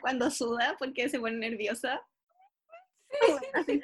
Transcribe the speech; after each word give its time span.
cuando 0.00 0.30
suda 0.30 0.74
porque 0.78 1.08
se 1.10 1.20
pone 1.20 1.36
nerviosa? 1.36 2.00
Sí. 3.66 3.82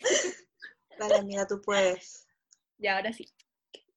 Dale, 0.98 1.14
amiga, 1.16 1.46
tú 1.46 1.60
puedes. 1.62 2.28
Ya, 2.76 2.96
ahora 2.96 3.14
sí. 3.14 3.26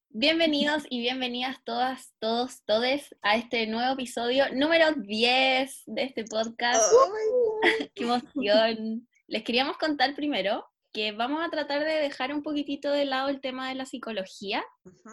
Bienvenidos 0.08 0.84
y 0.88 1.00
bienvenidas 1.00 1.62
todas, 1.64 2.14
todos, 2.18 2.62
todes 2.64 3.14
a 3.20 3.36
este 3.36 3.66
nuevo 3.66 3.92
episodio 3.92 4.46
número 4.54 4.92
10 4.92 5.82
de 5.86 6.02
este 6.04 6.24
podcast. 6.24 6.90
¡Qué 7.94 8.04
emoción! 8.04 9.06
Les 9.26 9.42
queríamos 9.44 9.76
contar 9.76 10.14
primero 10.14 10.64
que 10.90 11.12
vamos 11.12 11.44
a 11.44 11.50
tratar 11.50 11.84
de 11.84 11.92
dejar 11.92 12.32
un 12.32 12.42
poquitito 12.42 12.90
de 12.90 13.04
lado 13.04 13.28
el 13.28 13.42
tema 13.42 13.68
de 13.68 13.74
la 13.74 13.84
psicología, 13.84 14.64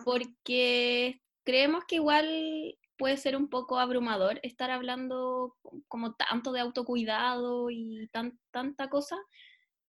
porque 0.05 1.21
creemos 1.43 1.83
que 1.85 1.95
igual 1.95 2.77
puede 2.97 3.17
ser 3.17 3.35
un 3.35 3.49
poco 3.49 3.79
abrumador 3.79 4.39
estar 4.43 4.71
hablando 4.71 5.55
como 5.87 6.15
tanto 6.15 6.51
de 6.51 6.59
autocuidado 6.61 7.69
y 7.69 8.07
tan, 8.11 8.39
tanta 8.51 8.89
cosa. 8.89 9.17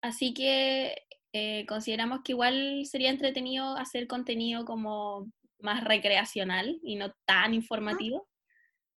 Así 0.00 0.34
que 0.34 0.96
eh, 1.32 1.66
consideramos 1.66 2.20
que 2.22 2.32
igual 2.32 2.82
sería 2.84 3.10
entretenido 3.10 3.76
hacer 3.76 4.06
contenido 4.06 4.64
como 4.64 5.26
más 5.58 5.82
recreacional 5.82 6.78
y 6.82 6.96
no 6.96 7.12
tan 7.24 7.54
informativo. 7.54 8.28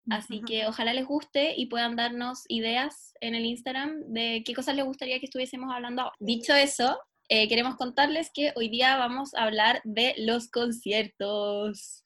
Así 0.08 0.40
que 0.46 0.66
ojalá 0.66 0.94
les 0.94 1.06
guste 1.06 1.54
y 1.56 1.66
puedan 1.66 1.96
darnos 1.96 2.44
ideas 2.48 3.12
en 3.20 3.34
el 3.34 3.44
Instagram 3.44 4.02
de 4.06 4.42
qué 4.44 4.54
cosas 4.54 4.76
les 4.76 4.84
gustaría 4.84 5.18
que 5.18 5.26
estuviésemos 5.26 5.72
hablando. 5.74 6.12
Dicho 6.20 6.54
eso, 6.54 6.96
eh, 7.28 7.48
queremos 7.48 7.74
contarles 7.76 8.30
que 8.32 8.52
hoy 8.54 8.68
día 8.68 8.96
vamos 8.96 9.34
a 9.34 9.42
hablar 9.42 9.80
de 9.84 10.14
los 10.18 10.48
conciertos. 10.48 12.04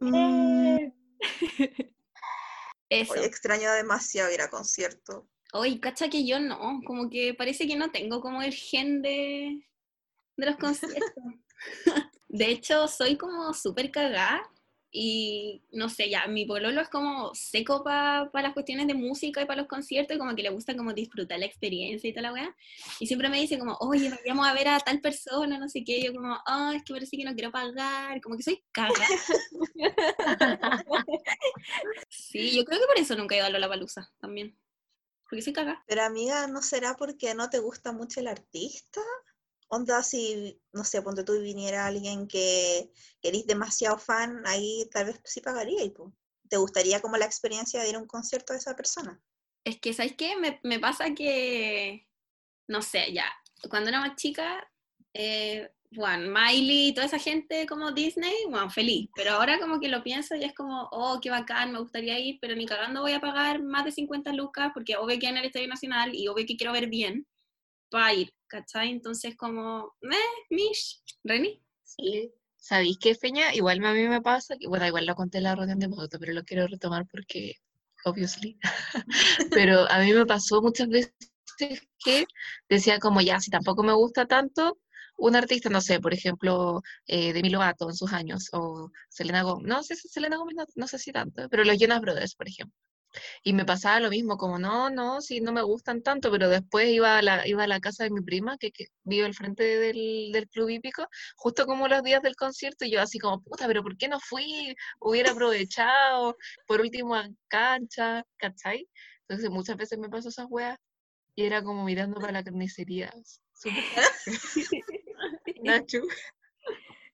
Mm. 0.00 0.92
Eso. 2.90 3.14
Hoy 3.14 3.20
extraño 3.20 3.72
demasiado 3.72 4.32
ir 4.32 4.40
a 4.40 4.50
conciertos. 4.50 5.24
Hoy, 5.52 5.80
cacha 5.80 6.08
que 6.08 6.26
yo 6.26 6.40
no, 6.40 6.80
como 6.84 7.08
que 7.08 7.34
parece 7.34 7.66
que 7.66 7.76
no 7.76 7.90
tengo 7.90 8.20
como 8.20 8.42
el 8.42 8.52
gen 8.52 9.02
de, 9.02 9.66
de 10.36 10.46
los 10.46 10.56
conciertos. 10.56 11.24
de 12.28 12.46
hecho, 12.50 12.88
soy 12.88 13.16
como 13.16 13.54
súper 13.54 13.90
cagada 13.90 14.42
y 14.96 15.60
no 15.72 15.88
sé, 15.88 16.08
ya, 16.08 16.28
mi 16.28 16.46
pololo 16.46 16.80
es 16.80 16.88
como 16.88 17.34
seco 17.34 17.82
para 17.82 18.30
las 18.32 18.52
cuestiones 18.52 18.86
de 18.86 18.94
música 18.94 19.42
y 19.42 19.44
para 19.44 19.62
los 19.62 19.68
conciertos 19.68 20.14
y 20.14 20.20
como 20.20 20.36
que 20.36 20.44
le 20.44 20.50
gusta 20.50 20.76
como 20.76 20.92
disfrutar 20.92 21.40
la 21.40 21.46
experiencia 21.46 22.08
y 22.08 22.12
toda 22.12 22.22
la 22.22 22.32
weá. 22.32 22.56
Y 23.00 23.08
siempre 23.08 23.28
me 23.28 23.40
dice 23.40 23.58
como, 23.58 23.76
oye, 23.80 24.08
vamos 24.24 24.46
a 24.46 24.54
ver 24.54 24.68
a 24.68 24.78
tal 24.78 25.00
persona, 25.00 25.58
no 25.58 25.68
sé 25.68 25.82
qué. 25.82 25.98
Y 25.98 26.04
yo 26.04 26.14
como, 26.14 26.38
oh, 26.46 26.70
es 26.70 26.84
que 26.84 26.94
parece 26.94 27.16
que 27.16 27.24
no 27.24 27.34
quiero 27.34 27.50
pagar, 27.50 28.20
como 28.20 28.36
que 28.36 28.44
soy 28.44 28.62
caga. 28.70 28.94
sí, 32.08 32.56
yo 32.56 32.64
creo 32.64 32.78
que 32.78 32.86
por 32.86 32.98
eso 32.98 33.16
nunca 33.16 33.34
he 33.34 33.38
ido 33.38 33.46
a 33.46 33.50
la 33.50 33.68
palusa 33.68 34.12
también. 34.20 34.56
Porque 35.28 35.42
soy 35.42 35.52
caga. 35.52 35.82
Pero 35.88 36.04
amiga, 36.04 36.46
¿no 36.46 36.62
será 36.62 36.94
porque 36.94 37.34
no 37.34 37.50
te 37.50 37.58
gusta 37.58 37.90
mucho 37.90 38.20
el 38.20 38.28
artista? 38.28 39.00
Onda 39.68 40.02
si, 40.02 40.60
no 40.72 40.84
sé, 40.84 41.02
ponte 41.02 41.24
tú 41.24 41.40
viniera 41.40 41.86
alguien 41.86 42.26
que, 42.26 42.90
eres 43.22 43.46
demasiado 43.46 43.98
fan, 43.98 44.42
ahí 44.46 44.88
tal 44.92 45.06
vez 45.06 45.20
sí 45.24 45.40
pagaría. 45.40 45.82
Y, 45.84 45.94
¿Te 46.48 46.56
gustaría 46.58 47.00
como 47.00 47.16
la 47.16 47.24
experiencia 47.24 47.82
de 47.82 47.88
ir 47.88 47.96
a 47.96 47.98
un 47.98 48.06
concierto 48.06 48.52
de 48.52 48.58
esa 48.58 48.76
persona? 48.76 49.20
Es 49.64 49.80
que, 49.80 49.94
¿sabes 49.94 50.14
qué? 50.16 50.36
Me, 50.36 50.60
me 50.62 50.78
pasa 50.78 51.14
que, 51.14 52.06
no 52.68 52.82
sé, 52.82 53.12
ya, 53.12 53.26
cuando 53.70 53.88
era 53.88 54.00
más 54.00 54.16
chica, 54.16 54.70
eh, 55.14 55.70
bueno, 55.96 56.32
Miley 56.32 56.88
y 56.88 56.94
toda 56.94 57.06
esa 57.06 57.18
gente 57.18 57.66
como 57.66 57.92
Disney, 57.92 58.34
bueno, 58.48 58.68
feliz. 58.68 59.08
Pero 59.14 59.32
ahora 59.32 59.58
como 59.58 59.80
que 59.80 59.88
lo 59.88 60.02
pienso 60.02 60.34
y 60.34 60.44
es 60.44 60.54
como, 60.54 60.88
oh, 60.90 61.20
qué 61.20 61.30
bacán, 61.30 61.72
me 61.72 61.78
gustaría 61.78 62.18
ir, 62.18 62.38
pero 62.40 62.54
ni 62.56 62.66
cagando 62.66 63.02
voy 63.02 63.12
a 63.12 63.20
pagar 63.20 63.62
más 63.62 63.84
de 63.84 63.92
50 63.92 64.32
lucas 64.32 64.70
porque 64.74 64.96
obvio 64.96 65.18
que 65.18 65.28
en 65.28 65.36
el 65.36 65.46
Estadio 65.46 65.68
Nacional 65.68 66.14
y 66.14 66.28
obvio 66.28 66.46
que 66.46 66.56
quiero 66.56 66.72
ver 66.72 66.88
bien 66.88 67.26
para 67.94 68.12
ir. 68.12 68.34
¿cachai? 68.54 68.90
Entonces 68.90 69.36
como, 69.36 69.94
eh, 70.02 70.44
mish, 70.50 71.02
Reni. 71.24 71.60
Sí. 71.82 72.32
¿Sabéis 72.56 72.98
qué, 72.98 73.14
Feña? 73.14 73.52
Igual 73.54 73.84
a 73.84 73.92
mí 73.92 74.08
me 74.08 74.22
pasa, 74.22 74.56
que, 74.58 74.68
bueno, 74.68 74.86
igual 74.86 75.06
lo 75.06 75.14
conté 75.14 75.38
en 75.38 75.44
la 75.44 75.54
reunión 75.54 75.78
de 75.80 75.88
moto, 75.88 76.18
pero 76.18 76.32
lo 76.32 76.44
quiero 76.44 76.66
retomar 76.66 77.06
porque, 77.10 77.56
obviously, 78.04 78.58
pero 79.50 79.90
a 79.90 79.98
mí 79.98 80.12
me 80.12 80.24
pasó 80.24 80.62
muchas 80.62 80.88
veces 80.88 81.12
que 82.04 82.26
decía 82.68 82.98
como, 83.00 83.20
ya, 83.20 83.40
si 83.40 83.50
tampoco 83.50 83.82
me 83.82 83.92
gusta 83.92 84.26
tanto, 84.26 84.78
un 85.16 85.36
artista, 85.36 85.68
no 85.68 85.80
sé, 85.80 86.00
por 86.00 86.14
ejemplo, 86.14 86.82
eh, 87.06 87.32
Demi 87.32 87.50
Lovato 87.50 87.88
en 87.88 87.96
sus 87.96 88.12
años, 88.12 88.48
o 88.52 88.90
Selena 89.08 89.42
Gomez, 89.42 89.66
no 89.66 89.82
sé 89.82 89.96
si 89.96 90.08
Selena 90.08 90.36
Gomez, 90.36 90.56
no, 90.56 90.64
no 90.76 90.88
sé 90.88 90.98
si 90.98 91.12
tanto, 91.12 91.48
pero 91.50 91.64
los 91.64 91.78
Jonas 91.78 92.00
Brothers, 92.00 92.34
por 92.34 92.48
ejemplo. 92.48 92.76
Y 93.42 93.52
me 93.52 93.64
pasaba 93.64 94.00
lo 94.00 94.10
mismo, 94.10 94.36
como 94.36 94.58
no, 94.58 94.90
no, 94.90 95.20
sí, 95.20 95.40
no 95.40 95.52
me 95.52 95.62
gustan 95.62 96.02
tanto, 96.02 96.30
pero 96.30 96.48
después 96.48 96.88
iba 96.88 97.18
a 97.18 97.22
la, 97.22 97.46
iba 97.46 97.64
a 97.64 97.66
la 97.66 97.80
casa 97.80 98.04
de 98.04 98.10
mi 98.10 98.20
prima, 98.22 98.56
que, 98.58 98.72
vive 99.04 99.26
al 99.26 99.34
frente 99.34 99.64
del, 99.64 100.30
del, 100.32 100.48
club 100.48 100.68
hípico, 100.70 101.06
justo 101.36 101.66
como 101.66 101.88
los 101.88 102.02
días 102.02 102.22
del 102.22 102.36
concierto, 102.36 102.84
y 102.84 102.90
yo 102.92 103.00
así 103.00 103.18
como, 103.18 103.42
puta, 103.42 103.66
pero 103.66 103.82
¿por 103.82 103.96
qué 103.96 104.08
no 104.08 104.20
fui? 104.20 104.74
Hubiera 105.00 105.32
aprovechado, 105.32 106.36
por 106.66 106.80
último 106.80 107.14
a 107.14 107.28
cancha, 107.48 108.24
¿cachai? 108.36 108.88
Entonces 109.28 109.50
muchas 109.50 109.76
veces 109.76 109.98
me 109.98 110.08
pasó 110.08 110.28
esas 110.28 110.46
weas, 110.50 110.78
y 111.34 111.44
era 111.44 111.62
como 111.62 111.84
mirando 111.84 112.20
para 112.20 112.32
la 112.32 112.44
carnicería. 112.44 113.12
Nacho. 115.62 116.00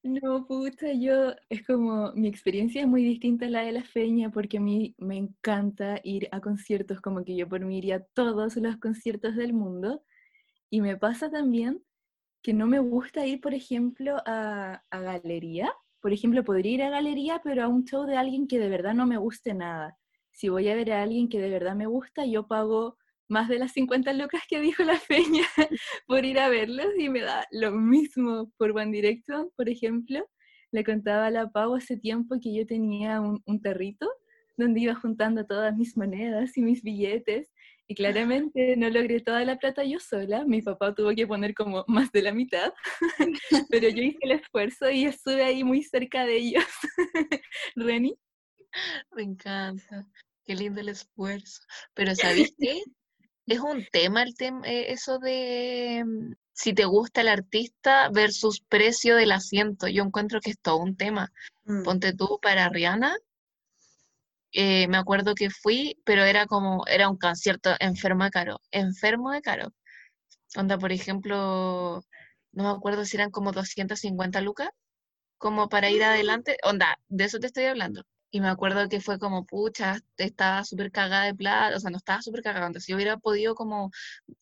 No, 0.03 0.47
puta, 0.47 0.93
yo 0.95 1.35
es 1.51 1.67
como 1.67 2.13
mi 2.15 2.27
experiencia 2.27 2.81
es 2.81 2.89
muy 2.89 3.05
distinta 3.05 3.45
a 3.47 3.51
la 3.51 3.61
de 3.63 3.73
la 3.73 3.85
feña 3.85 4.31
porque 4.31 4.57
a 4.57 4.61
mí 4.61 4.95
me 4.99 5.19
encanta 5.19 6.01
ir 6.03 6.27
a 6.33 6.41
conciertos, 6.41 7.01
como 7.03 7.23
que 7.23 7.37
yo 7.37 7.47
por 7.47 7.61
mí 7.67 7.77
iría 7.79 7.97
a 7.97 8.05
todos 8.15 8.57
los 8.57 8.77
conciertos 8.79 9.37
del 9.37 9.53
mundo. 9.53 10.03
Y 10.71 10.81
me 10.83 10.97
pasa 10.97 11.31
también 11.31 11.83
que 12.43 12.55
no 12.55 12.67
me 12.67 12.81
gusta 12.81 13.27
ir, 13.27 13.41
por 13.41 13.55
ejemplo, 13.55 14.19
a, 14.27 14.85
a 14.91 15.01
galería. 15.01 15.73
Por 16.01 16.13
ejemplo, 16.13 16.45
podría 16.45 16.73
ir 16.75 16.83
a 16.85 16.91
galería, 16.91 17.41
pero 17.45 17.65
a 17.65 17.69
un 17.69 17.85
show 17.85 18.07
de 18.07 18.17
alguien 18.17 18.49
que 18.49 18.59
de 18.61 18.69
verdad 18.71 18.95
no 18.95 19.07
me 19.07 19.19
guste 19.19 19.55
nada. 19.55 19.99
Si 20.33 20.49
voy 20.49 20.69
a 20.69 20.75
ver 20.77 20.93
a 20.93 21.03
alguien 21.03 21.29
que 21.29 21.41
de 21.41 21.51
verdad 21.51 21.77
me 21.77 21.87
gusta, 21.87 22.27
yo 22.27 22.47
pago 22.49 22.99
más 23.31 23.49
de 23.49 23.59
las 23.59 23.73
50 23.73 24.13
lucas 24.13 24.43
que 24.49 24.61
dijo 24.61 24.83
la 24.83 24.99
feña 24.99 25.45
por 26.07 26.25
ir 26.25 26.39
a 26.39 26.49
verlos 26.49 26.89
y 26.99 27.09
me 27.09 27.21
da 27.21 27.47
lo 27.51 27.73
mismo 27.73 28.53
por 28.59 28.73
One 28.77 28.93
Direction, 28.93 29.51
por 29.57 29.69
ejemplo. 29.69 30.29
Le 30.73 30.85
contaba 30.85 31.27
a 31.27 31.31
la 31.31 31.51
Pau 31.51 31.75
hace 31.75 31.97
tiempo 31.97 32.37
que 32.41 32.55
yo 32.55 32.67
tenía 32.67 33.21
un, 33.21 33.43
un 33.47 33.61
donde 34.57 34.81
iba 34.81 34.95
juntando 34.95 35.47
todas 35.47 35.77
mis 35.77 35.97
monedas 35.97 36.57
y 36.57 36.63
mis 36.63 36.83
billetes 36.83 37.51
y 37.89 37.95
claramente 37.95 38.77
no 38.77 38.89
logré 38.89 39.21
toda 39.21 39.45
la 39.45 39.59
plata 39.59 39.83
yo 39.83 39.99
sola, 39.99 40.45
mi 40.45 40.63
papá 40.63 40.95
tuvo 40.95 41.13
que 41.13 41.27
poner 41.27 41.55
como 41.55 41.85
más 41.89 42.13
de 42.13 42.23
la 42.23 42.33
mitad, 42.33 42.73
pero 43.69 43.89
yo 43.89 44.03
hice 44.03 44.19
el 44.21 44.33
esfuerzo 44.33 44.89
y 44.91 45.07
estuve 45.07 45.43
ahí 45.43 45.65
muy 45.65 45.83
cerca 45.83 46.25
de 46.25 46.37
ellos. 46.37 46.65
Reni. 47.75 48.17
Me 49.17 49.25
encanta, 49.25 50.07
qué 50.45 50.55
lindo 50.55 50.81
el 50.81 50.91
esfuerzo. 50.91 51.63
Pero 51.95 52.15
¿sabéis 52.15 52.55
qué? 52.57 52.81
Es 53.51 53.59
un 53.59 53.85
tema 53.91 54.23
el 54.23 54.37
tema 54.37 54.61
eh, 54.65 54.93
eso 54.93 55.19
de 55.19 56.05
mm, 56.07 56.35
si 56.53 56.73
te 56.73 56.85
gusta 56.85 57.23
el 57.23 57.29
artista 57.29 58.09
versus 58.11 58.61
precio 58.61 59.17
del 59.17 59.33
asiento. 59.33 59.89
Yo 59.89 60.05
encuentro 60.05 60.41
que 60.41 60.51
es 60.51 60.59
todo 60.61 60.77
un 60.77 60.97
tema. 60.97 61.33
Mm. 61.65 61.83
Ponte 61.83 62.13
tú 62.15 62.39
para 62.41 62.69
Rihanna. 62.69 63.17
Eh, 64.53 64.87
me 64.89 64.99
acuerdo 64.99 65.35
que 65.35 65.51
fui, 65.51 66.01
pero 66.05 66.23
era 66.25 66.47
como, 66.47 66.85
era 66.87 67.09
un 67.09 67.17
concierto 67.17 67.71
enfermo 67.81 68.25
de 68.25 68.31
caro, 68.31 68.61
enfermo 68.71 69.31
de 69.33 69.43
caro. 69.43 69.73
Onda, 70.57 70.79
por 70.79 70.93
ejemplo, 70.93 72.05
no 72.53 72.65
me 72.65 72.71
acuerdo 72.71 73.05
si 73.05 73.17
eran 73.17 73.31
como 73.31 73.53
250 73.53 74.41
lucas, 74.43 74.71
como 75.39 75.69
para 75.69 75.91
ir 75.91 76.03
mm. 76.03 76.05
adelante. 76.05 76.57
Onda, 76.63 77.01
de 77.09 77.25
eso 77.25 77.41
te 77.41 77.49
estoy 77.49 77.65
hablando. 77.65 78.05
Y 78.33 78.41
me 78.41 78.49
acuerdo 78.49 78.89
que 78.89 79.01
fue 79.01 79.19
como, 79.19 79.45
pucha, 79.45 79.99
estaba 80.17 80.65
súper 80.65 80.93
cagada 80.93 81.25
de 81.25 81.35
plata, 81.35 81.77
o 81.77 81.81
sea, 81.81 81.91
no 81.91 81.97
estaba 81.97 82.23
súper 82.23 82.43
cagada. 82.43 82.67
Entonces, 82.67 82.87
si 82.87 82.93
yo 82.93 82.97
hubiera 82.97 83.17
podido 83.17 83.57
como, 83.57 83.91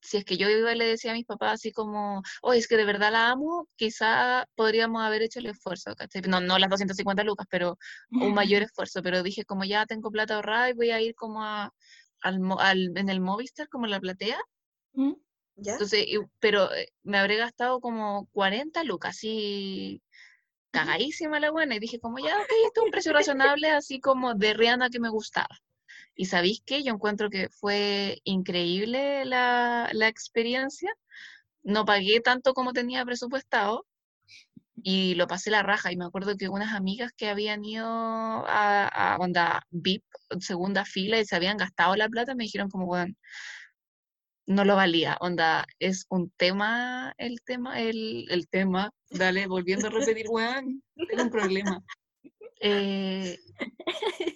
si 0.03 0.19
es 0.19 0.25
que 0.25 0.37
yo 0.37 0.49
iba 0.51 0.73
y 0.73 0.79
le 0.79 0.87
decía 0.87 1.13
a 1.13 1.15
mis 1.15 1.25
papás 1.25 1.55
así 1.55 1.73
como, 1.73 2.23
oye, 2.43 2.59
es 2.59 2.69
que 2.69 2.77
de 2.77 2.85
verdad 2.85 3.13
la 3.13 3.31
amo, 3.31 3.67
quizá 3.77 4.47
podríamos 4.57 5.03
haber 5.03 5.23
hecho 5.23 5.39
el 5.39 5.47
esfuerzo, 5.47 5.95
No, 6.29 6.41
no 6.41 6.59
las 6.59 6.69
250 6.69 7.25
lucas, 7.25 7.47
pero 7.51 7.79
un 8.11 8.35
mayor 8.35 8.63
esfuerzo. 8.63 9.03
Pero 9.03 9.23
dije 9.23 9.45
como, 9.45 9.65
ya 9.65 9.87
tengo 9.87 10.11
plata 10.11 10.35
ahorrada 10.37 10.69
y 10.69 10.75
voy 10.75 10.91
a 10.91 11.01
ir 11.01 11.15
como 11.15 11.43
a, 11.43 11.73
al, 12.21 12.41
al, 12.59 12.93
en 12.95 13.09
el 13.09 13.21
Movistar, 13.21 13.69
como 13.69 13.87
la 13.87 14.01
platea. 14.01 14.39
¿Ya? 15.57 15.73
Entonces, 15.73 16.07
pero 16.39 16.73
eh, 16.75 16.93
me 17.03 17.19
habré 17.19 17.37
gastado 17.37 17.81
como 17.81 18.27
40 18.33 18.85
lucas, 18.85 19.17
así 19.17 20.03
cagadísima 20.71 21.41
la 21.41 21.51
buena 21.51 21.77
y 21.77 21.79
dije 21.81 22.01
como 22.01 22.19
ya, 22.19 22.37
ok, 22.37 22.51
esto 22.67 22.81
es 22.81 22.85
un 22.85 22.91
precio 22.91 23.13
razonable, 23.13 23.71
así 23.71 24.01
como 24.01 24.35
de 24.35 24.55
Rihanna 24.55 24.91
que 24.91 25.01
me 25.01 25.09
gustaba. 25.11 25.59
Y 26.15 26.27
sabéis 26.27 26.63
que 26.65 26.83
yo 26.83 26.93
encuentro 26.93 27.31
que 27.31 27.49
fue 27.51 28.21
increíble 28.25 29.25
la, 29.25 29.89
la, 29.93 30.09
experiencia. 30.09 30.93
No 31.63 31.85
pagué 31.85 32.21
tanto 32.21 32.55
como 32.55 32.73
tenía 32.73 33.05
presupuestado, 33.05 33.87
y 34.83 35.15
lo 35.15 35.27
pasé 35.27 35.51
la 35.51 35.63
raja. 35.63 35.93
Y 35.93 35.97
me 35.97 36.05
acuerdo 36.07 36.37
que 36.37 36.49
unas 36.49 36.75
amigas 36.75 37.13
que 37.17 37.29
habían 37.29 37.65
ido 37.65 37.87
a, 37.87 38.89
a 38.89 39.17
onda 39.19 39.63
VIP, 39.71 40.05
segunda 40.41 40.85
fila, 40.85 41.19
y 41.21 41.25
se 41.25 41.37
habían 41.37 41.57
gastado 41.57 41.97
la 41.97 42.09
plata, 42.09 42.35
me 42.35 42.45
dijeron 42.45 42.71
como, 42.71 42.87
bueno, 42.87 43.15
no 44.49 44.65
lo 44.65 44.77
valía. 44.77 45.17
Onda, 45.21 45.67
es 45.79 46.07
un 46.09 46.31
tema, 46.31 47.15
el 47.19 47.43
tema, 47.43 47.81
el, 47.81 48.27
el 48.31 48.49
tema. 48.49 48.91
Dale, 49.11 49.47
volviendo 49.47 49.89
a 49.89 49.91
repetir, 49.91 50.27
weón, 50.29 50.83
tengo 51.09 51.23
un 51.23 51.31
problema. 51.31 51.85
Eh, 52.61 53.39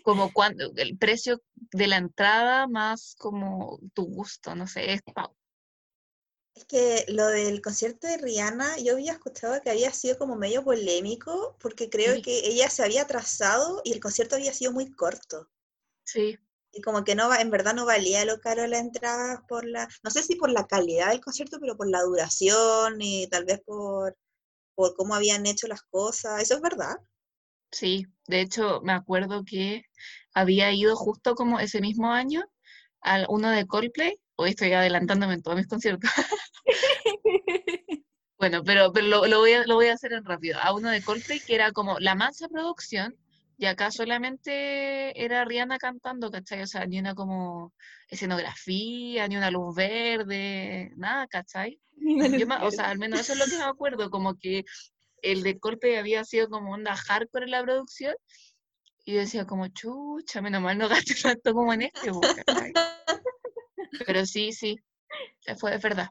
como 0.05 0.33
cuando 0.33 0.71
el 0.77 0.97
precio 0.97 1.43
de 1.55 1.87
la 1.87 1.97
entrada 1.97 2.69
más 2.69 3.15
como 3.19 3.81
tu 3.95 4.05
gusto, 4.05 4.55
no 4.55 4.67
sé, 4.67 4.93
es 4.93 5.03
pau. 5.03 5.35
Es 6.55 6.67
que 6.67 7.07
lo 7.09 7.27
del 7.29 7.63
concierto 7.63 8.07
de 8.07 8.19
Rihanna, 8.19 8.79
yo 8.79 8.93
había 8.93 9.13
escuchado 9.13 9.61
que 9.63 9.71
había 9.71 9.91
sido 9.91 10.19
como 10.19 10.37
medio 10.37 10.63
polémico, 10.63 11.57
porque 11.59 11.89
creo 11.89 12.15
Sí. 12.17 12.23
que 12.23 12.47
ella 12.47 12.69
se 12.69 12.85
había 12.85 13.03
atrasado 13.03 13.81
y 13.85 13.93
el 13.93 14.01
concierto 14.01 14.37
había 14.37 14.53
sido 14.53 14.73
muy 14.73 14.93
corto. 14.93 15.49
Sí, 16.05 16.39
Y 16.73 16.81
como 16.83 17.05
que 17.05 17.15
no 17.15 17.35
en 17.35 17.51
verdad 17.51 17.75
no 17.75 17.87
valía 17.87 18.25
lo 18.25 18.41
caro 18.41 18.67
la 18.67 18.79
entrada 18.79 19.45
por 19.49 19.65
la, 19.67 19.89
no 20.03 20.11
sé 20.11 20.23
si 20.23 20.37
por 20.37 20.51
la 20.51 20.67
calidad 20.67 21.11
del 21.11 21.21
concierto, 21.21 21.59
pero 21.61 21.77
por 21.77 21.89
la 21.89 22.03
duración 22.03 23.01
y 23.01 23.27
tal 23.29 23.45
vez 23.45 23.61
por, 23.65 24.17
por 24.75 24.95
cómo 24.97 25.15
habían 25.15 25.47
hecho 25.47 25.69
las 25.69 25.83
cosas. 25.83 26.43
Eso 26.43 26.55
es 26.57 26.61
verdad. 26.63 26.97
sí. 27.71 28.07
De 28.29 28.41
hecho, 28.41 28.81
me 28.83 28.93
acuerdo 28.93 29.45
que 29.45 29.85
había 30.35 30.73
ido 30.73 30.97
justo 30.97 31.35
como 31.35 31.59
ese 31.61 31.81
mismo 31.81 32.13
año 32.13 32.43
al 33.01 33.27
uno 33.29 33.51
de 33.51 33.67
Coldplay. 33.67 34.19
Hoy 34.37 34.51
estoy 34.51 34.73
adelantándome 34.73 35.35
en 35.35 35.43
todos 35.43 35.57
mis 35.59 35.67
conciertos. 35.69 36.11
Bueno, 38.39 38.65
pero, 38.65 38.93
pero 38.93 39.07
lo, 39.07 39.27
lo 39.27 39.39
voy 39.39 39.53
a, 39.53 39.65
lo 39.67 39.77
voy 39.77 39.87
a 39.87 39.95
hacer 39.95 40.13
en 40.13 40.25
rápido. 40.25 40.59
A 40.61 40.75
uno 40.75 40.91
de 40.91 41.03
Coldplay 41.03 41.41
que 41.41 41.55
era 41.55 41.71
como 41.73 41.99
la 42.01 42.15
mansa 42.17 42.49
producción 42.49 43.17
y 43.63 43.67
acá 43.67 43.93
solamente 43.93 45.23
era 45.25 45.45
Rihanna 45.45 45.79
cantando, 45.79 46.33
¿cachai? 46.33 46.63
O 46.63 46.67
sea, 46.67 46.85
ni 46.85 46.99
una 46.99 47.15
como 47.15 47.73
escenografía, 48.09 49.29
ni 49.29 49.37
una 49.37 49.53
luz 49.53 49.77
verde, 49.77 50.91
nada, 50.97 51.29
¿cachai? 51.29 51.79
Yo 52.45 52.49
me- 52.49 52.57
o 52.57 52.73
sea, 52.73 52.91
al 52.91 52.99
menos 52.99 53.21
eso 53.21 53.35
es 53.35 53.39
lo 53.39 53.45
que 53.45 53.57
me 53.59 53.63
acuerdo, 53.71 54.11
como 54.11 54.35
que 54.37 54.65
el 55.23 55.45
de 55.45 55.61
Coldplay 55.61 55.95
había 55.95 56.25
sido 56.25 56.49
como 56.49 56.73
onda 56.73 56.97
hardcore 56.97 57.45
en 57.45 57.53
la 57.53 57.63
producción 57.63 58.17
y 59.05 59.13
yo 59.15 59.21
decía 59.21 59.47
como, 59.47 59.69
chucha, 59.69 60.43
menos 60.43 60.61
mal 60.61 60.77
no 60.77 60.89
gasté 60.89 61.15
tanto 61.23 61.55
como 61.55 61.73
en 61.73 61.83
este, 61.83 62.11
po, 62.11 62.21
¿cachai? 62.21 62.73
Pero 64.09 64.27
sí, 64.27 64.53
sí, 64.53 64.77
fue 65.57 65.77
es 65.77 65.83
verdad. 65.83 66.09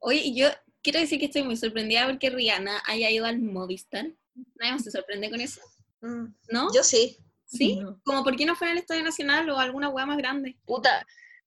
Oye, 0.00 0.20
y 0.24 0.36
yo 0.36 0.48
quiero 0.82 1.00
decir 1.00 1.18
que 1.18 1.24
estoy 1.26 1.42
muy 1.42 1.56
sorprendida 1.56 2.06
porque 2.06 2.28
Rihanna 2.28 2.82
haya 2.84 3.08
ido 3.08 3.24
al 3.24 3.38
Movistar. 3.40 4.10
Nadie 4.56 4.72
más 4.72 4.84
se 4.84 4.90
sorprende 4.90 5.30
con 5.30 5.40
eso, 5.40 5.62
¿no? 6.02 6.72
Yo 6.74 6.82
sí. 6.82 7.18
¿Sí? 7.46 7.76
No. 7.76 8.00
Como 8.04 8.24
por 8.24 8.34
qué 8.36 8.46
no 8.46 8.56
fue 8.56 8.68
en 8.68 8.72
el 8.72 8.78
Estadio 8.78 9.02
Nacional 9.02 9.48
o 9.50 9.58
alguna 9.58 9.88
hueá 9.90 10.06
más 10.06 10.16
grande. 10.16 10.56
Puta, 10.64 11.06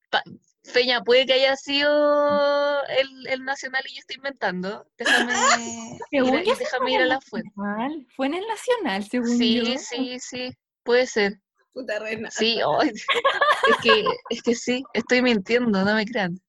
pa- 0.09 0.23
Feña, 0.63 1.01
puede 1.03 1.25
que 1.27 1.33
haya 1.33 1.55
sido 1.55 2.83
el, 2.85 3.27
el 3.27 3.43
Nacional 3.43 3.83
y 3.87 3.93
yo 3.95 3.99
estoy 3.99 4.15
inventando. 4.17 4.87
Déjame, 4.97 5.33
ir, 5.61 5.99
Según 6.09 6.43
déjame 6.43 6.91
ir 6.93 6.99
a 6.99 7.03
el 7.03 7.09
la 7.09 7.21
fuente. 7.21 7.49
Nacional. 7.55 8.07
Fue 8.15 8.25
en 8.27 8.33
el 8.35 8.47
Nacional, 8.47 9.03
según 9.09 9.37
Sí, 9.37 9.55
yo. 9.63 9.77
sí, 9.79 10.17
sí, 10.19 10.53
puede 10.83 11.05
ser. 11.07 11.39
Puta 11.73 11.99
reina. 11.99 12.31
Sí, 12.31 12.59
es 12.83 13.77
que, 13.83 14.05
es 14.29 14.41
que 14.41 14.55
sí, 14.55 14.83
estoy 14.93 15.21
mintiendo, 15.21 15.83
no 15.83 15.93
me 15.95 16.05
crean. 16.05 16.39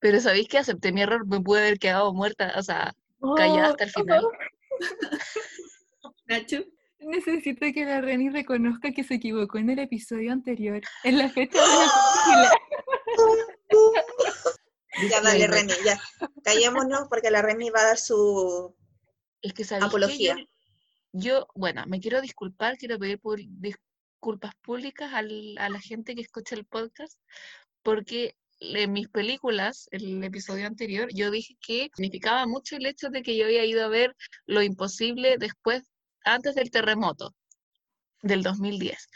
Pero 0.00 0.20
¿sabéis 0.20 0.48
que 0.48 0.58
acepté 0.58 0.90
mi 0.92 1.02
error? 1.02 1.26
Me 1.26 1.40
pude 1.40 1.60
haber 1.60 1.78
quedado 1.78 2.12
muerta, 2.12 2.52
o 2.56 2.62
sea, 2.62 2.94
callada 3.36 3.68
Oh, 3.68 3.70
hasta 3.70 3.84
el 3.84 3.90
final. 3.90 4.26
Nacho. 6.26 6.64
Necesito 7.10 7.66
que 7.74 7.84
la 7.84 8.00
Reni 8.00 8.30
reconozca 8.30 8.92
que 8.92 9.02
se 9.04 9.14
equivocó 9.14 9.58
en 9.58 9.70
el 9.70 9.78
episodio 9.80 10.32
anterior, 10.32 10.80
en 11.04 11.18
la 11.18 11.28
fecha 11.28 11.58
de 11.60 11.66
la 11.66 12.50
película. 13.68 14.04
Ya 15.08 15.20
dale. 15.22 15.46
Reni, 15.46 15.72
ya. 15.84 15.98
Callémonos 16.44 17.06
porque 17.08 17.30
la 17.30 17.40
Reni 17.42 17.70
va 17.70 17.80
a 17.80 17.84
dar 17.84 17.98
su 17.98 18.74
apología. 19.80 20.36
Yo, 20.36 20.44
yo, 21.12 21.46
bueno, 21.54 21.84
me 21.86 22.00
quiero 22.00 22.20
disculpar, 22.20 22.76
quiero 22.76 22.98
pedir 22.98 23.18
disculpas 23.48 24.54
públicas 24.56 25.12
al- 25.14 25.56
a 25.58 25.68
la 25.70 25.80
gente 25.80 26.14
que 26.14 26.20
escucha 26.20 26.54
el 26.54 26.66
podcast, 26.66 27.18
porque 27.82 28.36
en 28.58 28.92
mis 28.92 29.08
películas, 29.08 29.88
el 29.90 30.22
episodio 30.22 30.66
anterior, 30.66 31.08
yo 31.14 31.30
dije 31.30 31.56
que 31.62 31.88
significaba 31.94 32.46
mucho 32.46 32.76
el 32.76 32.84
hecho 32.84 33.08
de 33.08 33.22
que 33.22 33.36
yo 33.36 33.46
había 33.46 33.64
ido 33.64 33.82
a 33.84 33.88
ver 33.88 34.14
Lo 34.44 34.60
Imposible 34.62 35.36
después, 35.38 35.84
antes 36.24 36.54
del 36.54 36.70
terremoto 36.70 37.34
del 38.22 38.42
2010. 38.42 39.08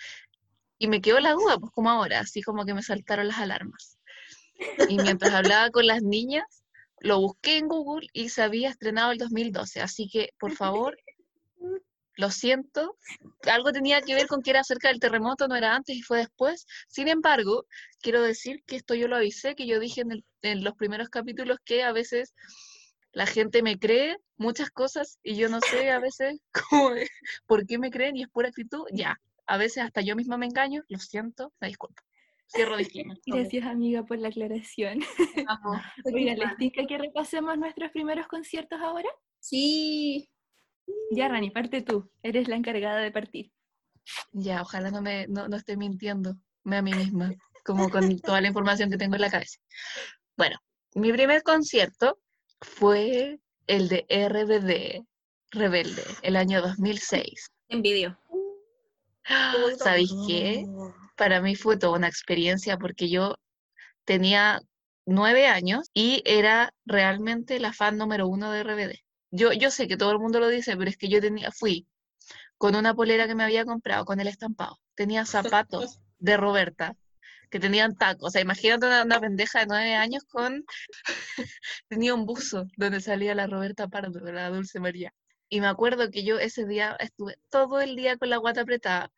Y 0.79 0.89
me 0.89 1.01
quedó 1.01 1.21
la 1.21 1.33
duda, 1.33 1.59
pues 1.59 1.73
como 1.73 1.91
ahora, 1.91 2.21
así 2.21 2.43
como 2.43 2.65
que 2.65 2.75
me 2.75 2.83
saltaron 2.83 3.29
las 3.29 3.39
alarmas. 3.39 3.99
Y 4.89 4.99
mientras 4.99 5.33
hablaba 5.35 5.71
con 5.71 5.87
las 5.87 6.03
niñas, 6.03 6.65
lo 7.01 7.21
busqué 7.21 7.59
en 7.59 7.69
Google 7.69 8.09
y 8.13 8.29
se 8.31 8.43
había 8.43 8.71
estrenado 8.71 9.13
el 9.13 9.19
2012. 9.19 9.81
Así 9.81 10.09
que, 10.09 10.31
por 10.39 10.53
favor, 10.53 10.97
lo 12.17 12.31
siento. 12.31 12.97
Algo 13.51 13.73
tenía 13.73 14.01
que 14.01 14.15
ver 14.15 14.27
con 14.27 14.43
que 14.43 14.51
era 14.51 14.65
cerca 14.65 14.89
del 14.89 15.01
terremoto, 15.01 15.49
no 15.49 15.57
era 15.57 15.75
antes 15.75 15.97
y 15.97 16.03
fue 16.03 16.19
después. 16.19 16.67
Sin 16.89 17.09
embargo, 17.09 17.67
quiero 18.01 18.23
decir 18.23 18.63
que 18.67 18.77
esto 18.77 18.95
yo 18.95 19.09
lo 19.09 19.17
avisé, 19.17 19.55
que 19.55 19.67
yo 19.67 19.81
dije 19.81 20.03
en, 20.03 20.13
el- 20.13 20.25
en 20.43 20.65
los 20.65 20.75
primeros 20.75 21.09
capítulos 21.09 21.59
que 21.65 21.83
a 21.83 21.93
veces 21.93 22.35
la 23.15 23.27
gente 23.27 23.63
me 23.63 23.79
cree 23.79 24.17
muchas 24.37 24.71
cosas 24.71 25.19
y 25.23 25.37
yo 25.37 25.49
no 25.49 25.61
sé 25.61 25.91
a 25.91 26.01
veces 26.01 26.41
cómo 26.71 26.91
por 27.47 27.67
qué 27.67 27.79
me 27.79 27.91
creen 27.91 28.17
y 28.17 28.23
es 28.23 28.29
pura 28.29 28.49
actitud. 28.49 28.85
Ya, 28.93 29.21
a 29.47 29.57
veces 29.57 29.85
hasta 29.85 30.01
yo 30.01 30.17
misma 30.17 30.37
me 30.37 30.47
engaño, 30.47 30.83
lo 30.89 30.99
siento, 30.99 31.53
me 31.61 31.69
disculpo. 31.69 32.03
Cierro 32.47 32.77
disclaimer. 32.77 33.19
Gracias, 33.27 33.65
amiga, 33.65 34.05
por 34.05 34.19
la 34.19 34.29
aclaración. 34.29 35.01
Vamos. 35.47 35.81
Oiga, 36.05 36.35
¿les 36.35 36.57
tinca 36.57 36.87
que 36.87 36.99
repasemos 36.99 37.57
nuestros 37.57 37.91
primeros 37.93 38.27
conciertos 38.27 38.81
ahora? 38.81 39.09
Sí. 39.41 40.29
Ya, 41.11 41.29
Rani, 41.29 41.51
parte 41.51 41.83
tú. 41.83 42.11
Eres 42.23 42.49
la 42.49 42.57
encargada 42.57 43.01
de 43.01 43.11
partir. 43.11 43.51
Ya, 44.33 44.61
ojalá 44.61 44.91
no 44.91 45.01
me 45.01 45.27
no, 45.29 45.49
no 45.49 45.57
esté 45.57 45.79
mintiendo 45.79 46.37
a 46.67 46.83
mí 46.83 46.93
misma, 46.93 47.33
como 47.65 47.89
con 47.89 48.19
toda 48.21 48.43
la 48.43 48.49
información 48.49 48.91
que 48.91 48.99
tengo 48.99 49.15
en 49.15 49.23
la 49.23 49.31
cabeza. 49.31 49.59
Bueno, 50.37 50.59
mi 50.95 51.11
primer 51.11 51.43
concierto 51.43 52.19
fue 52.61 53.39
el 53.67 53.89
de 53.89 54.07
RBD, 54.09 55.05
Rebelde, 55.51 56.05
el 56.23 56.37
año 56.37 56.61
2006. 56.63 57.51
Envidio. 57.69 58.19
¿Sabéis 59.79 60.13
qué? 60.27 60.67
Para 61.17 61.41
mí 61.41 61.55
fue 61.55 61.77
toda 61.77 61.97
una 61.97 62.09
experiencia 62.09 62.77
porque 62.77 63.09
yo 63.09 63.37
tenía 64.05 64.61
nueve 65.07 65.47
años 65.47 65.89
y 65.95 66.23
era 66.25 66.73
realmente 66.85 67.59
la 67.61 67.73
fan 67.73 67.97
número 67.97 68.27
uno 68.29 68.51
de 68.51 68.63
RBD. 68.63 68.95
Yo, 69.31 69.53
yo 69.53 69.71
sé 69.71 69.89
que 69.89 69.97
todo 69.97 70.13
el 70.13 70.19
mundo 70.19 70.41
lo 70.41 70.49
dice, 70.49 70.77
pero 70.77 70.91
es 70.91 70.97
que 70.97 71.09
yo 71.09 71.21
tenía, 71.21 71.51
fui 71.51 71.87
con 72.59 72.77
una 72.77 72.95
polera 72.95 73.27
que 73.27 73.35
me 73.35 73.45
había 73.45 73.65
comprado 73.65 74.05
con 74.05 74.21
el 74.21 74.29
estampado. 74.29 74.79
Tenía 74.95 75.25
zapatos 75.27 76.01
de 76.19 76.37
Roberta 76.37 76.97
que 77.55 77.61
tenían 77.61 77.95
tacos. 77.97 78.29
O 78.29 78.31
sea, 78.31 78.43
imagínate 78.43 78.87
una, 78.87 79.05
una 79.05 79.21
pendeja 79.21 79.61
de 79.61 79.67
nueve 79.67 79.95
años 79.95 80.25
con... 80.25 80.65
tenía 81.89 82.15
un 82.15 82.27
buzo 82.27 82.67
donde 82.77 83.01
salía 83.01 83.35
la 83.35 83.47
Roberta 83.47 83.87
Pardo, 83.89 84.21
la 84.33 84.51
Dulce 84.51 84.81
María. 84.81 85.15
Y 85.49 85.61
me 85.61 85.69
acuerdo 85.69 86.11
que 86.11 86.25
yo 86.25 86.39
ese 86.39 86.67
día 86.67 86.97
estuve 86.99 87.37
todo 87.51 87.81
el 87.81 87.95
día 87.97 88.17
con 88.17 88.31
la 88.31 88.39
guata 88.39 88.63
apretada 88.63 89.13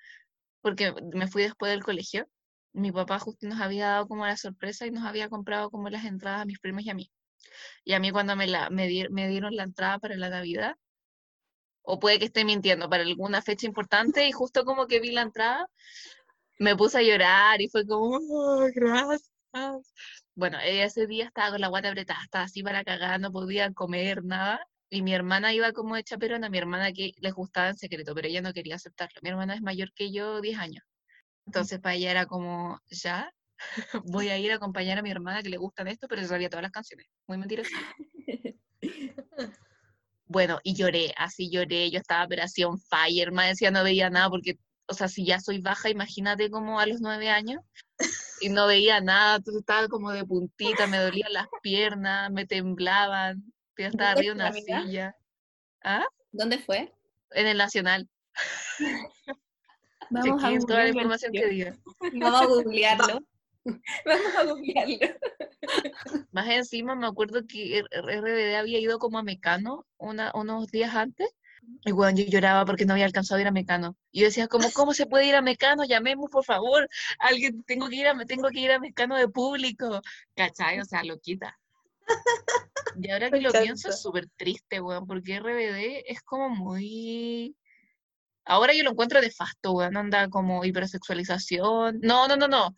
porque 0.61 0.95
me 1.15 1.29
fui 1.29 1.45
después 1.45 1.71
del 1.73 1.85
colegio. 1.85 2.29
Mi 2.73 2.93
papá 2.93 3.19
justo 3.19 3.47
nos 3.49 3.61
había 3.61 3.89
dado 3.89 4.09
como 4.09 4.27
la 4.27 4.37
sorpresa 4.37 4.87
y 4.87 4.91
nos 4.91 5.05
había 5.05 5.29
comprado 5.31 5.71
como 5.71 5.89
las 5.91 6.05
entradas 6.05 6.43
a 6.43 6.47
mis 6.47 6.59
primos 6.61 6.85
y 6.85 6.91
a 6.91 6.95
mí. 6.95 7.11
Y 7.85 7.95
a 7.95 8.01
mí 8.01 8.11
cuando 8.13 8.37
me, 8.37 8.47
la, 8.49 8.71
me, 8.71 8.87
di- 8.89 9.09
me 9.11 9.29
dieron 9.29 9.57
la 9.57 9.65
entrada 9.65 9.99
para 9.99 10.17
la 10.17 10.31
Navidad, 10.31 10.75
o 11.83 11.99
puede 12.01 12.19
que 12.19 12.27
esté 12.27 12.45
mintiendo, 12.45 12.89
para 12.91 13.03
alguna 13.05 13.43
fecha 13.43 13.67
importante, 13.67 14.27
y 14.27 14.33
justo 14.33 14.65
como 14.65 14.87
que 14.87 15.01
vi 15.01 15.13
la 15.13 15.23
entrada, 15.23 15.67
me 16.59 16.77
puse 16.77 16.99
a 16.99 17.03
llorar 17.03 17.61
y 17.61 17.69
fue 17.69 17.87
como, 17.87 18.19
"Oh, 18.31 18.69
gracias. 18.75 19.31
Bueno, 20.35 20.59
ese 20.63 21.07
día 21.07 21.27
estaba 21.27 21.53
con 21.53 21.61
la 21.61 21.69
guata 21.69 21.89
apretada, 21.89 22.21
estaba 22.23 22.45
así 22.45 22.63
para 22.63 22.85
cagar, 22.85 23.21
no 23.21 23.33
podía 23.33 23.73
comer 23.73 24.25
nada. 24.25 24.67
Y 24.91 25.03
mi 25.03 25.15
hermana 25.15 25.53
iba 25.53 25.73
como 25.73 25.97
de 25.97 26.05
chaperona, 26.05 26.49
mi 26.51 26.59
hermana 26.59 26.93
que 26.93 27.13
les 27.21 27.35
gustaba 27.35 27.69
en 27.71 27.77
secreto, 27.77 28.15
pero 28.15 28.29
ella 28.29 28.41
no 28.43 28.53
quería 28.53 28.77
aceptarlo. 28.77 29.21
Mi 29.23 29.31
hermana 29.31 29.55
es 29.55 29.63
mayor 29.63 29.93
que 29.95 30.13
yo, 30.13 30.41
10 30.41 30.59
años. 30.59 30.85
Entonces 31.47 31.81
para 31.81 31.95
ella 31.97 32.11
era 32.13 32.27
como, 32.27 32.81
ya, 32.91 33.33
voy 34.05 34.29
a 34.29 34.39
ir 34.39 34.53
a 34.53 34.57
acompañar 34.57 34.99
a 34.99 35.03
mi 35.03 35.11
hermana 35.11 35.43
que 35.43 35.51
le 35.51 35.57
gustan 35.59 35.89
esto, 35.89 36.09
pero 36.09 36.23
se 36.23 36.29
sabía 36.29 36.51
todas 36.51 36.63
las 36.63 36.73
canciones. 36.73 37.07
Muy 37.27 37.39
mentirosa. 37.39 37.71
Bueno, 40.29 40.59
y 40.65 40.75
lloré, 40.75 41.15
así 41.17 41.51
lloré, 41.51 41.89
yo 41.91 42.01
estaba 42.01 42.27
on 42.67 42.81
fire, 42.81 43.31
más 43.31 43.49
decía 43.51 43.71
no 43.71 43.85
veía 43.85 44.11
nada 44.11 44.29
porque, 44.29 44.59
o 44.89 44.95
sea, 44.95 45.09
si 45.09 45.25
ya 45.25 45.41
soy 45.41 45.61
baja, 45.61 45.91
imagínate 45.91 46.51
como 46.51 46.81
a 46.81 46.87
los 46.87 47.01
nueve 47.01 47.29
años, 47.29 47.63
y 48.41 48.49
no 48.49 48.67
veía 48.67 49.01
nada, 49.01 49.37
entonces 49.37 49.61
estaba 49.61 49.89
como 49.89 50.13
de 50.13 50.25
puntita, 50.25 50.87
me 50.87 50.99
dolían 50.99 51.33
las 51.33 51.49
piernas, 51.63 52.31
me 52.31 52.47
temblaban, 52.47 53.43
yo 53.77 53.87
estaba 53.87 54.11
arriba 54.13 54.35
de 54.35 54.41
una 54.41 54.49
amiga? 54.49 54.83
silla. 54.83 55.17
¿Ah? 55.85 56.05
¿Dónde 56.33 56.59
fue? 56.59 56.93
En 57.33 57.47
el 57.47 57.59
Nacional. 57.59 58.09
Vamos 60.11 60.45
a 60.45 60.59
toda 60.67 60.85
la 60.85 60.89
información 60.89 61.33
que 61.33 61.47
diga. 61.49 61.77
Vamos 62.15 62.43
a 62.43 62.47
googlearlo. 62.47 63.21
Vamos 64.07 64.37
a 64.37 64.45
googlearlo. 64.45 65.17
Más 66.31 66.49
encima 66.49 66.95
me 66.95 67.07
acuerdo 67.07 67.43
que 67.47 67.83
RBD 67.91 68.57
había 68.57 68.79
ido 68.79 68.99
como 68.99 69.19
a 69.19 69.23
Mecano 69.23 69.85
una, 69.99 70.31
unos 70.35 70.69
días 70.69 70.95
antes. 70.95 71.29
Y 71.85 71.93
bueno, 71.93 72.19
yo 72.19 72.25
lloraba 72.25 72.65
porque 72.65 72.85
no 72.85 72.95
había 72.95 73.05
alcanzado 73.05 73.39
a 73.39 73.43
ir 73.43 73.47
a 73.47 73.53
Mecano. 73.53 73.97
Y 74.11 74.21
yo 74.21 74.27
decía, 74.27 74.49
como, 74.49 74.71
¿cómo 74.73 74.93
se 74.93 75.07
puede 75.07 75.27
ir 75.27 75.37
a 75.37 75.43
Mecano? 75.43 75.85
Llamemos, 75.85 76.29
por 76.31 76.45
favor. 76.45 76.89
Alguien, 77.19 77.63
tengo 77.65 77.89
que 77.89 77.97
ir 77.97 78.09
a, 78.09 78.25
tengo 78.25 78.49
que 78.49 78.61
ir 78.61 78.73
a 78.73 78.81
Mecano 78.81 79.17
de 79.17 79.29
público. 79.29 80.01
¿Cachai? 80.35 80.81
O 80.81 80.85
sea, 80.85 81.05
loquita. 81.05 81.57
Y 82.97 83.11
ahora 83.11 83.31
que 83.31 83.41
lo 83.41 83.53
pienso 83.53 83.91
es 83.91 84.01
súper 84.01 84.29
triste, 84.37 84.81
weón, 84.81 85.07
porque 85.07 85.39
RBD 85.39 86.05
es 86.07 86.23
como 86.23 86.49
muy... 86.49 87.57
Ahora 88.45 88.73
yo 88.75 88.85
lo 88.85 88.91
encuentro 88.91 89.21
nefasto, 89.21 89.73
weón, 89.73 89.97
anda 89.97 90.29
como 90.29 90.65
hipersexualización. 90.65 92.01
No, 92.01 92.29
no, 92.29 92.37
no, 92.37 92.49
no. 92.49 92.75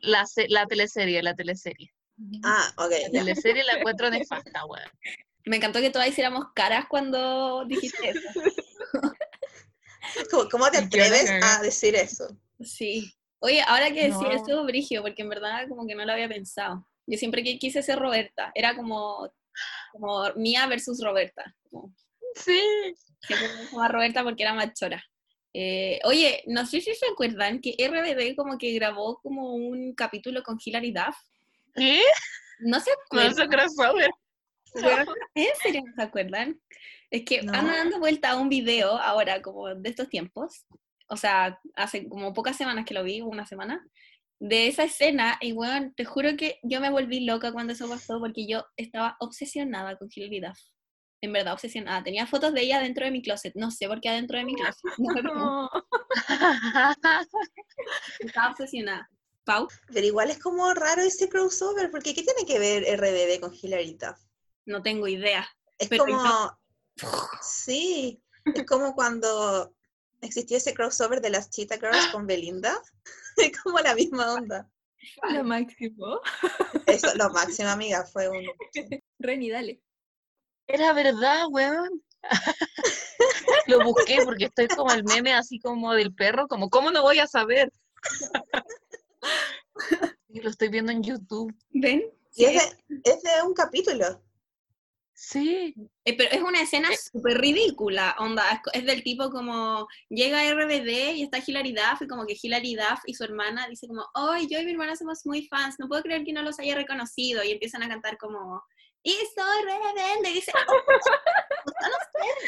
La, 0.00 0.24
la 0.48 0.66
teleserie, 0.66 1.22
la 1.22 1.34
teleserie. 1.34 1.92
Ah, 2.44 2.72
ok. 2.76 2.92
La 3.12 3.20
teleserie 3.20 3.64
la 3.64 3.74
encuentro 3.74 4.10
nefasta, 4.10 4.64
weón. 4.66 4.90
Me 5.44 5.56
encantó 5.56 5.80
que 5.80 5.90
todas 5.90 6.08
hiciéramos 6.08 6.46
caras 6.54 6.86
cuando 6.88 7.64
dijiste 7.66 8.10
eso. 8.10 8.28
¿Cómo, 10.30 10.48
cómo 10.50 10.70
te 10.70 10.78
atreves 10.78 11.30
a 11.42 11.62
decir 11.62 11.94
eso? 11.94 12.28
Sí. 12.60 13.12
Oye, 13.40 13.60
ahora 13.62 13.88
que 13.92 14.04
decía 14.10 14.28
No. 14.28 14.30
eso, 14.44 14.64
Brigio, 14.64 15.02
porque 15.02 15.22
en 15.22 15.28
verdad 15.28 15.66
como 15.68 15.86
que 15.86 15.94
no 15.94 16.04
lo 16.04 16.12
había 16.12 16.28
pensado. 16.28 16.86
Yo 17.06 17.18
siempre 17.18 17.42
que 17.42 17.58
quise 17.58 17.82
ser 17.82 17.98
Roberta, 17.98 18.52
era 18.54 18.76
como, 18.76 19.32
como 19.92 20.32
Mía 20.36 20.66
versus 20.66 21.02
Roberta. 21.02 21.54
Como, 21.70 21.92
Sí. 22.36 22.60
siempre 23.26 23.48
me 23.48 23.62
gustaba 23.62 23.88
Roberta 23.88 24.22
porque 24.22 24.42
era 24.44 24.54
más 24.54 24.72
chora. 24.74 25.02
Eh, 25.54 26.00
oye, 26.04 26.42
no 26.46 26.64
sé 26.66 26.80
si 26.80 26.94
se 26.94 27.06
acuerdan 27.12 27.60
que 27.60 27.74
RBD 27.78 28.36
como 28.36 28.56
que 28.58 28.72
grabó 28.72 29.20
como 29.20 29.54
un 29.54 29.94
capítulo 29.94 30.42
con 30.42 30.58
Hilary 30.64 30.92
Duff. 30.92 31.16
¿Qué? 31.74 32.00
No 32.60 32.80
se 32.80 32.90
No, 32.90 32.96
acuerdan. 33.06 33.32
eso 33.32 33.48
crossover. 33.48 34.10
Weón, 34.74 35.06
¿En 35.34 35.56
serio 35.62 35.82
no 35.86 35.94
se 35.94 36.02
acuerdan? 36.02 36.60
Es 37.10 37.24
que 37.24 37.42
No. 37.42 37.52
anda 37.52 37.76
dando 37.76 37.98
vuelta 37.98 38.30
a 38.30 38.36
un 38.36 38.48
video 38.48 38.96
ahora, 38.98 39.42
como 39.42 39.74
de 39.74 39.90
estos 39.90 40.08
tiempos, 40.08 40.64
o 41.08 41.16
sea, 41.16 41.58
hace 41.76 42.08
como 42.08 42.32
pocas 42.32 42.56
semanas 42.56 42.84
que 42.86 42.94
lo 42.94 43.04
vi, 43.04 43.20
una 43.20 43.46
semana, 43.46 43.84
de 44.40 44.66
esa 44.66 44.84
escena, 44.84 45.38
y 45.40 45.52
bueno, 45.52 45.92
te 45.94 46.04
juro 46.04 46.36
que 46.36 46.58
yo 46.62 46.80
me 46.80 46.90
volví 46.90 47.20
loca 47.24 47.52
cuando 47.52 47.74
eso 47.74 47.88
pasó, 47.88 48.18
porque 48.18 48.46
yo 48.48 48.64
estaba 48.76 49.16
obsesionada 49.20 49.96
con 49.96 50.08
Hilary 50.12 50.40
Duff. 50.40 50.58
En 51.24 51.32
verdad, 51.32 51.52
obsesionada. 51.52 52.02
Tenía 52.02 52.26
fotos 52.26 52.52
de 52.52 52.62
ella 52.62 52.80
dentro 52.80 53.04
de 53.04 53.12
mi 53.12 53.22
closet. 53.22 53.54
No 53.54 53.70
sé 53.70 53.86
por 53.86 54.00
qué 54.00 54.08
adentro 54.08 54.38
de 54.38 54.44
mi 54.44 54.56
closet. 54.56 54.82
No. 55.32 55.70
Estaba 58.18 58.50
obsesionada. 58.50 59.08
Pau, 59.44 59.68
Pero 59.92 60.06
igual 60.06 60.30
es 60.30 60.38
como 60.38 60.72
raro 60.74 61.02
ese 61.02 61.28
crossover, 61.28 61.90
porque 61.90 62.14
¿qué 62.14 62.22
tiene 62.22 62.44
que 62.46 62.58
ver 62.58 62.84
RBD 62.98 63.40
con 63.40 63.52
Hilary 63.54 63.94
Duff? 63.94 64.18
No 64.66 64.82
tengo 64.82 65.08
idea. 65.08 65.48
Es 65.78 65.88
Pero 65.88 66.06
como... 66.06 66.58
Sí, 67.40 68.22
es 68.54 68.66
como 68.66 68.94
cuando 68.94 69.74
existió 70.20 70.56
ese 70.56 70.74
crossover 70.74 71.20
de 71.20 71.30
las 71.30 71.50
Cheetah 71.50 71.78
Girls 71.78 72.08
con 72.12 72.26
Belinda. 72.26 72.80
Es 73.38 73.58
como 73.62 73.78
la 73.78 73.94
misma 73.94 74.34
onda. 74.34 74.70
Lo 75.30 75.42
máximo. 75.42 76.20
Eso, 76.86 77.08
lo 77.14 77.30
máximo, 77.30 77.70
amiga, 77.70 78.04
fue 78.04 78.28
un... 78.28 78.44
Reni, 79.18 79.50
dale. 79.50 79.80
Era 80.66 80.92
verdad, 80.92 81.46
weón. 81.50 82.02
Lo 83.66 83.84
busqué 83.84 84.18
porque 84.24 84.44
estoy 84.46 84.68
como 84.68 84.92
el 84.92 85.04
meme 85.04 85.32
así 85.32 85.58
como 85.58 85.94
del 85.94 86.14
perro, 86.14 86.46
como, 86.46 86.70
¿cómo 86.70 86.90
no 86.90 87.02
voy 87.02 87.18
a 87.18 87.26
saber? 87.26 87.72
Y 90.28 90.40
lo 90.40 90.48
estoy 90.48 90.68
viendo 90.68 90.90
en 90.90 91.02
YouTube. 91.02 91.54
¿Ven? 91.70 92.04
Y 92.34 92.46
es 92.46 92.54
de, 92.54 93.02
es 93.04 93.22
de 93.22 93.42
un 93.46 93.52
capítulo. 93.52 94.22
Sí. 95.24 95.72
Eh, 96.04 96.16
pero 96.16 96.30
es 96.32 96.42
una 96.42 96.62
escena 96.62 96.88
Eh. 96.90 96.96
súper 96.96 97.38
ridícula, 97.38 98.16
onda, 98.18 98.60
es, 98.72 98.84
del 98.84 99.04
tipo 99.04 99.30
como, 99.30 99.86
llega 100.08 100.42
RBD 100.52 101.14
y 101.14 101.22
está 101.22 101.38
Hilary 101.38 101.72
Duff, 101.72 102.02
y 102.02 102.08
como 102.08 102.26
que 102.26 102.36
Hilary 102.42 102.74
Duff 102.74 103.02
y 103.06 103.14
su 103.14 103.22
hermana 103.22 103.68
dice 103.68 103.86
como, 103.86 104.04
ay, 104.14 104.48
yo 104.50 104.58
y 104.58 104.64
mi 104.64 104.72
hermana 104.72 104.96
somos 104.96 105.24
muy 105.24 105.46
fans, 105.46 105.76
no 105.78 105.86
puedo 105.86 106.02
creer 106.02 106.24
que 106.24 106.32
no 106.32 106.42
los 106.42 106.58
haya 106.58 106.74
reconocido, 106.74 107.44
y 107.44 107.52
empiezan 107.52 107.84
a 107.84 107.88
cantar 107.88 108.18
como, 108.18 108.64
y 109.04 109.12
soy 109.12 109.62
rebelde, 109.64 110.30
y 110.30 110.34
dice, 110.34 110.52
oh, 110.56 110.72
no 110.72 111.88
lo 111.88 111.98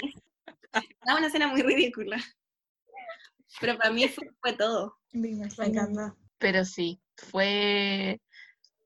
sé. 0.02 0.84
Es 1.06 1.14
una 1.16 1.26
escena 1.28 1.46
muy 1.46 1.62
ridícula. 1.62 2.16
Pero 3.60 3.78
para 3.78 3.92
mí 3.92 4.08
fue, 4.08 4.28
fue 4.40 4.52
todo. 4.54 4.98
Me 5.12 5.28
encanta. 5.30 6.16
Pero 6.38 6.64
sí, 6.64 7.00
fue... 7.16 8.20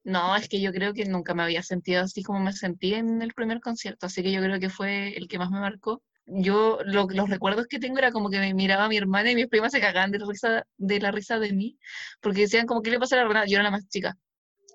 No, 0.08 0.34
es 0.36 0.48
que 0.48 0.58
yo 0.62 0.72
creo 0.72 0.94
que 0.94 1.04
nunca 1.04 1.34
me 1.34 1.42
había 1.42 1.62
sentido 1.62 2.02
así 2.02 2.22
como 2.22 2.40
me 2.40 2.54
sentí 2.54 2.94
en 2.94 3.20
el 3.20 3.34
primer 3.34 3.60
concierto, 3.60 4.06
así 4.06 4.22
que 4.22 4.32
yo 4.32 4.40
creo 4.40 4.58
que 4.58 4.70
fue 4.70 5.14
el 5.14 5.28
que 5.28 5.38
más 5.38 5.50
me 5.50 5.60
marcó. 5.60 6.02
Yo, 6.24 6.78
lo- 6.82 7.06
los 7.10 7.28
recuerdos 7.28 7.66
que 7.66 7.78
tengo 7.78 7.98
era 7.98 8.10
como 8.10 8.30
que 8.30 8.38
me 8.38 8.54
miraba 8.54 8.88
mi 8.88 8.96
hermana 8.96 9.30
y 9.30 9.34
mis 9.34 9.48
primas 9.48 9.70
se 9.70 9.82
cagaban 9.82 10.10
de 10.10 10.18
la 10.18 10.24
risa 10.26 10.64
de, 10.78 11.00
la 11.00 11.10
risa 11.10 11.38
de 11.38 11.52
mí, 11.52 11.78
porque 12.22 12.40
decían 12.40 12.66
como, 12.66 12.80
¿qué 12.80 12.90
le 12.90 12.98
pasa 12.98 13.16
a 13.16 13.18
la 13.18 13.28
Renata? 13.28 13.46
Yo 13.48 13.56
era 13.56 13.64
la 13.64 13.70
más 13.70 13.86
chica. 13.86 14.16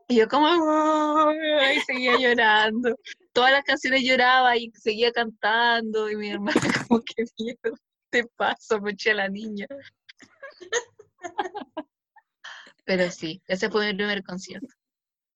Y 0.07 0.17
yo 0.17 0.27
como, 0.27 1.31
y 1.31 1.79
seguía 1.79 2.15
llorando. 2.19 2.95
Todas 3.31 3.53
las 3.53 3.63
canciones 3.63 4.03
lloraba 4.03 4.55
y 4.55 4.69
seguía 4.75 5.11
cantando, 5.11 6.11
y 6.11 6.15
mi 6.15 6.29
hermana 6.29 6.61
como, 6.87 7.01
¿qué 7.03 7.23
miedo 7.39 7.75
te 8.11 8.23
pasa, 8.35 8.79
me 8.79 8.91
eché 8.91 9.11
a 9.11 9.15
la 9.15 9.29
niña? 9.29 9.65
Pero 12.85 13.09
sí, 13.09 13.41
ese 13.47 13.71
fue 13.71 13.87
mi 13.87 13.95
primer 13.97 14.21
concierto. 14.23 14.67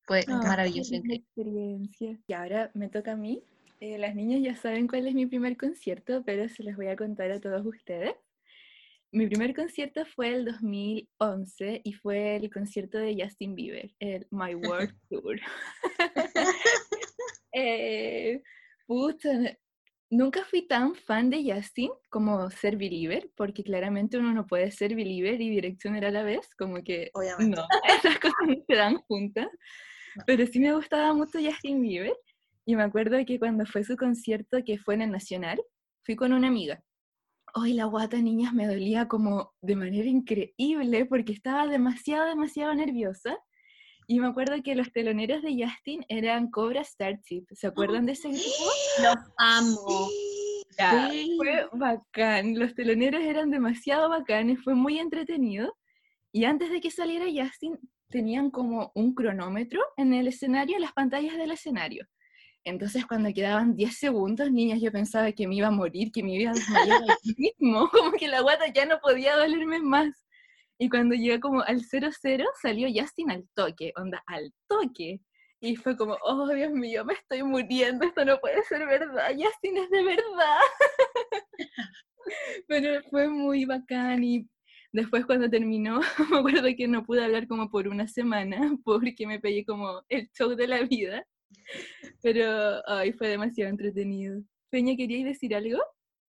Fue 0.08 0.26
Ah, 0.28 0.42
maravilloso, 0.44 0.96
increíble. 0.96 1.16
experiencia. 1.26 2.18
Y 2.28 2.34
ahora 2.34 2.72
me 2.74 2.90
toca 2.90 3.12
a 3.12 3.16
mí. 3.18 3.44
Eh, 3.80 3.98
las 3.98 4.16
niñas 4.16 4.42
ya 4.42 4.56
saben 4.56 4.88
cuál 4.88 5.08
es 5.08 5.14
mi 5.14 5.26
primer 5.28 5.58
concierto, 5.58 6.24
pero 6.26 6.50
se 6.50 6.64
los 6.64 6.76
voy 6.76 6.88
a 6.88 6.96
contar 6.96 7.30
a 7.32 7.40
todos 7.42 7.66
ustedes. 7.66 8.16
Mi 9.12 9.28
primer 9.28 9.54
concierto 9.56 10.06
fue 10.06 10.34
el 10.34 10.46
2011 10.46 11.82
y 11.84 11.94
fue 11.94 12.36
el 12.38 12.50
concierto 12.52 12.98
de 12.98 13.18
Justin 13.22 13.56
Bieber, 13.56 13.92
el 14.00 14.28
My 14.32 14.56
World 14.56 14.94
Tour. 15.10 15.40
eh, 17.54 18.42
pucha, 18.86 19.30
nunca 20.10 20.44
fui 20.46 20.68
tan 20.68 20.96
fan 20.96 21.30
de 21.30 21.54
Justin 21.54 21.92
como 22.10 22.50
ser 22.50 22.78
believer, 22.78 23.30
porque 23.36 23.64
claramente 23.64 24.18
uno 24.18 24.34
no 24.34 24.46
puede 24.48 24.72
ser 24.72 24.96
believer 24.96 25.40
y 25.42 25.50
direccionar 25.50 26.06
a 26.06 26.12
la 26.12 26.24
vez, 26.24 26.50
como 26.58 26.84
que 26.84 27.12
Obviamente. 27.14 27.56
no, 27.58 27.66
esas 27.88 28.20
cosas 28.20 28.48
no 28.48 28.56
se 28.68 28.76
dan 28.76 28.98
juntas. 29.08 29.48
Pero 30.26 30.46
sí 30.48 30.60
me 30.60 30.74
gustaba 30.74 31.14
mucho 31.14 31.40
Justin 31.40 31.82
Bieber. 31.82 32.16
Y 32.66 32.76
me 32.76 32.84
acuerdo 32.84 33.18
que 33.26 33.40
cuando 33.40 33.66
fue 33.66 33.84
su 33.84 33.96
concierto, 33.96 34.58
que 34.66 34.78
fue 34.78 34.96
en 34.96 35.04
el 35.04 35.12
Nacional, 35.12 35.62
fui 36.04 36.16
con 36.16 36.34
una 36.34 36.48
amiga. 36.48 36.84
Hoy 37.54 37.74
la 37.74 37.86
guata, 37.86 38.18
niñas, 38.18 38.54
me 38.54 38.68
dolía 38.68 39.08
como 39.08 39.54
de 39.62 39.76
manera 39.76 40.08
increíble 40.08 41.06
porque 41.06 41.32
estaba 41.32 41.66
demasiado, 41.68 42.26
demasiado 42.26 42.74
nerviosa. 42.76 43.38
Y 44.06 44.20
me 44.20 44.28
acuerdo 44.28 44.62
que 44.64 44.76
los 44.76 44.92
teloneros 44.92 45.42
de 45.42 45.66
Justin 45.66 46.06
eran 46.08 46.50
Cobra 46.50 46.84
Starship. 46.84 47.46
¿Se 47.52 47.68
acuerdan 47.68 48.06
de 48.06 48.14
ese 48.14 48.30
grupo? 48.30 48.44
Los 49.02 49.16
amo. 49.38 50.08
Sí. 50.10 50.64
Ya, 50.78 51.10
Sí. 51.10 51.36
Fue 51.38 51.68
bacán, 51.74 52.60
los 52.60 52.76
teloneros 52.76 53.22
eran 53.22 53.50
demasiado 53.50 54.10
bacanes, 54.10 54.64
fue 54.64 54.76
muy 54.76 55.00
entretenido. 55.00 55.76
Y 56.32 56.46
antes 56.46 56.70
de 56.70 56.82
que 56.82 56.92
saliera 56.92 57.26
Justin, 57.26 57.80
tenían 58.10 58.52
como 58.52 58.92
un 58.96 59.14
cronómetro 59.14 59.82
en 59.98 60.14
el 60.14 60.28
escenario, 60.28 60.76
en 60.76 60.82
las 60.82 60.94
pantallas 60.94 61.38
del 61.38 61.52
escenario. 61.52 62.06
Entonces, 62.64 63.06
cuando 63.06 63.34
quedaban 63.34 63.76
10 63.76 63.98
segundos, 63.98 64.52
niñas, 64.52 64.82
yo 64.82 64.92
pensaba 64.92 65.32
que 65.32 65.48
me 65.48 65.56
iba 65.56 65.68
a 65.68 65.72
morir, 65.72 66.12
que 66.12 66.22
me 66.22 66.34
iba 66.34 66.52
a 66.52 66.54
desmayar 66.54 67.02
al 67.02 67.18
mismo, 67.38 67.90
como 67.92 68.12
que 68.12 68.28
la 68.28 68.42
guata 68.42 68.68
ya 68.74 68.86
no 68.86 69.00
podía 69.00 69.38
dolerme 69.38 69.80
más. 69.80 70.14
Y 70.78 70.90
cuando 70.90 71.16
llegué 71.16 71.40
como 71.40 71.62
al 71.62 71.82
00, 71.82 72.46
salió 72.62 72.88
Justin 72.94 73.32
al 73.32 73.48
toque, 73.56 73.94
onda, 73.96 74.22
al 74.28 74.54
toque. 74.68 75.22
Y 75.60 75.76
fue 75.76 75.98
como, 75.98 76.18
oh 76.24 76.48
Dios 76.50 76.72
mío, 76.72 77.04
me 77.06 77.14
estoy 77.14 77.42
muriendo, 77.42 78.06
esto 78.06 78.26
no 78.26 78.38
puede 78.40 78.62
ser 78.64 78.86
verdad, 78.86 79.32
Justin 79.32 79.78
es 79.78 79.90
de 79.90 80.04
verdad. 80.04 80.60
Pero 82.68 83.02
fue 83.10 83.28
muy 83.28 83.66
bacán 83.66 84.24
y 84.24 84.48
después 84.92 85.26
cuando 85.26 85.50
terminó, 85.50 86.00
me 86.32 86.38
acuerdo 86.40 86.68
que 86.76 86.88
no 86.88 87.06
pude 87.06 87.24
hablar 87.24 87.48
como 87.48 87.70
por 87.70 87.88
una 87.88 88.08
semana 88.08 88.58
porque 88.84 89.28
me 89.28 89.40
pegué 89.40 89.66
como 89.66 90.04
el 90.10 90.30
show 90.32 90.56
de 90.56 90.68
la 90.68 90.82
vida. 90.84 91.26
Pero 92.22 92.82
ay, 92.88 93.14
fue 93.14 93.30
demasiado 93.30 93.70
entretenido. 93.70 94.42
Peña, 94.70 94.96
¿queríais 94.96 95.26
decir 95.26 95.56
algo? 95.56 95.82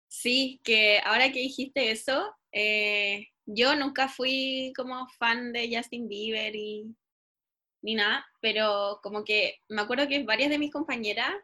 Sí, 0.08 0.60
que 0.64 1.00
ahora 1.04 1.30
que 1.32 1.40
dijiste 1.40 1.90
eso, 1.90 2.34
eh, 2.52 3.28
yo 3.46 3.74
nunca 3.76 4.08
fui 4.08 4.72
como 4.76 5.08
fan 5.18 5.52
de 5.52 5.70
Justin 5.74 6.08
Bieber 6.08 6.54
y 6.54 6.94
ni 7.82 7.94
nada, 7.94 8.24
pero 8.40 9.00
como 9.02 9.24
que 9.24 9.56
me 9.68 9.82
acuerdo 9.82 10.08
que 10.08 10.24
varias 10.24 10.50
de 10.50 10.58
mis 10.58 10.72
compañeras 10.72 11.34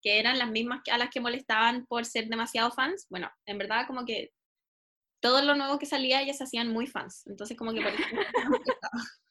que 0.00 0.20
eran 0.20 0.38
las 0.38 0.50
mismas 0.50 0.80
a 0.90 0.98
las 0.98 1.10
que 1.10 1.20
molestaban 1.20 1.86
por 1.86 2.04
ser 2.04 2.28
demasiado 2.28 2.70
fans. 2.70 3.06
Bueno, 3.10 3.30
en 3.46 3.58
verdad 3.58 3.86
como 3.86 4.04
que 4.04 4.32
todo 5.20 5.42
lo 5.42 5.54
nuevo 5.54 5.78
que 5.78 5.86
salía 5.86 6.22
ellas 6.22 6.38
se 6.38 6.44
hacían 6.44 6.68
muy 6.72 6.86
fans, 6.86 7.26
entonces 7.26 7.56
como 7.56 7.72
que 7.72 7.80
molestaba. 7.80 8.22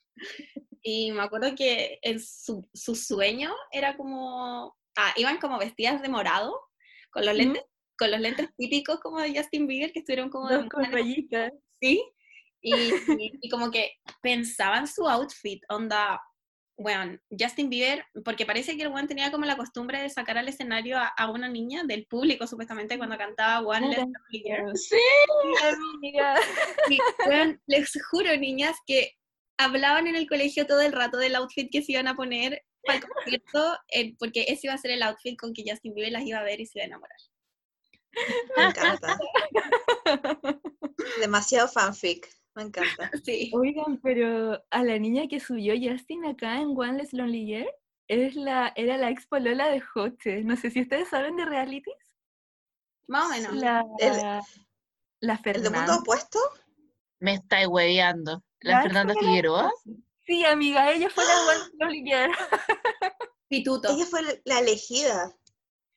Y 0.81 1.11
me 1.11 1.21
acuerdo 1.21 1.53
que 1.55 1.99
en 2.01 2.19
su, 2.19 2.67
su 2.73 2.95
sueño 2.95 3.53
era 3.71 3.97
como, 3.97 4.75
ah, 4.97 5.13
iban 5.17 5.37
como 5.37 5.59
vestidas 5.59 6.01
de 6.01 6.07
morado, 6.09 6.57
con 7.11 7.25
los 7.25 7.33
¿Mm? 7.33 7.37
lentes, 7.37 7.63
con 7.97 8.11
los 8.11 8.19
lentes 8.21 8.49
típicos 8.55 8.99
como 9.01 9.19
de 9.19 9.35
Justin 9.35 9.67
Bieber, 9.67 9.91
que 9.91 9.99
estuvieron 9.99 10.29
como 10.29 10.49
Dos 10.49 10.67
con 10.69 10.89
rayitas. 10.91 11.51
Sí, 11.81 12.01
y, 12.61 12.73
y- 13.19 13.31
y 13.41 13.49
como 13.49 13.69
que 13.69 13.91
pensaban 14.21 14.87
su 14.87 15.07
outfit, 15.07 15.61
onda, 15.69 16.21
bueno, 16.77 17.17
Justin 17.31 17.69
Bieber, 17.69 18.05
porque 18.23 18.45
parece 18.45 18.77
que 18.77 18.83
el 18.83 18.89
weón 18.89 19.07
tenía 19.07 19.31
como 19.31 19.45
la 19.45 19.57
costumbre 19.57 19.99
de 19.99 20.09
sacar 20.09 20.37
al 20.37 20.47
escenario 20.47 20.97
a, 20.97 21.07
a 21.07 21.31
una 21.31 21.49
niña 21.49 21.83
del 21.83 22.05
público, 22.05 22.45
supuestamente, 22.45 22.97
cuando 22.99 23.17
cantaba 23.17 23.67
One 23.67 23.89
Less 23.89 24.05
Girl. 24.29 24.77
Sí. 24.77 24.95
amiga. 25.95 26.35
Y, 26.89 26.99
weón, 27.27 27.59
les 27.65 27.91
juro, 28.11 28.37
niñas, 28.37 28.77
que 28.85 29.13
hablaban 29.57 30.05
en 30.05 30.15
el 30.15 30.29
colegio 30.29 30.67
todo 30.67 30.81
el 30.81 30.91
rato 30.91 31.17
del 31.17 31.35
outfit 31.35 31.71
que 31.71 31.81
se 31.81 31.93
iban 31.93 32.07
a 32.07 32.15
poner 32.15 32.63
para 32.85 32.99
el 32.99 33.05
concierto, 33.07 33.77
eh, 33.89 34.15
porque 34.19 34.45
ese 34.47 34.67
iba 34.67 34.73
a 34.75 34.77
ser 34.77 34.91
el 34.91 35.01
outfit 35.01 35.37
con 35.37 35.53
que 35.53 35.63
Justin 35.67 35.95
Bieber 35.95 36.11
las 36.13 36.25
iba 36.25 36.37
a 36.37 36.43
ver 36.43 36.61
y 36.61 36.67
se 36.67 36.77
iba 36.77 36.83
a 36.83 36.87
enamorar. 36.87 37.17
Me 38.55 38.63
encanta. 38.65 39.17
Demasiado 41.19 41.67
fanfic. 41.67 42.29
Me 42.57 42.63
encanta. 42.63 43.11
Sí. 43.23 43.51
Oigan, 43.53 43.99
pero 44.01 44.59
a 44.71 44.83
la 44.83 44.97
niña 44.97 45.27
que 45.27 45.39
subió 45.39 45.75
Justin 45.79 46.25
acá 46.25 46.59
en 46.59 46.69
One 46.75 46.97
Less 46.97 47.13
Lonely 47.13 47.45
Year 47.45 47.67
es 48.07 48.35
la, 48.35 48.73
era 48.75 48.97
la 48.97 49.11
ex 49.11 49.27
polola 49.27 49.67
de 49.69 49.79
Joche. 49.79 50.43
No 50.43 50.55
sé 50.55 50.71
si 50.71 50.81
ustedes 50.81 51.07
saben 51.09 51.35
de 51.35 51.45
realities. 51.45 51.95
Más 53.07 53.25
o 53.25 53.29
menos. 53.29 53.53
La, 53.53 53.85
El- 53.99 54.17
la 55.21 55.33
¿El 55.35 55.37
de 55.37 55.37
Fernanda. 55.43 55.69
mundo 55.81 56.01
opuesto? 56.01 56.39
Me 57.19 57.35
estáis 57.35 57.67
hueveando. 57.67 58.43
La 58.61 58.71
La 58.77 58.81
Fernanda 58.81 59.13
Figueroa. 59.19 59.71
Sí, 60.25 60.43
amiga, 60.43 60.91
ella 60.91 61.09
fue 61.11 61.23
la 61.25 61.39
One 61.45 61.57
Less 61.59 61.71
Lonely 61.79 62.03
Year. 62.05 62.31
Pituto. 63.49 63.93
Ella 63.93 64.05
fue 64.07 64.21
la 64.45 64.59
elegida. 64.59 65.31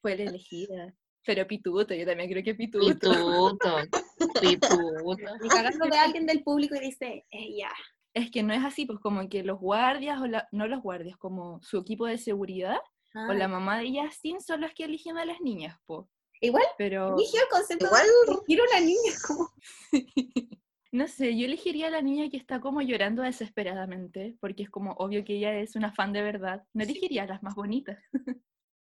Fue 0.02 0.14
la 0.16 0.24
elegida. 0.24 0.94
Pero 1.24 1.46
Pituto, 1.46 1.94
yo 1.94 2.04
también 2.06 2.30
creo 2.30 2.44
que 2.44 2.54
Pituto. 2.54 3.10
Pituto. 3.10 3.76
Pituto. 4.40 5.16
Y 5.42 5.48
cagando 5.48 5.86
de 5.86 5.98
alguien 5.98 6.26
del 6.26 6.42
público 6.42 6.74
y 6.76 6.80
dice, 6.80 7.26
ella. 7.30 7.70
Es 8.12 8.30
que 8.30 8.42
no 8.42 8.52
es 8.52 8.64
así, 8.64 8.86
pues 8.86 8.98
como 8.98 9.28
que 9.28 9.44
los 9.44 9.60
guardias, 9.60 10.20
o 10.20 10.26
la, 10.26 10.48
no 10.50 10.66
los 10.66 10.82
guardias, 10.82 11.16
como 11.16 11.62
su 11.62 11.78
equipo 11.78 12.06
de 12.06 12.18
seguridad 12.18 12.78
o 13.14 13.32
la 13.32 13.48
mamá 13.48 13.78
de 13.78 13.90
Justin 13.92 14.40
son 14.40 14.60
los 14.60 14.72
que 14.72 14.84
eligen 14.84 15.18
a 15.18 15.24
las 15.24 15.40
niñas, 15.40 15.76
po. 15.86 16.08
Igual 16.40 16.64
Pero 16.78 17.14
eligió 17.16 17.42
el 17.42 17.48
concepto 17.48 17.86
Igual, 17.86 18.02
de 18.02 18.32
elegir 18.32 18.60
una 18.62 18.80
niña 18.80 19.12
como... 19.26 19.52
no 20.92 21.06
sé, 21.06 21.36
yo 21.36 21.44
elegiría 21.44 21.88
a 21.88 21.90
la 21.90 22.02
niña 22.02 22.30
que 22.30 22.38
está 22.38 22.60
como 22.60 22.80
llorando 22.80 23.22
desesperadamente, 23.22 24.36
porque 24.40 24.62
es 24.62 24.70
como 24.70 24.92
obvio 24.92 25.24
que 25.24 25.34
ella 25.34 25.58
es 25.58 25.76
una 25.76 25.92
fan 25.92 26.12
de 26.12 26.22
verdad. 26.22 26.64
No 26.72 26.82
elegiría 26.82 27.24
a 27.24 27.26
las 27.26 27.42
más 27.42 27.54
bonitas. 27.54 27.98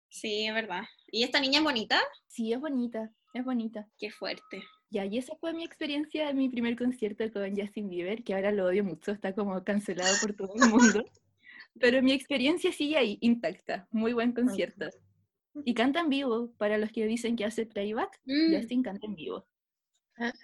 Sí, 0.08 0.46
es 0.46 0.54
verdad. 0.54 0.82
¿Y 1.08 1.24
esta 1.24 1.40
niña 1.40 1.58
es 1.58 1.64
bonita? 1.64 2.00
Sí, 2.26 2.52
es 2.52 2.60
bonita, 2.60 3.10
es 3.34 3.44
bonita. 3.44 3.88
Qué 3.98 4.10
fuerte. 4.10 4.62
Ya, 4.90 5.04
y 5.04 5.18
esa 5.18 5.36
fue 5.36 5.52
mi 5.52 5.64
experiencia 5.64 6.30
en 6.30 6.36
mi 6.36 6.48
primer 6.48 6.76
concierto 6.76 7.24
con 7.32 7.56
Justin 7.56 7.88
Bieber, 7.90 8.22
que 8.22 8.34
ahora 8.34 8.52
lo 8.52 8.66
odio 8.66 8.84
mucho, 8.84 9.12
está 9.12 9.34
como 9.34 9.62
cancelado 9.64 10.14
por 10.20 10.34
todo 10.34 10.54
el 10.54 10.70
mundo. 10.70 11.04
Pero 11.78 12.02
mi 12.02 12.12
experiencia 12.12 12.72
sigue 12.72 12.96
ahí, 12.96 13.18
intacta. 13.20 13.86
Muy 13.90 14.12
buen 14.12 14.32
concierto. 14.32 14.86
Y 15.64 15.74
canta 15.74 16.00
en 16.00 16.08
vivo, 16.08 16.52
para 16.58 16.78
los 16.78 16.90
que 16.92 17.06
dicen 17.06 17.36
que 17.36 17.44
hace 17.44 17.66
playback, 17.66 18.20
Mm, 18.24 18.54
Justin 18.54 18.82
canta 18.82 19.06
en 19.06 19.14
vivo. 19.14 19.46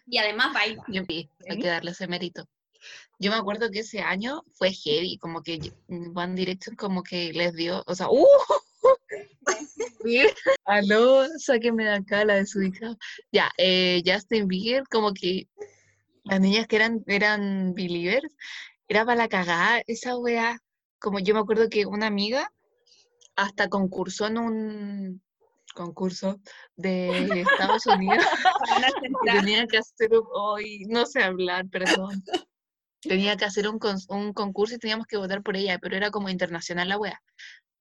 Y 0.07 0.19
además 0.19 0.53
baila. 0.53 0.85
Yo 0.89 1.03
hay 1.09 1.59
que 1.59 1.67
darle 1.67 1.93
ese 1.93 2.07
mérito. 2.07 2.49
Yo 3.19 3.31
me 3.31 3.37
acuerdo 3.37 3.71
que 3.71 3.81
ese 3.81 4.01
año 4.01 4.43
fue 4.53 4.73
heavy, 4.73 5.17
como 5.19 5.43
que 5.43 5.73
One 5.89 6.35
Direction 6.35 6.77
como 6.77 7.03
que 7.03 7.33
les 7.33 7.55
dio, 7.55 7.83
o 7.87 7.95
sea, 7.95 8.09
¡uh! 8.11 8.27
Aló, 10.65 11.27
sáquenme 11.39 11.85
de 11.85 11.95
acá 11.95 12.25
la 12.25 12.35
desubicada. 12.35 12.97
Ya, 13.31 13.51
eh, 13.59 14.03
Justin 14.05 14.49
Bieber, 14.49 14.85
como 14.89 15.13
que 15.13 15.49
las 16.25 16.41
niñas 16.41 16.67
que 16.67 16.77
eran, 16.77 17.03
eran 17.07 17.75
believers, 17.75 18.35
era 18.89 19.05
para 19.05 19.17
la 19.17 19.29
cagada 19.29 19.83
esa 19.87 20.17
wea. 20.17 20.59
Como 21.01 21.19
yo 21.19 21.35
me 21.35 21.41
acuerdo 21.41 21.69
que 21.69 21.87
una 21.87 22.07
amiga 22.07 22.51
hasta 23.37 23.69
concursó 23.69 24.27
en 24.27 24.39
un 24.39 25.23
concurso 25.75 26.39
de 26.77 27.41
Estados 27.41 27.87
Unidos 27.87 28.25
tenía 29.25 29.67
que 29.67 29.79
hacer 29.79 30.11
hoy 30.35 30.85
no 30.89 31.07
sé 31.07 31.23
hablar, 31.23 31.69
perdón. 31.69 32.23
Tenía 33.01 33.37
que 33.37 33.45
hacer 33.45 33.69
un, 33.69 33.81
un 34.09 34.33
concurso 34.33 34.77
y 34.77 34.79
teníamos 34.79 35.07
que 35.07 35.17
votar 35.17 35.43
por 35.43 35.57
ella, 35.57 35.79
pero 35.81 35.97
era 35.97 36.11
como 36.11 36.29
internacional 36.29 36.89
la 36.89 36.99
wea. 36.99 37.21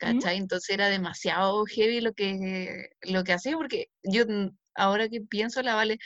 ¿Cachai? 0.01 0.37
Entonces 0.37 0.69
era 0.71 0.89
demasiado 0.89 1.63
heavy 1.65 2.01
lo 2.01 2.13
que, 2.13 2.89
lo 3.03 3.23
que 3.23 3.33
hacía, 3.33 3.55
porque 3.57 3.87
yo 4.03 4.23
n- 4.23 4.51
ahora 4.75 5.07
que 5.09 5.21
pienso, 5.21 5.61
la 5.61 5.75
Vale 5.75 5.97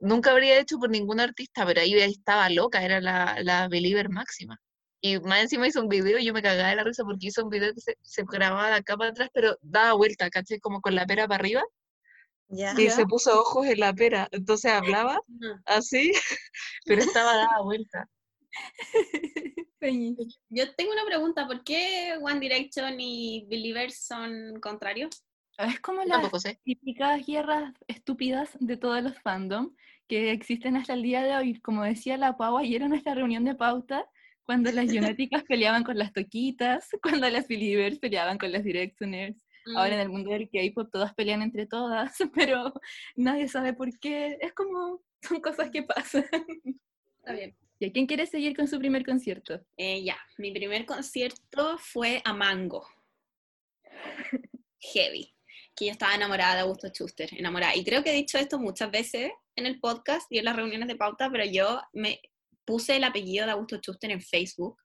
nunca 0.00 0.30
habría 0.32 0.58
hecho 0.60 0.78
por 0.78 0.90
ningún 0.90 1.20
artista, 1.20 1.66
pero 1.66 1.80
ahí 1.80 1.94
estaba 1.94 2.48
loca, 2.50 2.84
era 2.84 3.00
la, 3.00 3.38
la 3.42 3.68
believer 3.68 4.08
máxima. 4.10 4.58
Y 5.00 5.18
más 5.20 5.40
encima 5.42 5.66
hizo 5.68 5.80
un 5.82 5.88
video 5.88 6.18
y 6.18 6.26
yo 6.26 6.32
me 6.34 6.42
cagaba 6.42 6.70
de 6.70 6.76
la 6.76 6.84
risa 6.84 7.04
porque 7.04 7.26
hizo 7.28 7.42
un 7.44 7.50
video 7.50 7.74
que 7.74 7.80
se, 7.80 7.96
se 8.02 8.24
grababa 8.30 8.68
de 8.68 8.74
acá 8.76 8.96
para 8.96 9.10
atrás, 9.10 9.30
pero 9.34 9.56
daba 9.62 9.94
vuelta, 9.94 10.30
¿cachai? 10.30 10.60
Como 10.60 10.80
con 10.80 10.94
la 10.94 11.06
pera 11.06 11.26
para 11.28 11.40
arriba 11.40 11.62
y 12.76 12.90
se 12.90 13.06
puso 13.06 13.40
ojos 13.40 13.66
en 13.66 13.80
la 13.80 13.92
pera. 13.92 14.28
Entonces 14.32 14.72
hablaba 14.72 15.20
así, 15.64 16.12
pero 16.86 17.02
estaba 17.02 17.34
dada 17.36 17.62
vuelta. 17.62 18.06
Sí. 19.80 20.16
Yo 20.50 20.74
tengo 20.74 20.92
una 20.92 21.04
pregunta, 21.04 21.46
¿por 21.46 21.64
qué 21.64 22.14
One 22.20 22.40
Direction 22.40 23.00
y 23.00 23.46
Believers 23.48 24.06
son 24.06 24.60
contrarios? 24.60 25.24
Es 25.58 25.80
como 25.80 26.00
las 26.02 26.20
tampoco 26.20 26.40
sé. 26.40 26.58
típicas 26.64 27.24
guerras 27.26 27.74
estúpidas 27.86 28.50
de 28.60 28.76
todos 28.76 29.02
los 29.02 29.18
fandom 29.20 29.74
que 30.08 30.32
existen 30.32 30.76
hasta 30.76 30.94
el 30.94 31.02
día 31.02 31.22
de 31.22 31.36
hoy. 31.36 31.60
Como 31.60 31.84
decía 31.84 32.16
la 32.16 32.36
Pau 32.36 32.56
ayer 32.58 32.82
en 32.82 32.90
nuestra 32.90 33.14
reunión 33.14 33.44
de 33.44 33.54
pauta, 33.54 34.06
cuando 34.42 34.72
las 34.72 34.86
Lunáticas 35.16 35.44
peleaban 35.44 35.84
con 35.84 35.98
las 35.98 36.12
Toquitas, 36.12 36.88
cuando 37.02 37.28
las 37.30 37.46
Believers 37.46 37.98
peleaban 37.98 38.38
con 38.38 38.52
las 38.52 38.64
Directioners. 38.64 39.46
Ahora 39.76 39.94
en 39.94 40.00
el 40.00 40.08
mundo 40.08 40.30
del 40.30 40.48
K-pop 40.48 40.90
todas 40.90 41.14
pelean 41.14 41.42
entre 41.42 41.66
todas, 41.66 42.16
pero 42.34 42.72
nadie 43.14 43.46
sabe 43.46 43.74
por 43.74 43.96
qué. 43.98 44.38
Es 44.40 44.52
como, 44.54 45.02
son 45.22 45.40
cosas 45.40 45.70
que 45.70 45.82
pasan. 45.82 46.24
Está 47.18 47.32
bien. 47.32 47.54
¿Y 47.80 47.86
a 47.86 47.92
quién 47.92 48.06
quiere 48.06 48.26
seguir 48.26 48.54
con 48.54 48.68
su 48.68 48.78
primer 48.78 49.06
concierto? 49.06 49.58
Eh, 49.78 50.04
ya, 50.04 50.18
mi 50.36 50.52
primer 50.52 50.84
concierto 50.84 51.78
fue 51.78 52.20
a 52.26 52.34
Mango. 52.34 52.86
Heavy. 54.80 55.34
Que 55.74 55.86
yo 55.86 55.92
estaba 55.92 56.14
enamorada 56.14 56.56
de 56.56 56.60
Augusto 56.60 56.88
Schuster, 56.88 57.30
enamorada. 57.32 57.74
Y 57.74 57.82
creo 57.82 58.04
que 58.04 58.10
he 58.10 58.14
dicho 58.14 58.36
esto 58.36 58.58
muchas 58.58 58.90
veces 58.90 59.32
en 59.56 59.64
el 59.64 59.80
podcast 59.80 60.30
y 60.30 60.38
en 60.38 60.44
las 60.44 60.56
reuniones 60.56 60.88
de 60.88 60.96
pauta, 60.96 61.30
pero 61.30 61.46
yo 61.46 61.80
me 61.94 62.20
puse 62.66 62.96
el 62.96 63.04
apellido 63.04 63.46
de 63.46 63.52
Augusto 63.52 63.78
Schuster 63.78 64.10
en 64.10 64.20
Facebook. 64.20 64.76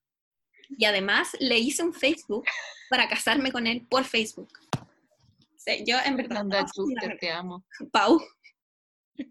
Y 0.70 0.86
además 0.86 1.36
le 1.42 1.60
hice 1.60 1.84
un 1.84 1.94
Facebook 1.94 2.46
para 2.90 3.10
casarme 3.10 3.52
con 3.52 3.68
él 3.68 3.86
por 3.90 4.06
Facebook. 4.06 4.54
O 4.80 5.58
sea, 5.58 5.76
yo 5.84 5.98
en 6.06 6.16
verdad... 6.16 6.38
Fernanda 6.38 6.60
estaba 6.62 6.88
Schuster, 6.88 7.18
te 7.20 7.30
amo. 7.30 7.66
Pau, 7.92 8.22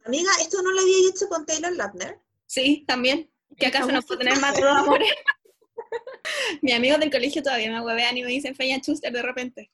Amiga, 0.05 0.31
¿esto 0.41 0.63
no 0.63 0.71
lo 0.71 0.81
había 0.81 1.09
hecho 1.09 1.29
con 1.29 1.47
Taylor 1.47 1.75
Lautner? 1.75 2.21
sí, 2.47 2.85
también. 2.87 3.31
¿Que 3.59 3.67
acaso 3.67 3.91
no 3.93 4.03
puedo 4.03 4.19
tener 4.19 4.39
más 4.41 4.55
dos 4.57 4.65
amores? 4.65 5.09
Mis 6.63 6.75
amigos 6.75 7.01
del 7.01 7.11
colegio 7.11 7.43
todavía 7.43 7.71
me 7.71 7.81
huevean 7.81 8.17
y 8.17 8.23
me 8.23 8.31
dicen 8.31 8.55
Feña 8.55 8.79
Schuster 8.79 9.13
de 9.13 9.23
repente. 9.23 9.71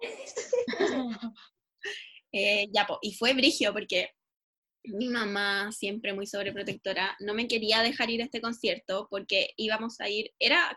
Eh, 2.36 2.66
ya, 2.72 2.84
po, 2.84 2.98
y 3.00 3.14
fue 3.14 3.32
brigio 3.32 3.72
porque 3.72 4.10
mi 4.86 5.08
mamá, 5.08 5.70
siempre 5.70 6.12
muy 6.12 6.26
sobreprotectora, 6.26 7.16
no 7.20 7.32
me 7.32 7.46
quería 7.46 7.80
dejar 7.80 8.10
ir 8.10 8.22
a 8.22 8.24
este 8.24 8.40
concierto 8.40 9.06
porque 9.08 9.50
íbamos 9.56 10.00
a 10.00 10.08
ir, 10.08 10.32
era, 10.40 10.76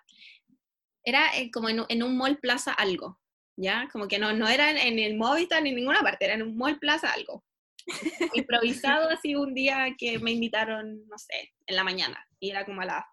era 1.03 1.35
eh, 1.35 1.49
como 1.51 1.69
en, 1.69 1.79
un- 1.79 1.85
en 1.89 2.03
un 2.03 2.15
mall 2.15 2.37
plaza 2.37 2.73
algo, 2.73 3.19
¿ya? 3.57 3.89
Como 3.91 4.07
que 4.07 4.19
no, 4.19 4.33
no 4.33 4.47
era 4.47 4.69
en, 4.69 4.77
en 4.77 4.99
el 4.99 5.17
Movistar 5.17 5.63
ni 5.63 5.69
en 5.69 5.77
ninguna 5.77 6.01
parte, 6.01 6.25
era 6.25 6.35
en 6.35 6.43
un 6.43 6.55
mall 6.57 6.77
plaza 6.77 7.11
algo. 7.11 7.43
Improvisado 8.33 9.09
así 9.09 9.35
un 9.35 9.53
día 9.53 9.95
que 9.97 10.19
me 10.19 10.31
invitaron, 10.31 11.07
no 11.07 11.17
sé, 11.17 11.53
en 11.65 11.75
la 11.75 11.83
mañana, 11.83 12.25
y 12.39 12.49
era 12.51 12.65
como 12.65 12.81
a 12.81 12.85
las. 12.85 13.03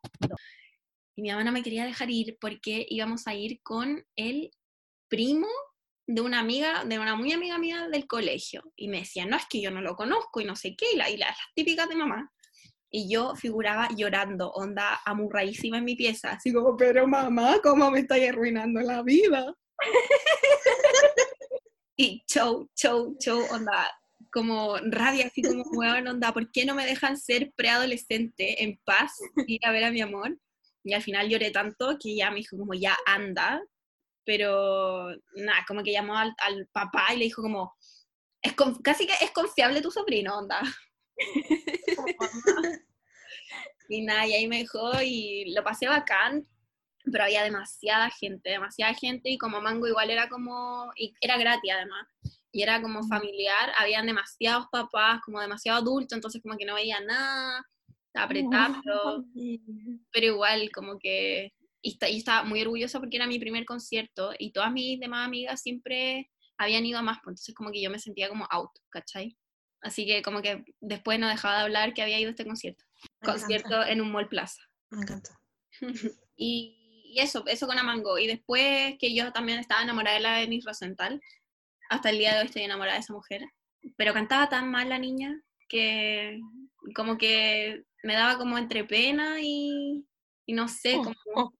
Y 1.16 1.22
mi 1.22 1.30
mamá 1.30 1.44
no 1.44 1.52
me 1.52 1.62
quería 1.62 1.84
dejar 1.84 2.10
ir 2.10 2.36
porque 2.40 2.84
íbamos 2.88 3.26
a 3.28 3.34
ir 3.34 3.60
con 3.62 4.04
el 4.16 4.50
primo 5.08 5.46
de 6.06 6.20
una 6.20 6.40
amiga, 6.40 6.84
de 6.84 6.98
una 6.98 7.14
muy 7.14 7.32
amiga 7.32 7.56
mía 7.58 7.88
del 7.88 8.06
colegio. 8.06 8.62
Y 8.76 8.88
me 8.88 8.98
decía, 8.98 9.24
no, 9.26 9.36
es 9.36 9.46
que 9.48 9.60
yo 9.60 9.70
no 9.70 9.80
lo 9.80 9.96
conozco 9.96 10.40
y 10.40 10.44
no 10.44 10.56
sé 10.56 10.74
qué, 10.76 10.86
y, 10.92 10.96
la- 10.96 11.10
y 11.10 11.16
las, 11.16 11.36
típicas 11.54 11.88
de 11.88 11.96
mamá. 11.96 12.30
Y 12.90 13.08
yo 13.10 13.34
figuraba 13.34 13.88
llorando, 13.96 14.50
onda 14.50 15.00
amurradísima 15.04 15.78
en 15.78 15.84
mi 15.84 15.96
pieza, 15.96 16.32
así 16.32 16.52
como, 16.52 16.76
pero 16.76 17.06
mamá, 17.06 17.58
¿cómo 17.62 17.90
me 17.90 18.00
estoy 18.00 18.24
arruinando 18.26 18.80
la 18.80 19.02
vida? 19.02 19.54
y 21.96 22.22
show, 22.28 22.68
show, 22.76 23.16
show, 23.18 23.44
onda, 23.50 23.90
como 24.34 24.76
rabia, 24.78 25.26
así 25.28 25.42
como, 25.42 25.62
weón, 25.78 26.08
onda, 26.08 26.32
¿por 26.32 26.50
qué 26.50 26.66
no 26.66 26.74
me 26.74 26.84
dejan 26.84 27.16
ser 27.16 27.52
preadolescente 27.56 28.64
en 28.64 28.78
paz, 28.84 29.12
ir 29.46 29.64
a 29.64 29.70
ver 29.70 29.84
a 29.84 29.92
mi 29.92 30.00
amor? 30.00 30.36
Y 30.82 30.92
al 30.92 31.02
final 31.02 31.28
lloré 31.28 31.52
tanto 31.52 31.96
que 32.02 32.16
ya 32.16 32.30
me 32.30 32.38
dijo 32.38 32.58
como, 32.58 32.74
ya 32.74 32.96
anda, 33.06 33.62
pero 34.24 35.08
nada, 35.36 35.64
como 35.68 35.82
que 35.82 35.92
llamó 35.92 36.18
al, 36.18 36.34
al 36.38 36.66
papá 36.72 37.14
y 37.14 37.18
le 37.18 37.24
dijo 37.26 37.42
como, 37.42 37.74
es 38.42 38.52
con- 38.54 38.82
casi 38.82 39.06
que 39.06 39.14
es 39.22 39.30
confiable 39.30 39.80
tu 39.80 39.90
sobrino, 39.90 40.36
onda. 40.36 40.60
y 43.88 44.02
nada, 44.02 44.26
y 44.26 44.34
ahí 44.34 44.48
me 44.48 44.58
dejó 44.58 45.00
y 45.00 45.54
lo 45.54 45.62
pasé 45.62 45.86
bacán, 45.86 46.46
pero 47.10 47.24
había 47.24 47.44
demasiada 47.44 48.10
gente, 48.10 48.50
demasiada 48.50 48.94
gente 48.94 49.30
y 49.30 49.38
como 49.38 49.60
Mango 49.60 49.86
igual 49.86 50.10
era 50.10 50.28
como, 50.28 50.90
y 50.96 51.14
era 51.20 51.38
gratis 51.38 51.72
además, 51.72 52.06
y 52.54 52.62
era 52.62 52.80
como 52.80 53.02
familiar, 53.08 53.72
habían 53.76 54.06
demasiados 54.06 54.66
papás, 54.70 55.20
como 55.24 55.40
demasiado 55.40 55.80
adultos, 55.80 56.16
entonces 56.16 56.40
como 56.40 56.56
que 56.56 56.64
no 56.64 56.76
veía 56.76 57.00
nada, 57.00 57.66
apretado, 58.14 58.76
pero, 58.84 59.24
pero 60.12 60.26
igual 60.26 60.70
como 60.72 60.96
que, 61.00 61.52
y, 61.82 61.98
y 62.00 62.18
estaba 62.18 62.44
muy 62.44 62.62
orgullosa 62.62 63.00
porque 63.00 63.16
era 63.16 63.26
mi 63.26 63.40
primer 63.40 63.64
concierto 63.64 64.32
y 64.38 64.52
todas 64.52 64.70
mis 64.72 65.00
demás 65.00 65.26
amigas 65.26 65.62
siempre 65.62 66.30
habían 66.56 66.86
ido 66.86 67.00
a 67.00 67.02
más, 67.02 67.18
pues, 67.24 67.32
entonces 67.32 67.56
como 67.56 67.72
que 67.72 67.82
yo 67.82 67.90
me 67.90 67.98
sentía 67.98 68.28
como 68.28 68.46
out, 68.48 68.70
¿cachai? 68.88 69.36
Así 69.82 70.06
que 70.06 70.22
como 70.22 70.40
que 70.40 70.64
después 70.80 71.18
no 71.18 71.26
dejaba 71.28 71.56
de 71.56 71.62
hablar 71.64 71.92
que 71.92 72.02
había 72.02 72.20
ido 72.20 72.28
a 72.28 72.30
este 72.30 72.46
concierto. 72.46 72.84
Me 73.20 73.32
Concierto 73.32 73.74
encanta, 73.74 73.90
en 73.90 74.00
un 74.00 74.12
mall 74.12 74.28
plaza. 74.28 74.62
Me 74.90 75.02
encanta. 75.02 75.40
Y, 76.36 77.12
y 77.14 77.20
eso, 77.20 77.44
eso 77.46 77.68
con 77.68 77.78
Amango. 77.78 78.18
Y 78.18 78.26
después 78.26 78.96
que 78.98 79.14
yo 79.14 79.32
también 79.32 79.60
estaba 79.60 79.82
enamorada 79.82 80.16
de 80.16 80.22
la 80.22 80.36
Denise 80.38 80.66
Rosenthal. 80.66 81.20
Hasta 81.88 82.10
el 82.10 82.18
día 82.18 82.34
de 82.34 82.40
hoy 82.40 82.46
estoy 82.46 82.62
enamorada 82.62 82.94
de 82.94 83.00
esa 83.00 83.12
mujer. 83.12 83.42
Pero 83.96 84.14
cantaba 84.14 84.48
tan 84.48 84.70
mal 84.70 84.88
la 84.88 84.98
niña 84.98 85.40
que 85.68 86.38
como 86.94 87.18
que 87.18 87.84
me 88.02 88.14
daba 88.14 88.38
como 88.38 88.58
entre 88.58 88.84
pena 88.84 89.36
y, 89.40 90.06
y 90.46 90.52
no 90.52 90.68
sé, 90.68 90.96
como... 90.96 91.54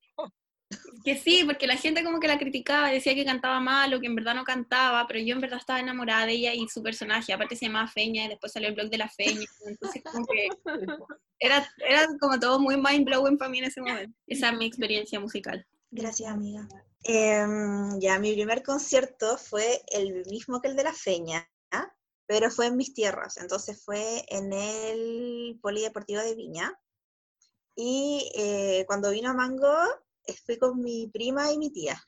Que 1.04 1.16
sí, 1.16 1.42
porque 1.44 1.66
la 1.66 1.76
gente 1.76 2.02
como 2.02 2.18
que 2.18 2.26
la 2.26 2.38
criticaba, 2.38 2.90
decía 2.90 3.14
que 3.14 3.24
cantaba 3.24 3.60
mal 3.60 3.92
o 3.92 4.00
que 4.00 4.06
en 4.06 4.14
verdad 4.14 4.34
no 4.34 4.44
cantaba, 4.44 5.06
pero 5.06 5.20
yo 5.20 5.34
en 5.34 5.40
verdad 5.40 5.58
estaba 5.58 5.78
enamorada 5.78 6.26
de 6.26 6.32
ella 6.32 6.54
y 6.54 6.66
su 6.68 6.82
personaje, 6.82 7.32
aparte 7.32 7.56
se 7.56 7.66
llamaba 7.66 7.86
Feña 7.86 8.24
y 8.24 8.28
después 8.28 8.52
salió 8.52 8.68
el 8.68 8.74
blog 8.74 8.88
de 8.88 8.98
la 8.98 9.08
Feña, 9.08 9.44
entonces 9.66 10.02
como 10.02 10.26
que 10.26 10.48
era, 11.38 11.68
era 11.86 12.08
como 12.18 12.40
todo 12.40 12.58
muy 12.58 12.76
mind 12.76 13.04
blowing 13.04 13.36
para 13.36 13.50
mí 13.50 13.58
en 13.58 13.64
ese 13.64 13.80
momento. 13.80 14.16
Esa 14.26 14.50
es 14.50 14.58
mi 14.58 14.66
experiencia 14.66 15.20
musical. 15.20 15.64
Gracias, 15.90 16.30
amiga. 16.30 16.66
Em, 17.06 18.00
ya, 18.00 18.18
mi 18.18 18.32
primer 18.32 18.62
concierto 18.62 19.36
fue 19.36 19.82
el 19.88 20.24
mismo 20.26 20.60
que 20.60 20.68
el 20.68 20.76
de 20.76 20.84
la 20.84 20.94
Feña, 20.94 21.46
pero 22.26 22.50
fue 22.50 22.66
en 22.66 22.76
mis 22.76 22.94
tierras. 22.94 23.36
Entonces 23.36 23.82
fue 23.84 24.24
en 24.28 24.52
el 24.52 25.58
Polideportivo 25.60 26.22
de 26.22 26.34
Viña. 26.34 26.80
Y 27.76 28.30
eh, 28.36 28.84
cuando 28.86 29.10
vino 29.10 29.30
a 29.30 29.34
Mango, 29.34 29.74
eh, 30.26 30.34
fui 30.46 30.58
con 30.58 30.80
mi 30.80 31.08
prima 31.08 31.52
y 31.52 31.58
mi 31.58 31.70
tía. 31.70 32.02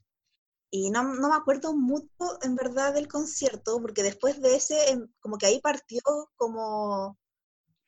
Y 0.71 0.91
no, 0.91 1.03
no 1.03 1.29
me 1.29 1.37
acuerdo 1.37 1.75
mucho, 1.77 2.09
en 2.43 2.57
verdad, 2.57 2.95
del 2.95 3.09
concierto, 3.09 3.81
porque 3.81 4.03
después 4.03 4.41
de 4.41 4.57
ese, 4.57 4.91
em, 4.91 5.09
como 5.21 5.39
que 5.39 5.47
ahí 5.47 5.61
partió 5.61 6.03
como 6.37 7.19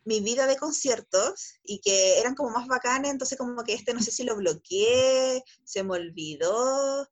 mi 0.08 0.20
vida 0.20 0.46
de 0.46 0.56
conciertos 0.56 1.60
y 1.62 1.80
que 1.80 2.18
eran 2.20 2.34
como 2.34 2.50
más 2.50 2.66
bacanes, 2.66 3.10
entonces 3.12 3.38
como 3.38 3.62
que 3.64 3.74
este 3.74 3.94
no 3.94 4.00
sé 4.00 4.10
si 4.10 4.24
lo 4.24 4.36
bloqueé, 4.36 5.42
se 5.64 5.82
me 5.84 5.92
olvidó, 5.94 7.06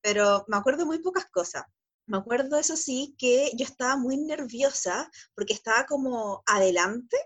pero 0.00 0.44
me 0.48 0.56
acuerdo 0.56 0.86
muy 0.86 1.00
pocas 1.00 1.26
cosas. 1.26 1.64
Me 2.06 2.18
acuerdo, 2.18 2.56
eso 2.58 2.76
sí, 2.76 3.16
que 3.18 3.50
yo 3.58 3.64
estaba 3.66 3.96
muy 3.96 4.16
nerviosa 4.16 5.10
porque 5.34 5.54
estaba 5.54 5.86
como 5.86 6.42
adelante 6.46 7.16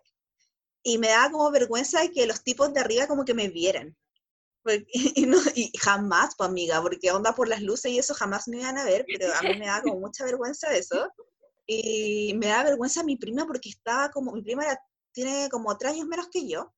y 0.83 0.99
me 0.99 1.09
daba 1.09 1.31
como 1.31 1.51
vergüenza 1.51 2.01
de 2.01 2.11
que 2.13 2.27
los 2.27 2.43
tipos 2.43 2.73
de 2.73 2.81
arriba 2.81 3.07
como 3.07 3.25
que 3.25 3.35
me 3.35 3.49
vieran. 3.49 3.97
Y, 5.17 5.27
no- 5.27 5.39
y 5.55 5.73
jamás, 5.79 6.35
pues 6.37 6.49
amiga, 6.49 6.83
porque 6.83 7.11
onda 7.13 7.35
por 7.35 7.49
las 7.49 7.63
luces 7.63 7.93
y 7.93 7.99
eso 7.99 8.15
jamás 8.15 8.49
me 8.49 8.59
iban 8.61 8.79
a 8.79 8.85
ver, 8.85 9.09
pero 9.13 9.35
a 9.35 9.43
mí 9.43 9.57
me 9.57 9.67
daba 9.67 9.83
como 9.83 10.01
mucha 10.01 10.25
vergüenza 10.25 10.73
eso. 10.75 11.11
Y 11.67 12.35
me 12.35 12.49
daba 12.49 12.65
vergüenza 12.71 13.03
mi 13.05 13.17
prima 13.17 13.47
porque 13.47 13.71
estaba 13.71 14.11
como, 14.11 14.33
mi 14.33 14.43
prima 14.43 14.65
era- 14.65 14.81
tiene 15.13 15.49
como 15.51 15.77
tres 15.77 15.93
años 15.93 16.07
menos 16.07 16.29
que 16.29 16.49
yo. 16.49 16.73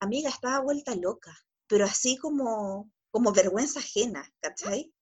Amiga, 0.00 0.28
estaba 0.30 0.60
vuelta 0.60 0.94
loca, 0.94 1.36
pero 1.66 1.84
así 1.84 2.16
como, 2.18 2.90
como 3.10 3.32
vergüenza 3.32 3.80
ajena, 3.80 4.30
¿cachai? 4.40 4.92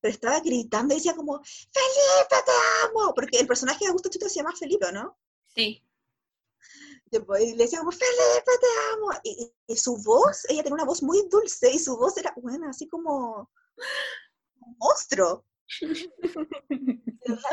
Pero 0.00 0.14
estaba 0.14 0.40
gritando 0.40 0.94
y 0.94 0.98
decía 0.98 1.14
como, 1.16 1.40
Felipe, 1.44 2.36
te 2.46 2.52
amo, 2.86 3.12
porque 3.14 3.38
el 3.38 3.46
personaje 3.46 3.80
de 3.84 3.86
Augusto 3.88 4.08
Chuta 4.10 4.28
se 4.28 4.36
llama 4.36 4.54
Felipe, 4.56 4.92
¿no? 4.92 5.18
Sí. 5.54 5.82
Después 7.06 7.42
le 7.42 7.56
decía 7.64 7.80
como, 7.80 7.90
Felipe, 7.92 8.52
te 8.60 8.92
amo. 8.94 9.08
Y, 9.24 9.44
y- 9.44 9.72
y 9.72 9.76
su 9.76 9.96
voz, 9.98 10.44
ella 10.48 10.62
tenía 10.62 10.74
una 10.74 10.84
voz 10.84 11.02
muy 11.02 11.26
dulce 11.30 11.70
y 11.72 11.78
su 11.78 11.96
voz 11.96 12.16
era, 12.16 12.32
bueno, 12.36 12.68
así 12.68 12.88
como 12.88 13.50
un 14.60 14.76
monstruo. 14.78 15.44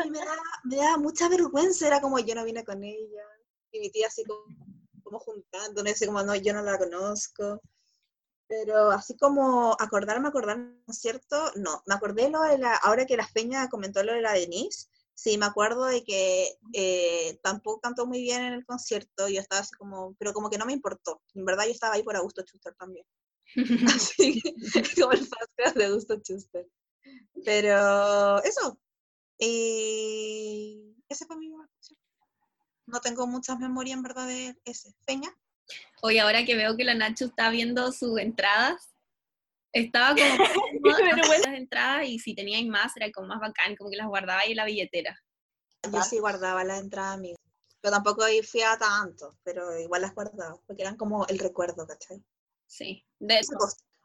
Me 0.10 0.20
daba, 0.20 0.42
me 0.66 0.76
daba 0.76 0.98
mucha 0.98 1.30
vergüenza, 1.30 1.88
era 1.88 2.02
como 2.02 2.20
yo 2.20 2.36
no 2.36 2.44
vine 2.44 2.64
con 2.66 2.84
ella. 2.84 3.24
Y 3.72 3.80
mi 3.80 3.92
tía 3.92 4.08
así 4.08 4.24
como, 4.26 4.44
como 5.10 5.20
juntando, 5.20 5.84
no 5.84 5.90
sé, 5.94 6.06
como 6.06 6.24
no, 6.24 6.36
yo 6.36 6.54
no 6.54 6.62
la 6.62 6.78
conozco. 6.78 7.62
Pero 8.48 8.90
así 8.92 9.16
como 9.18 9.76
acordarme, 9.80 10.30
acordarme, 10.30 10.74
¿cierto? 10.90 11.52
No, 11.56 11.84
me 11.86 11.96
acordé 11.96 12.30
lo 12.30 12.42
de 12.42 12.58
la, 12.58 12.76
ahora 12.76 13.06
que 13.06 13.18
la 13.18 13.30
Peña 13.34 13.70
comentó 13.70 14.04
lo 14.04 14.14
de 14.14 14.22
la 14.22 14.34
Denise, 14.34 14.88
sí, 15.14 15.38
me 15.38 15.46
acuerdo 15.46 15.86
de 15.86 16.04
que 16.04 16.58
eh, 16.74 17.40
tampoco 17.44 17.82
cantó 17.82 18.08
muy 18.08 18.22
bien 18.22 18.42
en 18.42 18.54
el 18.54 18.66
concierto, 18.66 19.28
yo 19.28 19.40
estaba 19.40 19.62
así 19.62 19.76
como, 19.76 20.16
pero 20.18 20.34
como 20.34 20.50
que 20.50 20.58
no 20.58 20.66
me 20.66 20.74
importó, 20.74 21.22
en 21.36 21.46
verdad 21.46 21.66
yo 21.66 21.72
estaba 21.72 21.94
ahí 21.96 22.04
por 22.04 22.16
Augusto 22.16 22.42
Schuster 22.42 22.74
también, 22.76 23.06
así 23.94 24.42
que, 24.42 24.54
como 25.02 25.12
el 25.12 25.28
podcast 25.28 25.78
de 25.78 25.86
Augusto 25.86 26.16
Schuster. 26.16 26.68
Pero 27.46 28.44
eso, 28.44 28.80
y 29.38 30.96
ese 31.08 31.26
fue 31.26 31.38
mi 31.38 31.52
concierto. 31.52 31.99
No 32.90 33.00
tengo 33.02 33.28
muchas 33.28 33.60
memorias 33.60 33.98
en 33.98 34.04
verdad 34.04 34.28
de 34.28 34.56
ese. 34.66 34.94
Peña. 35.06 35.30
Hoy 36.02 36.18
ahora 36.18 36.44
que 36.46 36.56
veo 36.56 36.76
que 36.76 36.84
la 36.84 36.96
Nacho 36.96 37.26
está 37.26 37.50
viendo 37.52 37.92
sus 37.92 38.20
entradas, 38.20 38.90
estaba 39.72 40.16
como 40.16 40.90
las 41.46 41.54
entradas 41.54 42.08
y 42.08 42.18
si 42.18 42.34
teníais 42.34 42.66
más 42.68 42.96
era 42.98 43.12
como 43.12 43.28
más 43.28 43.40
bacán, 43.40 43.76
como 43.76 43.92
que 43.92 43.98
las 43.98 44.08
guardaba 44.08 44.42
ahí 44.42 44.52
en 44.52 44.58
la 44.58 44.66
billetera. 44.66 45.22
Yo 45.92 46.02
sí 46.02 46.20
guardaba 46.20 46.64
las 46.64 46.82
entradas 46.82 47.16
amiga. 47.16 47.38
Pero 47.82 47.94
tampoco 47.94 48.24
fui 48.44 48.62
a 48.62 48.78
tanto, 48.78 49.38
pero 49.44 49.80
igual 49.80 50.02
las 50.02 50.14
guardaba, 50.16 50.60
porque 50.66 50.82
eran 50.82 50.98
como 50.98 51.26
el 51.28 51.40
recuerdo, 51.40 51.88
¿cachai? 51.88 52.22
Sí. 52.66 53.06
De. 53.20 53.40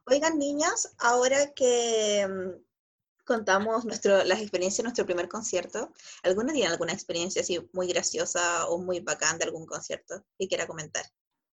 Oigan, 0.07 0.39
niñas, 0.39 0.95
ahora 0.99 1.53
que 1.55 2.27
mm, 2.29 2.64
contamos 3.25 3.85
nuestro, 3.85 4.23
las 4.25 4.41
experiencias 4.41 4.79
de 4.79 4.83
nuestro 4.85 5.07
primer 5.07 5.29
concierto, 5.29 5.93
¿alguna 6.23 6.53
tiene 6.53 6.69
alguna 6.69 6.93
experiencia 6.93 7.43
así 7.43 7.59
muy 7.73 7.89
graciosa 7.89 8.69
o 8.69 8.79
muy 8.79 9.01
bacán 9.01 9.39
de 9.39 9.45
algún 9.45 9.67
concierto 9.67 10.25
que 10.39 10.49
quiera 10.49 10.67
comentar? 10.67 11.05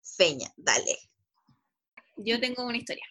Feña, 0.03 0.51
dale. 0.57 0.97
yo 2.17 2.39
tengo 2.39 2.63
una 2.65 2.77
historia. 2.77 3.05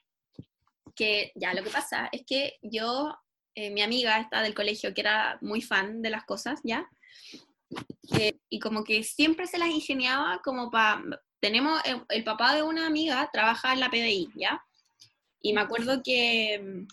Que 0.94 1.32
ya 1.34 1.54
lo 1.54 1.62
que 1.62 1.70
pasa 1.70 2.08
es 2.12 2.22
que 2.26 2.58
yo, 2.62 3.16
eh, 3.54 3.70
mi 3.70 3.80
amiga 3.80 4.20
esta 4.20 4.42
del 4.42 4.54
colegio, 4.54 4.92
que 4.92 5.00
era 5.00 5.38
muy 5.40 5.62
fan 5.62 6.02
de 6.02 6.10
las 6.10 6.24
cosas, 6.24 6.60
¿ya? 6.62 6.88
Eh, 8.18 8.38
y 8.48 8.58
como 8.58 8.84
que 8.84 9.02
siempre 9.02 9.46
se 9.46 9.58
las 9.58 9.68
ingeniaba 9.68 10.40
como 10.44 10.70
para... 10.70 11.02
Tenemos, 11.40 11.80
el, 11.86 12.04
el 12.10 12.24
papá 12.24 12.54
de 12.54 12.62
una 12.62 12.86
amiga 12.86 13.30
trabaja 13.32 13.72
en 13.72 13.80
la 13.80 13.90
PDI, 13.90 14.28
¿ya? 14.34 14.62
Y 15.40 15.54
me 15.54 15.62
acuerdo 15.62 16.02
que 16.02 16.86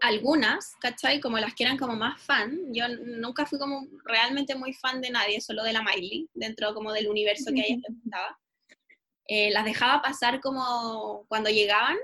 algunas, 0.00 0.76
¿cachai? 0.80 1.20
Como 1.20 1.38
las 1.38 1.54
que 1.54 1.64
eran 1.64 1.76
como 1.76 1.94
más 1.94 2.20
fan, 2.22 2.58
yo 2.72 2.88
nunca 2.88 3.46
fui 3.46 3.58
como 3.58 3.86
realmente 4.04 4.54
muy 4.54 4.72
fan 4.72 5.00
de 5.00 5.10
nadie, 5.10 5.40
solo 5.40 5.62
de 5.62 5.72
la 5.72 5.82
Miley, 5.82 6.28
dentro 6.34 6.74
como 6.74 6.92
del 6.92 7.08
universo 7.08 7.50
que 7.52 7.60
ella 7.60 7.76
representaba. 7.76 8.38
Eh, 9.26 9.50
las 9.52 9.64
dejaba 9.64 10.02
pasar 10.02 10.40
como 10.40 11.24
cuando 11.28 11.50
llegaban 11.50 11.96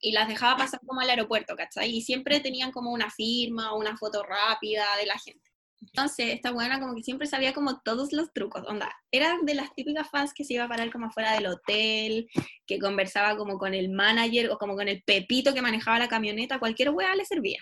y 0.00 0.12
las 0.12 0.28
dejaba 0.28 0.56
pasar 0.56 0.80
como 0.86 1.00
al 1.00 1.10
aeropuerto, 1.10 1.56
¿cachai? 1.56 1.90
Y 1.96 2.02
siempre 2.02 2.40
tenían 2.40 2.72
como 2.72 2.90
una 2.90 3.10
firma 3.10 3.72
o 3.72 3.78
una 3.78 3.96
foto 3.96 4.22
rápida 4.22 4.84
de 4.98 5.06
la 5.06 5.18
gente. 5.18 5.50
Entonces, 5.86 6.34
esta 6.34 6.50
buena 6.50 6.80
como 6.80 6.94
que 6.94 7.02
siempre 7.02 7.26
sabía 7.26 7.52
como 7.52 7.80
todos 7.80 8.12
los 8.12 8.32
trucos, 8.32 8.64
onda, 8.66 8.92
era 9.10 9.38
de 9.42 9.54
las 9.54 9.74
típicas 9.74 10.08
fans 10.10 10.32
que 10.34 10.44
se 10.44 10.54
iba 10.54 10.64
a 10.64 10.68
parar 10.68 10.90
como 10.90 11.06
afuera 11.06 11.32
del 11.32 11.46
hotel, 11.46 12.28
que 12.66 12.78
conversaba 12.78 13.36
como 13.36 13.58
con 13.58 13.74
el 13.74 13.90
manager 13.90 14.50
o 14.50 14.58
como 14.58 14.74
con 14.74 14.88
el 14.88 15.02
pepito 15.02 15.54
que 15.54 15.62
manejaba 15.62 15.98
la 15.98 16.08
camioneta, 16.08 16.58
cualquier 16.58 16.90
weá 16.90 17.14
le 17.14 17.24
servía. 17.24 17.60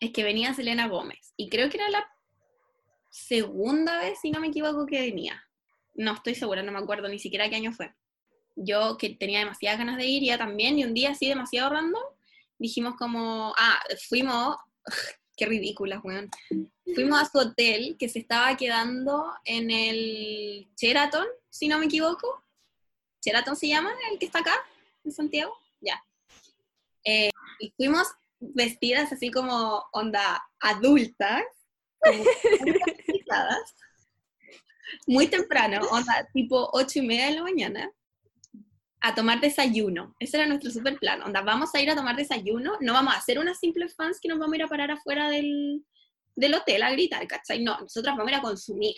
Es 0.00 0.12
que 0.12 0.24
venía 0.24 0.54
Selena 0.54 0.88
Gómez, 0.88 1.32
y 1.36 1.48
creo 1.48 1.68
que 1.70 1.76
era 1.76 1.88
la 1.88 2.08
segunda 3.10 3.98
vez, 3.98 4.18
si 4.20 4.30
no 4.30 4.40
me 4.40 4.48
equivoco, 4.48 4.86
que 4.86 5.00
venía. 5.00 5.42
No 5.94 6.14
estoy 6.14 6.34
segura, 6.34 6.62
no 6.62 6.72
me 6.72 6.78
acuerdo 6.78 7.08
ni 7.08 7.18
siquiera 7.18 7.48
qué 7.48 7.56
año 7.56 7.72
fue. 7.72 7.94
Yo 8.56 8.96
que 8.98 9.10
tenía 9.10 9.40
demasiadas 9.40 9.78
ganas 9.78 9.96
de 9.96 10.06
ir, 10.06 10.22
ya 10.24 10.38
también, 10.38 10.78
y 10.78 10.84
un 10.84 10.94
día 10.94 11.10
así 11.10 11.28
demasiado 11.28 11.70
random, 11.70 12.02
dijimos 12.58 12.94
como, 12.96 13.54
ah, 13.56 13.80
fuimos, 14.08 14.56
Qué 15.36 15.46
ridícula, 15.46 16.00
weón. 16.00 16.30
Fuimos 16.94 17.20
a 17.20 17.24
su 17.28 17.38
hotel 17.38 17.96
que 17.98 18.08
se 18.08 18.20
estaba 18.20 18.56
quedando 18.56 19.34
en 19.44 19.70
el 19.70 20.68
Sheraton, 20.76 21.26
si 21.50 21.68
no 21.68 21.78
me 21.78 21.86
equivoco. 21.86 22.42
Sheraton 23.24 23.56
se 23.56 23.68
llama, 23.68 23.92
el 24.10 24.18
que 24.18 24.26
está 24.26 24.40
acá, 24.40 24.54
en 25.04 25.12
Santiago. 25.12 25.52
Ya. 25.80 26.04
Eh, 27.04 27.30
y 27.58 27.72
fuimos 27.76 28.08
vestidas 28.38 29.12
así 29.12 29.30
como 29.30 29.84
onda 29.92 30.42
adultas, 30.60 31.42
como 31.98 32.24
muy 35.06 35.26
temprano, 35.26 35.80
onda 35.90 36.28
tipo 36.32 36.68
ocho 36.72 36.98
y 36.98 37.02
media 37.02 37.26
de 37.26 37.34
la 37.36 37.42
mañana, 37.42 37.90
a 39.04 39.14
tomar 39.14 39.38
desayuno. 39.38 40.16
Ese 40.18 40.38
era 40.38 40.46
nuestro 40.46 40.70
super 40.70 40.98
plan. 40.98 41.22
Onda, 41.22 41.42
vamos 41.42 41.74
a 41.74 41.80
ir 41.80 41.90
a 41.90 41.94
tomar 41.94 42.16
desayuno, 42.16 42.78
no 42.80 42.94
vamos 42.94 43.14
a 43.14 43.18
hacer 43.18 43.38
unas 43.38 43.58
simples 43.58 43.94
fans 43.94 44.18
que 44.18 44.28
nos 44.28 44.38
vamos 44.38 44.54
a 44.54 44.56
ir 44.56 44.62
a 44.62 44.68
parar 44.68 44.90
afuera 44.90 45.28
del, 45.28 45.84
del 46.34 46.54
hotel 46.54 46.82
a 46.82 46.90
gritar, 46.90 47.26
¿cachai? 47.26 47.62
No, 47.62 47.78
nosotras 47.78 48.16
vamos 48.16 48.28
a 48.28 48.34
ir 48.34 48.38
a 48.38 48.42
consumir. 48.42 48.94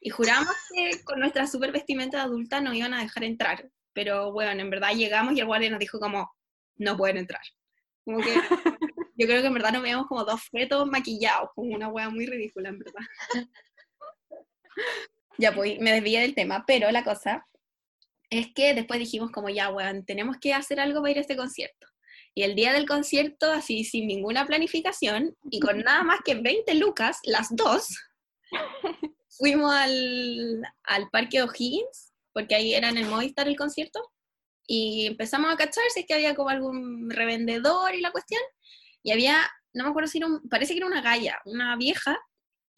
Y 0.00 0.10
juramos 0.10 0.54
que 0.74 1.02
con 1.04 1.20
nuestra 1.20 1.46
super 1.46 1.72
vestimenta 1.72 2.18
de 2.18 2.24
adulta 2.24 2.60
nos 2.60 2.74
iban 2.74 2.92
a 2.92 3.00
dejar 3.00 3.24
entrar. 3.24 3.70
Pero 3.94 4.30
bueno, 4.30 4.60
en 4.60 4.68
verdad 4.68 4.92
llegamos 4.92 5.34
y 5.34 5.40
el 5.40 5.46
guardia 5.46 5.70
nos 5.70 5.80
dijo 5.80 5.98
como, 5.98 6.30
no 6.76 6.96
pueden 6.98 7.16
entrar. 7.16 7.40
Como 8.04 8.18
que 8.18 8.34
yo 9.16 9.26
creo 9.26 9.40
que 9.40 9.46
en 9.46 9.54
verdad 9.54 9.72
nos 9.72 9.82
veíamos 9.82 10.06
como 10.06 10.24
dos 10.24 10.42
fetos 10.50 10.86
maquillados, 10.86 11.48
como 11.54 11.74
una 11.74 11.88
wea 11.88 12.10
muy 12.10 12.26
ridícula, 12.26 12.68
en 12.68 12.78
verdad. 12.78 13.00
ya, 15.38 15.54
pues 15.54 15.80
me 15.80 15.92
desvié 15.92 16.20
del 16.20 16.34
tema, 16.34 16.64
pero 16.66 16.90
la 16.90 17.02
cosa 17.02 17.46
es 18.30 18.48
que 18.54 18.74
después 18.74 19.00
dijimos 19.00 19.30
como 19.30 19.48
ya, 19.48 19.70
weón, 19.70 20.04
tenemos 20.04 20.36
que 20.40 20.54
hacer 20.54 20.80
algo 20.80 21.00
para 21.00 21.12
ir 21.12 21.18
a 21.18 21.22
este 21.22 21.36
concierto. 21.36 21.86
Y 22.34 22.42
el 22.42 22.54
día 22.54 22.72
del 22.72 22.86
concierto, 22.86 23.50
así 23.50 23.84
sin 23.84 24.06
ninguna 24.06 24.46
planificación 24.46 25.36
y 25.50 25.60
con 25.60 25.78
nada 25.84 26.02
más 26.02 26.20
que 26.24 26.34
20 26.34 26.74
lucas, 26.74 27.18
las 27.24 27.48
dos, 27.50 27.88
fuimos 29.30 29.74
al, 29.74 30.62
al 30.84 31.08
Parque 31.10 31.42
O'Higgins, 31.42 32.12
porque 32.32 32.54
ahí 32.54 32.74
era 32.74 32.88
en 32.88 32.98
el 32.98 33.06
Movistar 33.06 33.48
el 33.48 33.56
concierto, 33.56 34.00
y 34.66 35.06
empezamos 35.06 35.52
a 35.52 35.56
cachar 35.56 35.84
si 35.92 36.00
es 36.00 36.06
que 36.06 36.14
había 36.14 36.34
como 36.34 36.50
algún 36.50 37.10
revendedor 37.10 37.94
y 37.94 38.00
la 38.00 38.12
cuestión, 38.12 38.42
y 39.02 39.12
había, 39.12 39.50
no 39.72 39.84
me 39.84 39.90
acuerdo 39.90 40.08
si 40.08 40.18
era 40.18 40.26
un, 40.26 40.46
parece 40.48 40.74
que 40.74 40.78
era 40.78 40.86
una 40.86 41.00
galla, 41.00 41.40
una 41.46 41.76
vieja, 41.76 42.18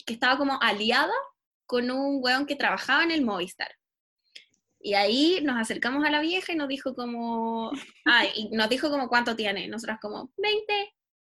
que 0.07 0.15
estaba 0.15 0.39
como 0.39 0.61
aliada 0.63 1.13
con 1.67 1.91
un 1.91 2.21
weón 2.23 2.47
que 2.47 2.57
trabajaba 2.57 3.03
en 3.03 3.11
el 3.11 3.25
Movistar. 3.25 3.71
Y 4.83 4.95
ahí 4.95 5.41
nos 5.43 5.59
acercamos 5.59 6.05
a 6.07 6.11
la 6.11 6.21
vieja 6.21 6.53
y 6.53 6.57
nos 6.57 6.69
dijo 6.69 6.95
como, 6.95 7.71
ay, 8.07 8.31
y 8.35 8.49
nos 8.57 8.69
dijo 8.71 8.89
como 8.89 9.09
cuánto 9.09 9.37
tiene, 9.37 9.69
nosotras 9.69 9.99
como 10.01 10.33
20, 10.39 10.95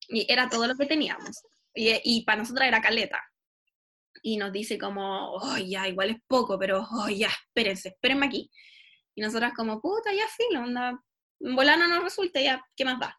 y 0.09 0.31
era 0.31 0.51
todo 0.51 0.67
lo 0.67 0.77
que 0.77 0.85
teníamos. 0.85 1.43
Y, 1.75 1.91
y 2.05 2.25
para 2.25 2.39
nosotras 2.39 2.69
era 2.69 2.83
caleta. 2.83 3.23
Y 4.23 4.37
nos 4.37 4.53
dice 4.53 4.79
como, 4.79 5.33
oh, 5.33 5.57
ya, 5.57 5.89
igual 5.89 6.11
es 6.11 6.17
poco, 6.27 6.59
pero, 6.59 6.87
oh, 6.91 7.09
ya, 7.09 7.31
espérense, 7.47 7.89
espérenme 7.89 8.27
aquí. 8.27 8.51
Y 9.15 9.23
nosotras 9.23 9.53
como, 9.57 9.81
puta, 9.81 10.13
ya 10.13 10.27
filo, 10.29 10.63
onda, 10.63 11.01
volar 11.41 11.79
no 11.79 12.01
resulta, 12.01 12.43
ya, 12.43 12.63
¿qué 12.77 12.85
más 12.85 13.01
va? 13.01 13.19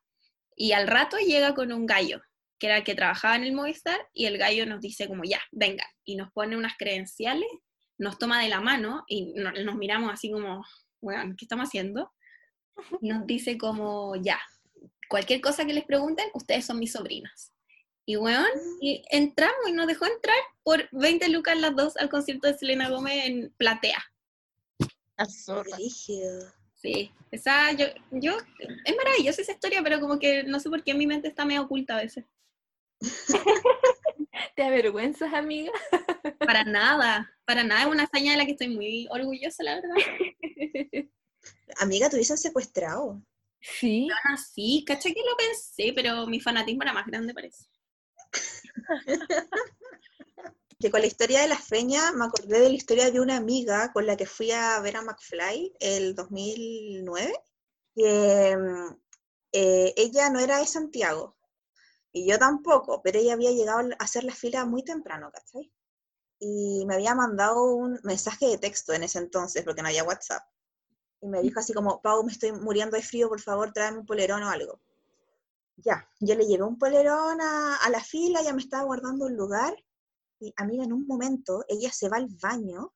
Y 0.55 0.73
al 0.73 0.87
rato 0.87 1.17
llega 1.17 1.55
con 1.55 1.71
un 1.71 1.87
gallo, 1.87 2.21
que 2.59 2.67
era 2.67 2.77
el 2.77 2.83
que 2.83 2.93
trabajaba 2.93 3.35
en 3.37 3.45
el 3.45 3.53
Movistar, 3.53 4.07
y 4.13 4.27
el 4.27 4.37
gallo 4.37 4.67
nos 4.67 4.81
dice 4.81 5.07
como, 5.07 5.23
ya, 5.23 5.41
venga, 5.51 5.85
y 6.05 6.15
nos 6.15 6.31
pone 6.31 6.55
unas 6.55 6.77
credenciales 6.77 7.49
nos 8.01 8.17
toma 8.17 8.41
de 8.41 8.49
la 8.49 8.59
mano 8.59 9.03
y 9.07 9.31
nos 9.35 9.75
miramos 9.75 10.11
así 10.11 10.31
como, 10.31 10.65
bueno, 11.01 11.35
¿qué 11.37 11.45
estamos 11.45 11.67
haciendo? 11.67 12.11
Y 12.99 13.09
nos 13.09 13.27
dice 13.27 13.59
como, 13.59 14.15
ya, 14.15 14.39
cualquier 15.07 15.39
cosa 15.39 15.65
que 15.65 15.73
les 15.73 15.85
pregunten, 15.85 16.25
ustedes 16.33 16.65
son 16.65 16.79
mis 16.79 16.93
sobrinas. 16.93 17.53
Y 18.07 18.17
weón, 18.17 18.49
y 18.81 19.03
entramos 19.11 19.69
y 19.69 19.73
nos 19.73 19.85
dejó 19.85 20.07
entrar 20.07 20.35
por 20.63 20.89
20 20.91 21.29
lucas 21.29 21.59
las 21.59 21.75
dos 21.75 21.95
al 21.97 22.09
concierto 22.09 22.47
de 22.47 22.57
Selena 22.57 22.89
Gómez 22.89 23.25
en 23.25 23.53
Platea. 23.57 24.03
Sí, 26.73 27.11
esa, 27.29 27.71
yo, 27.73 27.85
yo, 28.09 28.35
es 28.83 28.97
maravillosa 28.97 29.43
esa 29.43 29.51
historia, 29.51 29.83
pero 29.83 29.99
como 29.99 30.17
que 30.17 30.41
no 30.41 30.59
sé 30.59 30.71
por 30.71 30.83
qué 30.83 30.91
en 30.91 30.97
mi 30.97 31.05
mente 31.05 31.27
está 31.27 31.45
medio 31.45 31.61
oculta 31.61 31.97
a 31.97 32.01
veces. 32.01 32.25
¿Te 34.55 34.63
avergüenzas, 34.63 35.33
amiga? 35.33 35.71
Para 36.39 36.63
nada, 36.63 37.31
para 37.45 37.63
nada, 37.63 37.81
es 37.81 37.87
una 37.87 38.03
hazaña 38.03 38.31
de 38.31 38.37
la 38.37 38.45
que 38.45 38.51
estoy 38.53 38.69
muy 38.69 39.07
orgullosa, 39.09 39.63
la 39.63 39.75
verdad. 39.75 39.95
Amiga, 41.77 42.09
te 42.09 42.15
hubiesen 42.15 42.37
secuestrado. 42.37 43.21
Sí. 43.61 44.07
Bueno, 44.07 44.37
sí, 44.37 44.83
caché 44.85 45.13
que 45.13 45.21
lo 45.21 45.35
pensé, 45.37 45.93
pero 45.93 46.25
mi 46.27 46.39
fanatismo 46.39 46.83
era 46.83 46.93
más 46.93 47.05
grande, 47.05 47.33
parece. 47.33 47.65
que 50.79 50.91
con 50.91 51.01
la 51.01 51.07
historia 51.07 51.41
de 51.41 51.47
la 51.47 51.57
feña 51.57 52.11
me 52.13 52.25
acordé 52.25 52.59
de 52.59 52.69
la 52.69 52.75
historia 52.75 53.11
de 53.11 53.19
una 53.19 53.37
amiga 53.37 53.91
con 53.93 54.05
la 54.05 54.17
que 54.17 54.25
fui 54.25 54.51
a 54.51 54.79
ver 54.81 54.97
a 54.97 55.01
McFly 55.03 55.73
el 55.79 56.15
2009, 56.15 57.33
que 57.95 58.57
eh, 59.51 59.93
ella 59.95 60.29
no 60.29 60.39
era 60.39 60.59
de 60.59 60.65
Santiago, 60.65 61.37
y 62.13 62.27
yo 62.27 62.37
tampoco, 62.37 63.01
pero 63.01 63.19
ella 63.19 63.33
había 63.33 63.51
llegado 63.51 63.79
a 63.79 64.03
hacer 64.03 64.23
la 64.23 64.33
fila 64.33 64.65
muy 64.65 64.83
temprano, 64.83 65.31
¿cachai? 65.31 65.71
Y 66.39 66.85
me 66.85 66.95
había 66.95 67.15
mandado 67.15 67.63
un 67.63 67.99
mensaje 68.03 68.47
de 68.47 68.57
texto 68.57 68.93
en 68.93 69.03
ese 69.03 69.19
entonces, 69.19 69.63
porque 69.63 69.81
no 69.81 69.87
había 69.87 70.03
WhatsApp. 70.03 70.43
Y 71.21 71.27
me 71.27 71.41
dijo 71.41 71.59
así 71.59 71.73
como, 71.73 72.01
Pau, 72.01 72.23
me 72.23 72.31
estoy 72.31 72.51
muriendo 72.51 72.97
de 72.97 73.03
frío, 73.03 73.29
por 73.29 73.39
favor, 73.39 73.71
tráeme 73.71 73.99
un 73.99 74.05
polerón 74.05 74.43
o 74.43 74.49
algo. 74.49 74.81
Ya, 75.77 76.07
yo 76.19 76.35
le 76.35 76.45
llevé 76.45 76.63
un 76.63 76.77
polerón 76.77 77.39
a, 77.41 77.77
a 77.77 77.89
la 77.89 78.03
fila, 78.03 78.41
ya 78.43 78.53
me 78.53 78.61
estaba 78.61 78.83
guardando 78.83 79.25
un 79.25 79.35
lugar. 79.37 79.73
Y 80.39 80.53
amiga, 80.57 80.83
en 80.83 80.93
un 80.93 81.05
momento, 81.07 81.63
ella 81.67 81.91
se 81.91 82.09
va 82.09 82.17
al 82.17 82.27
baño 82.41 82.93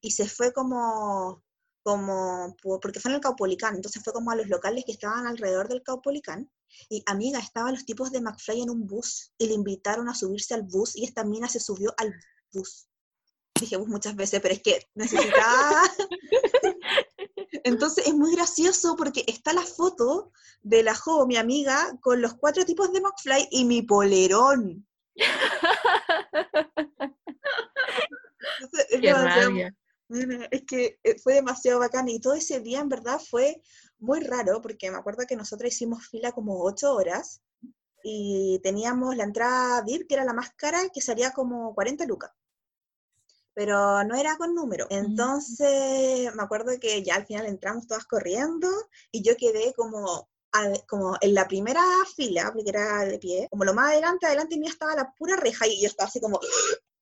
y 0.00 0.10
se 0.12 0.28
fue 0.28 0.52
como, 0.52 1.42
como, 1.82 2.54
porque 2.80 3.00
fue 3.00 3.10
en 3.10 3.16
el 3.16 3.20
Caupolicán, 3.20 3.74
entonces 3.74 4.02
fue 4.04 4.12
como 4.12 4.30
a 4.30 4.36
los 4.36 4.48
locales 4.48 4.84
que 4.84 4.92
estaban 4.92 5.26
alrededor 5.26 5.68
del 5.68 5.82
Caupolicán 5.82 6.50
y 6.88 7.02
amiga, 7.06 7.38
estaban 7.38 7.74
los 7.74 7.84
tipos 7.84 8.10
de 8.10 8.20
McFly 8.20 8.62
en 8.62 8.70
un 8.70 8.86
bus 8.86 9.32
y 9.38 9.46
le 9.46 9.54
invitaron 9.54 10.08
a 10.08 10.14
subirse 10.14 10.54
al 10.54 10.62
bus 10.62 10.96
y 10.96 11.04
esta 11.04 11.24
mina 11.24 11.48
se 11.48 11.60
subió 11.60 11.94
al 11.96 12.14
bus. 12.52 12.88
Dije 13.58 13.78
muchas 13.78 14.14
veces, 14.16 14.40
pero 14.40 14.54
es 14.54 14.62
que 14.62 14.86
necesitaba... 14.94 15.82
Entonces 17.64 18.06
es 18.06 18.14
muy 18.14 18.34
gracioso 18.34 18.94
porque 18.96 19.24
está 19.26 19.52
la 19.52 19.62
foto 19.62 20.32
de 20.62 20.82
la 20.82 20.94
Jo, 20.94 21.26
mi 21.26 21.36
amiga, 21.36 21.98
con 22.00 22.22
los 22.22 22.34
cuatro 22.34 22.64
tipos 22.64 22.92
de 22.92 23.00
McFly 23.00 23.48
y 23.50 23.64
mi 23.64 23.82
polerón. 23.82 24.86
es 30.50 30.62
que 30.66 31.00
eh, 31.02 31.18
fue 31.18 31.34
demasiado 31.34 31.80
bacán 31.80 32.08
y 32.08 32.20
todo 32.20 32.34
ese 32.34 32.60
día 32.60 32.80
en 32.80 32.88
verdad 32.88 33.20
fue 33.20 33.60
muy 33.98 34.20
raro 34.20 34.60
porque 34.60 34.90
me 34.90 34.98
acuerdo 34.98 35.24
que 35.26 35.36
nosotros 35.36 35.72
hicimos 35.72 36.06
fila 36.06 36.32
como 36.32 36.62
ocho 36.62 36.94
horas 36.94 37.40
y 38.02 38.60
teníamos 38.62 39.16
la 39.16 39.24
entrada 39.24 39.82
VIP, 39.82 40.06
que 40.06 40.14
era 40.14 40.24
la 40.24 40.32
más 40.32 40.50
cara, 40.52 40.88
que 40.94 41.00
salía 41.00 41.32
como 41.32 41.74
40 41.74 42.06
lucas. 42.06 42.30
Pero 43.52 44.04
no 44.04 44.14
era 44.14 44.36
con 44.36 44.54
número. 44.54 44.86
Entonces, 44.90 46.32
me 46.34 46.42
acuerdo 46.42 46.78
que 46.80 47.02
ya 47.02 47.16
al 47.16 47.26
final 47.26 47.46
entramos 47.46 47.86
todas 47.86 48.04
corriendo 48.04 48.68
y 49.10 49.22
yo 49.22 49.36
quedé 49.36 49.72
como, 49.74 50.28
como 50.86 51.16
en 51.20 51.34
la 51.34 51.48
primera 51.48 51.82
fila, 52.14 52.52
porque 52.52 52.70
era 52.70 53.04
de 53.04 53.18
pie, 53.18 53.48
como 53.50 53.64
lo 53.64 53.74
más 53.74 53.90
adelante, 53.92 54.26
adelante 54.26 54.58
mío 54.58 54.68
estaba 54.70 54.94
la 54.94 55.12
pura 55.18 55.36
reja 55.36 55.66
y 55.66 55.80
yo 55.80 55.88
estaba 55.88 56.08
así 56.08 56.20
como 56.20 56.38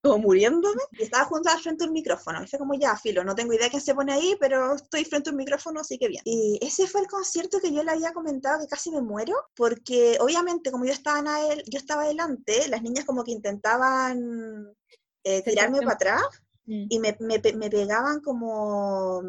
como 0.05 0.19
muriéndome, 0.19 0.83
y 0.93 1.05
estaba 1.05 1.25
junto 1.25 1.49
al 1.49 1.59
frente 1.59 1.85
a 1.85 1.87
un 1.87 1.95
micrófono. 1.95 2.43
Y 2.43 2.47
fue 2.47 2.59
como, 2.59 2.75
ya, 2.75 2.95
filo, 2.97 3.25
no 3.25 3.35
tengo 3.35 3.55
idea 3.55 3.71
quién 3.71 3.81
se 3.81 3.95
pone 3.95 4.13
ahí, 4.13 4.37
pero 4.39 4.75
estoy 4.75 5.05
frente 5.05 5.31
a 5.31 5.33
un 5.33 5.39
micrófono, 5.39 5.81
así 5.81 5.99
que 5.99 6.09
bien. 6.09 6.23
Y 6.27 6.59
ese 6.61 6.87
fue 6.87 7.01
el 7.01 7.07
concierto 7.07 7.59
que 7.59 7.73
yo 7.73 7.83
le 7.83 7.91
había 7.91 8.13
comentado 8.13 8.61
que 8.61 8.69
casi 8.69 8.91
me 8.91 9.01
muero, 9.01 9.35
porque 9.57 10.19
obviamente 10.21 10.71
como 10.71 10.85
yo 10.85 10.93
estaba, 10.93 11.19
en 11.19 11.63
yo 11.67 11.79
estaba 11.79 12.03
adelante, 12.03 12.69
las 12.69 12.83
niñas 12.83 13.07
como 13.07 13.25
que 13.25 13.33
intentaban 13.33 14.69
eh, 15.25 15.43
tirarme 15.43 15.81
para 15.81 15.95
atrás 15.95 16.23
mm. 16.67 16.87
y 16.91 16.99
me, 16.99 17.17
me, 17.21 17.41
me 17.55 17.71
pegaban 17.71 18.21
como 18.21 19.23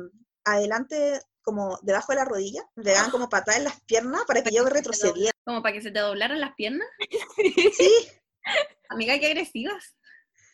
adelante 0.44 1.22
como 1.42 1.80
debajo 1.84 2.12
de 2.12 2.18
la 2.18 2.26
rodilla, 2.26 2.64
me 2.76 2.84
pegaban 2.84 3.12
como 3.12 3.30
patadas 3.30 3.60
en 3.60 3.64
las 3.66 3.80
piernas 3.82 4.24
para 4.28 4.44
que 4.44 4.54
yo 4.54 4.66
retrocediera. 4.66 5.32
¿Como 5.46 5.62
para 5.62 5.74
que 5.74 5.82
se 5.82 5.92
te 5.92 6.00
doblaran 6.00 6.42
las 6.42 6.54
piernas? 6.56 6.88
Sí. 7.78 7.92
Amiga, 8.90 9.18
qué 9.20 9.28
agresivas. 9.28 9.96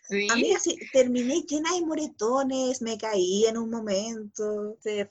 A 0.09 0.35
mí 0.35 0.53
así, 0.53 0.77
terminé 0.91 1.41
llena 1.47 1.73
de 1.73 1.85
moretones, 1.85 2.81
me 2.81 2.97
caí 2.97 3.45
en 3.45 3.57
un 3.57 3.69
momento, 3.69 4.77
fue, 4.81 5.07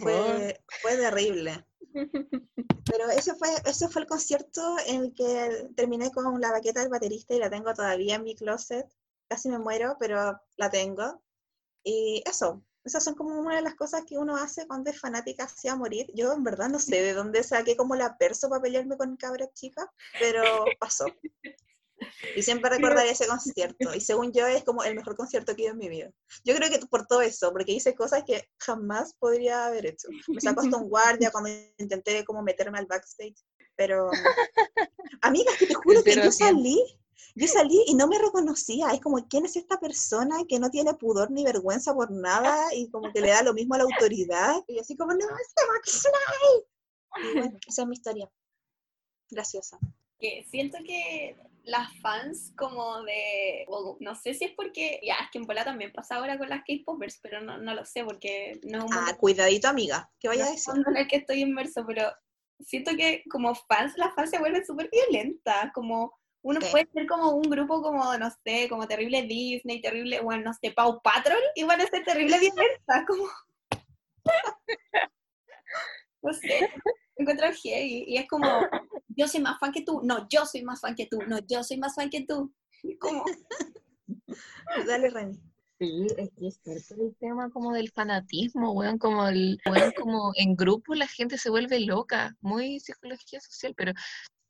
fue, 0.00 0.60
fue 0.80 0.96
terrible. 0.96 1.64
Pero 1.92 3.08
ese 3.10 3.34
fue, 3.34 3.48
ese 3.64 3.88
fue 3.88 4.02
el 4.02 4.08
concierto 4.08 4.76
en 4.86 5.02
el 5.02 5.14
que 5.14 5.68
terminé 5.74 6.10
con 6.12 6.40
la 6.40 6.52
baqueta 6.52 6.80
del 6.80 6.90
baterista 6.90 7.34
y 7.34 7.38
la 7.38 7.50
tengo 7.50 7.72
todavía 7.72 8.16
en 8.16 8.24
mi 8.24 8.34
closet. 8.34 8.86
Casi 9.28 9.48
me 9.48 9.58
muero, 9.58 9.96
pero 9.98 10.40
la 10.56 10.70
tengo. 10.70 11.22
Y 11.82 12.22
eso, 12.26 12.62
esas 12.84 13.02
son 13.02 13.14
como 13.14 13.38
una 13.38 13.56
de 13.56 13.62
las 13.62 13.74
cosas 13.74 14.04
que 14.06 14.18
uno 14.18 14.36
hace 14.36 14.66
cuando 14.66 14.90
es 14.90 15.00
fanática 15.00 15.44
hacia 15.44 15.76
morir. 15.76 16.10
Yo 16.14 16.32
en 16.32 16.44
verdad 16.44 16.68
no 16.68 16.78
sé 16.78 17.02
de 17.02 17.14
dónde 17.14 17.42
saqué 17.42 17.76
como 17.76 17.96
la 17.96 18.18
perso 18.18 18.48
para 18.48 18.62
pelearme 18.62 18.96
con 18.96 19.16
cabras 19.16 19.52
chicas, 19.54 19.86
pero 20.20 20.42
pasó. 20.78 21.06
Y 22.36 22.42
siempre 22.42 22.70
recordaré 22.70 23.10
ese 23.10 23.26
concierto. 23.26 23.94
Y 23.94 24.00
según 24.00 24.32
yo 24.32 24.46
es 24.46 24.64
como 24.64 24.82
el 24.84 24.94
mejor 24.94 25.16
concierto 25.16 25.54
que 25.54 25.62
he 25.62 25.64
ido 25.66 25.72
en 25.72 25.78
mi 25.78 25.88
vida. 25.88 26.10
Yo 26.44 26.54
creo 26.54 26.70
que 26.70 26.84
por 26.86 27.06
todo 27.06 27.20
eso, 27.20 27.52
porque 27.52 27.72
hice 27.72 27.94
cosas 27.94 28.24
que 28.26 28.48
jamás 28.58 29.14
podría 29.18 29.66
haber 29.66 29.86
hecho. 29.86 30.08
Me 30.28 30.40
sacó 30.40 30.60
hasta 30.60 30.76
un 30.76 30.88
guardia 30.88 31.30
cuando 31.30 31.50
intenté 31.78 32.24
como 32.24 32.42
meterme 32.42 32.78
al 32.78 32.86
backstage. 32.86 33.36
Pero, 33.76 34.10
amigas, 35.22 35.56
que 35.58 35.66
te 35.66 35.74
juro 35.74 36.02
que 36.02 36.14
yo 36.14 36.30
salí, 36.30 36.80
yo 37.34 37.48
salí 37.48 37.82
y 37.86 37.94
no 37.94 38.06
me 38.06 38.18
reconocía. 38.18 38.90
Es 38.90 39.00
como, 39.00 39.26
¿quién 39.28 39.44
es 39.44 39.56
esta 39.56 39.78
persona 39.78 40.36
que 40.48 40.58
no 40.58 40.70
tiene 40.70 40.94
pudor 40.94 41.30
ni 41.30 41.44
vergüenza 41.44 41.94
por 41.94 42.10
nada 42.10 42.72
y 42.74 42.90
como 42.90 43.12
que 43.12 43.20
le 43.20 43.30
da 43.30 43.42
lo 43.42 43.54
mismo 43.54 43.74
a 43.74 43.78
la 43.78 43.84
autoridad? 43.84 44.62
Y 44.68 44.78
así 44.78 44.96
como, 44.96 45.12
no, 45.12 45.18
es 45.18 45.54
McFly. 46.02 47.30
Y 47.30 47.38
bueno, 47.38 47.58
esa 47.66 47.82
es 47.82 47.88
mi 47.88 47.94
historia. 47.94 48.30
Graciosa. 49.30 49.78
Que 50.18 50.46
siento 50.48 50.78
que 50.86 51.36
las 51.64 51.88
fans 52.00 52.52
como 52.56 53.02
de, 53.02 53.66
no 54.00 54.14
sé 54.14 54.34
si 54.34 54.44
es 54.44 54.52
porque, 54.52 55.00
ya, 55.02 55.14
es 55.14 55.30
que 55.30 55.38
en 55.38 55.46
Pola 55.46 55.64
también 55.64 55.92
pasa 55.92 56.16
ahora 56.16 56.38
con 56.38 56.48
las 56.48 56.62
K-Popers, 56.64 57.18
pero 57.22 57.40
no, 57.40 57.58
no, 57.58 57.74
lo 57.74 57.84
sé 57.84 58.04
porque 58.04 58.60
no 58.64 58.86
Ah, 58.92 59.16
cuidadito 59.18 59.68
amiga, 59.68 60.10
¿qué 60.20 60.28
vaya 60.28 60.46
a 60.46 60.50
decir? 60.50 60.74
No 60.74 60.98
es 60.98 61.08
que 61.08 61.16
estoy 61.16 61.40
inmerso, 61.40 61.84
pero 61.86 62.12
siento 62.60 62.92
que 62.96 63.24
como 63.30 63.54
fans, 63.54 63.94
las 63.96 64.14
fans 64.14 64.30
se 64.30 64.38
vuelven 64.38 64.64
súper 64.64 64.90
violentas, 64.90 65.72
como 65.72 66.12
uno 66.42 66.60
puede 66.70 66.86
ser 66.92 67.06
como 67.06 67.30
un 67.30 67.48
grupo 67.48 67.80
como, 67.80 68.16
no 68.18 68.30
sé, 68.44 68.68
como 68.68 68.86
terrible 68.86 69.22
Disney, 69.22 69.80
terrible, 69.80 70.20
bueno, 70.20 70.44
no 70.44 70.52
sé, 70.52 70.72
Pau 70.72 71.00
Patrol, 71.02 71.40
y 71.54 71.64
van 71.64 71.80
a 71.80 71.86
ser 71.86 72.04
terrible 72.04 72.38
violenta, 72.38 73.06
como... 73.06 73.26
no 76.22 76.32
sé, 76.34 76.70
encuentro 77.16 77.46
heavy, 77.52 78.04
y 78.06 78.16
es 78.16 78.28
como, 78.28 78.48
yo 79.08 79.28
soy 79.28 79.40
más 79.40 79.58
fan 79.58 79.72
que 79.72 79.82
tú, 79.82 80.00
no, 80.02 80.26
yo 80.28 80.44
soy 80.46 80.62
más 80.62 80.80
fan 80.80 80.94
que 80.94 81.06
tú, 81.06 81.18
no, 81.26 81.38
yo 81.46 81.62
soy 81.62 81.78
más 81.78 81.94
fan 81.94 82.10
que 82.10 82.24
tú, 82.24 82.52
como... 82.98 83.24
Dale, 84.86 85.10
Rani. 85.10 85.40
Sí, 85.78 86.06
es 86.16 86.30
que 86.38 86.46
es 86.46 86.60
cierto 86.62 87.04
el 87.04 87.16
tema 87.16 87.50
como 87.50 87.72
del 87.72 87.90
fanatismo, 87.90 88.72
weón, 88.72 88.96
como 88.96 89.26
el, 89.26 89.58
weón, 89.68 89.92
como 89.98 90.32
en 90.36 90.54
grupo 90.54 90.94
la 90.94 91.08
gente 91.08 91.36
se 91.36 91.50
vuelve 91.50 91.80
loca, 91.80 92.36
muy 92.40 92.78
psicología 92.78 93.40
social, 93.40 93.74
pero 93.76 93.92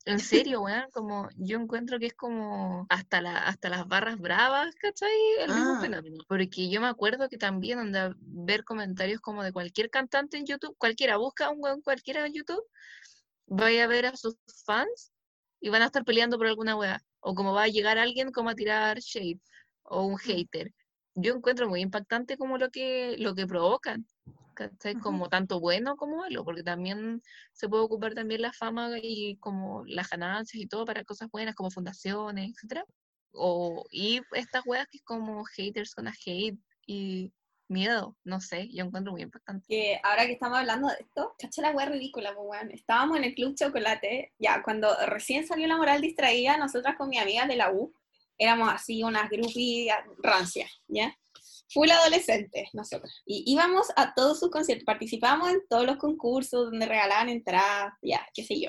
en 0.05 0.19
serio, 0.19 0.61
weón, 0.61 0.89
como 0.91 1.29
yo 1.35 1.57
encuentro 1.59 1.99
que 1.99 2.07
es 2.07 2.13
como 2.13 2.85
hasta 2.89 3.21
la, 3.21 3.39
hasta 3.47 3.69
las 3.69 3.87
barras 3.87 4.19
bravas, 4.19 4.75
¿cachai? 4.75 5.09
El 5.39 5.53
mismo 5.53 5.73
Ah. 5.77 5.81
fenómeno. 5.81 6.23
Porque 6.27 6.69
yo 6.69 6.79
me 6.81 6.87
acuerdo 6.87 7.27
que 7.29 7.37
también 7.37 7.79
anda 7.79 8.13
ver 8.19 8.63
comentarios 8.63 9.19
como 9.21 9.43
de 9.43 9.51
cualquier 9.51 9.89
cantante 9.89 10.37
en 10.37 10.45
YouTube, 10.45 10.75
cualquiera, 10.77 11.17
busca 11.17 11.49
un 11.49 11.57
weón 11.63 11.81
cualquiera 11.81 12.25
en 12.25 12.33
YouTube, 12.33 12.63
vaya 13.47 13.85
a 13.85 13.87
ver 13.87 14.05
a 14.07 14.15
sus 14.17 14.35
fans 14.65 15.11
y 15.59 15.69
van 15.69 15.81
a 15.81 15.85
estar 15.85 16.03
peleando 16.03 16.37
por 16.37 16.47
alguna 16.47 16.75
weá. 16.75 17.01
O 17.19 17.33
como 17.33 17.53
va 17.53 17.63
a 17.63 17.67
llegar 17.67 17.97
alguien 17.97 18.31
como 18.31 18.49
a 18.49 18.55
tirar 18.55 18.99
shade 18.99 19.39
o 19.83 20.03
un 20.05 20.17
hater. 20.17 20.71
Yo 21.15 21.33
encuentro 21.33 21.67
muy 21.69 21.81
impactante 21.81 22.37
como 22.37 22.57
lo 22.57 22.69
que, 22.69 23.15
lo 23.17 23.33
que 23.35 23.47
provocan. 23.47 24.05
¿Cachai? 24.55 24.95
Como 24.95 25.29
tanto 25.29 25.59
bueno 25.59 25.95
como 25.95 26.17
malo, 26.17 26.43
porque 26.43 26.63
también 26.63 27.21
se 27.53 27.69
puede 27.69 27.83
ocupar 27.83 28.15
también 28.15 28.41
la 28.41 28.53
fama 28.53 28.89
y 29.01 29.37
como 29.37 29.83
las 29.85 30.09
ganancias 30.09 30.61
y 30.61 30.67
todo 30.67 30.85
para 30.85 31.03
cosas 31.03 31.29
buenas 31.31 31.55
como 31.55 31.69
fundaciones, 31.69 32.51
etcétera. 32.51 32.85
O, 33.31 33.85
y 33.91 34.21
estas 34.31 34.63
weas 34.65 34.87
que 34.87 34.97
es 34.97 35.03
como 35.03 35.43
haters 35.45 35.93
con 35.93 36.07
a 36.07 36.13
hate 36.25 36.57
y 36.87 37.31
miedo, 37.67 38.15
no 38.23 38.41
sé, 38.41 38.69
yo 38.71 38.85
encuentro 38.85 39.11
muy 39.11 39.23
impactante. 39.23 39.65
que 39.67 39.99
ahora 40.03 40.25
que 40.25 40.33
estamos 40.33 40.57
hablando 40.57 40.87
de 40.87 40.95
esto, 40.99 41.35
cacha 41.37 41.61
la 41.61 41.71
wea 41.71 41.87
ridícula, 41.87 42.33
pues 42.33 42.47
weón. 42.47 42.71
Estábamos 42.71 43.17
en 43.17 43.25
el 43.25 43.35
Club 43.35 43.55
Chocolate, 43.55 44.33
ya 44.37 44.61
cuando 44.63 44.95
recién 45.07 45.45
salió 45.45 45.67
la 45.67 45.77
moral 45.77 46.01
distraída, 46.01 46.57
nosotras 46.57 46.95
con 46.97 47.09
mi 47.09 47.17
amiga 47.17 47.45
de 47.45 47.55
la 47.55 47.71
U, 47.71 47.93
éramos 48.37 48.69
así 48.71 49.03
unas 49.03 49.29
groupies 49.29 49.91
rancias, 50.19 50.71
¿ya? 50.87 51.15
Full 51.73 51.89
adolescentes, 51.89 52.69
nosotras. 52.73 53.21
Y 53.25 53.43
íbamos 53.51 53.87
a 53.95 54.13
todos 54.13 54.39
sus 54.39 54.49
conciertos, 54.49 54.85
participábamos 54.85 55.49
en 55.49 55.61
todos 55.67 55.85
los 55.85 55.97
concursos 55.97 56.65
donde 56.71 56.85
regalaban 56.85 57.29
entradas, 57.29 57.93
ya, 58.01 58.27
qué 58.33 58.43
sé 58.43 58.59
yo. 58.59 58.67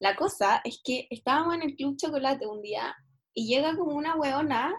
La 0.00 0.16
cosa 0.16 0.60
es 0.64 0.80
que 0.84 1.06
estábamos 1.10 1.54
en 1.54 1.62
el 1.62 1.76
Club 1.76 1.96
Chocolate 1.96 2.46
un 2.46 2.62
día 2.62 2.94
y 3.34 3.46
llega 3.46 3.76
como 3.76 3.94
una 3.94 4.16
weona 4.16 4.74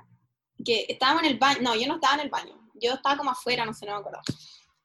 que 0.64 0.86
estábamos 0.90 1.24
en 1.24 1.30
el 1.30 1.38
baño, 1.38 1.62
no, 1.62 1.76
yo 1.76 1.88
no 1.88 1.96
estaba 1.96 2.16
en 2.16 2.22
el 2.22 2.30
baño, 2.30 2.60
yo 2.76 2.94
estaba 2.94 3.18
como 3.18 3.32
afuera, 3.32 3.66
no 3.66 3.74
sé, 3.74 3.86
no 3.86 3.94
me 3.94 4.00
acuerdo 4.00 4.22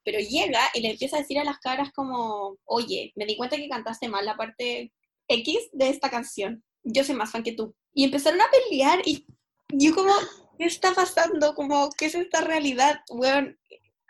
pero 0.05 0.19
llega 0.19 0.61
y 0.75 0.81
le 0.81 0.91
empieza 0.91 1.17
a 1.17 1.21
decir 1.21 1.39
a 1.39 1.45
las 1.45 1.59
caras 1.59 1.91
como, 1.93 2.57
oye, 2.65 3.13
me 3.17 3.27
di 3.27 3.37
cuenta 3.37 3.57
que 3.57 3.69
cantaste 3.69 4.09
mal 4.09 4.25
la 4.25 4.37
parte 4.37 4.93
X 5.29 5.71
de 5.73 5.89
esta 5.89 6.11
canción, 6.11 6.65
yo 6.83 7.05
soy 7.05 7.15
más 7.15 7.31
fan 7.31 7.43
que 7.43 7.53
tú. 7.53 7.75
Y 7.95 8.05
empezaron 8.05 8.41
a 8.41 8.51
pelear 8.51 9.01
y 9.05 9.27
yo 9.73 9.95
como, 9.95 10.13
¿qué 10.59 10.65
está 10.67 10.95
pasando? 10.95 11.55
Como, 11.55 11.91
¿qué 11.97 12.07
es 12.07 12.15
esta 12.15 12.41
realidad? 12.41 13.01
Weón, 13.11 13.59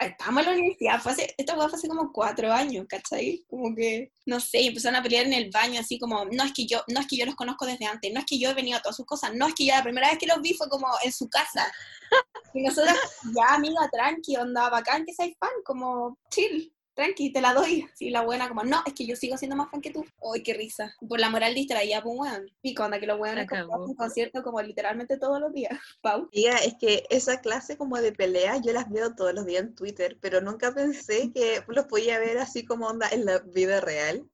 estábamos 0.06 0.42
en 0.42 0.46
la 0.46 0.52
universidad, 0.52 1.00
fue 1.00 1.12
hace, 1.12 1.34
esta 1.36 1.56
weá 1.56 1.68
fue 1.68 1.78
hace 1.78 1.88
como 1.88 2.12
cuatro 2.12 2.52
años, 2.52 2.86
¿cachai? 2.88 3.44
Como 3.48 3.74
que, 3.74 4.12
no 4.26 4.40
sé, 4.40 4.66
empezaron 4.66 4.96
a 4.96 5.02
pelear 5.02 5.26
en 5.26 5.32
el 5.32 5.50
baño 5.50 5.80
así 5.80 5.98
como, 5.98 6.24
no 6.24 6.44
es 6.44 6.52
que 6.52 6.66
yo, 6.66 6.82
no 6.88 7.00
es 7.00 7.06
que 7.06 7.16
yo 7.16 7.26
los 7.26 7.34
conozco 7.34 7.66
desde 7.66 7.86
antes, 7.86 8.12
no 8.12 8.20
es 8.20 8.26
que 8.26 8.38
yo 8.38 8.50
he 8.50 8.54
venido 8.54 8.78
a 8.78 8.82
todas 8.82 8.96
sus 8.96 9.06
cosas, 9.06 9.32
no 9.34 9.46
es 9.46 9.54
que 9.54 9.66
yo 9.66 9.74
la 9.74 9.82
primera 9.82 10.08
vez 10.08 10.18
que 10.18 10.26
los 10.26 10.40
vi 10.40 10.54
fue 10.54 10.68
como 10.68 10.86
en 11.04 11.12
su 11.12 11.28
casa. 11.28 11.72
Y 12.54 12.60
nosotros, 12.60 12.94
ya 13.34 13.54
amiga, 13.54 13.88
tranqui, 13.90 14.36
onda, 14.36 14.68
bacán 14.68 15.06
que 15.06 15.14
seas 15.14 15.30
fan, 15.40 15.48
como 15.64 16.18
chill, 16.28 16.70
tranqui, 16.94 17.32
te 17.32 17.40
la 17.40 17.54
doy. 17.54 17.86
Sí, 17.94 18.10
la 18.10 18.22
buena, 18.22 18.48
como, 18.48 18.64
no, 18.64 18.82
es 18.86 18.94
que 18.94 19.06
yo 19.06 19.16
sigo 19.16 19.36
siendo 19.36 19.56
más 19.56 19.70
fan 19.70 19.80
que 19.80 19.90
tú. 19.90 20.04
Ay, 20.32 20.42
qué 20.42 20.54
risa. 20.54 20.94
Por 21.08 21.20
la 21.20 21.30
moral 21.30 21.54
distraída, 21.54 22.02
pues, 22.02 22.14
weón. 22.18 22.50
Y 22.62 22.74
cuando 22.74 22.98
que 22.98 23.06
los 23.06 23.18
weones 23.18 23.46
hacen 23.50 23.94
concierto 23.96 24.42
como 24.42 24.60
literalmente 24.60 25.18
todos 25.18 25.40
los 25.40 25.52
días. 25.52 25.72
Pau. 26.02 26.28
Amiga, 26.32 26.56
es 26.58 26.74
que 26.80 27.04
esa 27.10 27.40
clase 27.40 27.76
como 27.76 27.96
de 27.98 28.12
pelea 28.12 28.58
yo 28.58 28.72
las 28.72 28.90
veo 28.90 29.14
todos 29.14 29.34
los 29.34 29.46
días 29.46 29.62
en 29.62 29.74
Twitter, 29.74 30.18
pero 30.20 30.40
nunca 30.40 30.72
pensé 30.72 31.32
que 31.32 31.62
los 31.68 31.86
podía 31.86 32.18
ver 32.18 32.38
así 32.38 32.64
como 32.64 32.86
onda 32.86 33.08
en 33.10 33.24
la 33.24 33.38
vida 33.38 33.80
real. 33.80 34.28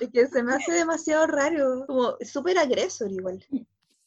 Es 0.00 0.10
que 0.12 0.26
se 0.26 0.42
me 0.42 0.54
hace 0.54 0.72
demasiado 0.72 1.26
raro, 1.26 1.84
como 1.86 2.16
súper 2.20 2.58
agresor 2.58 3.10
igual. 3.12 3.44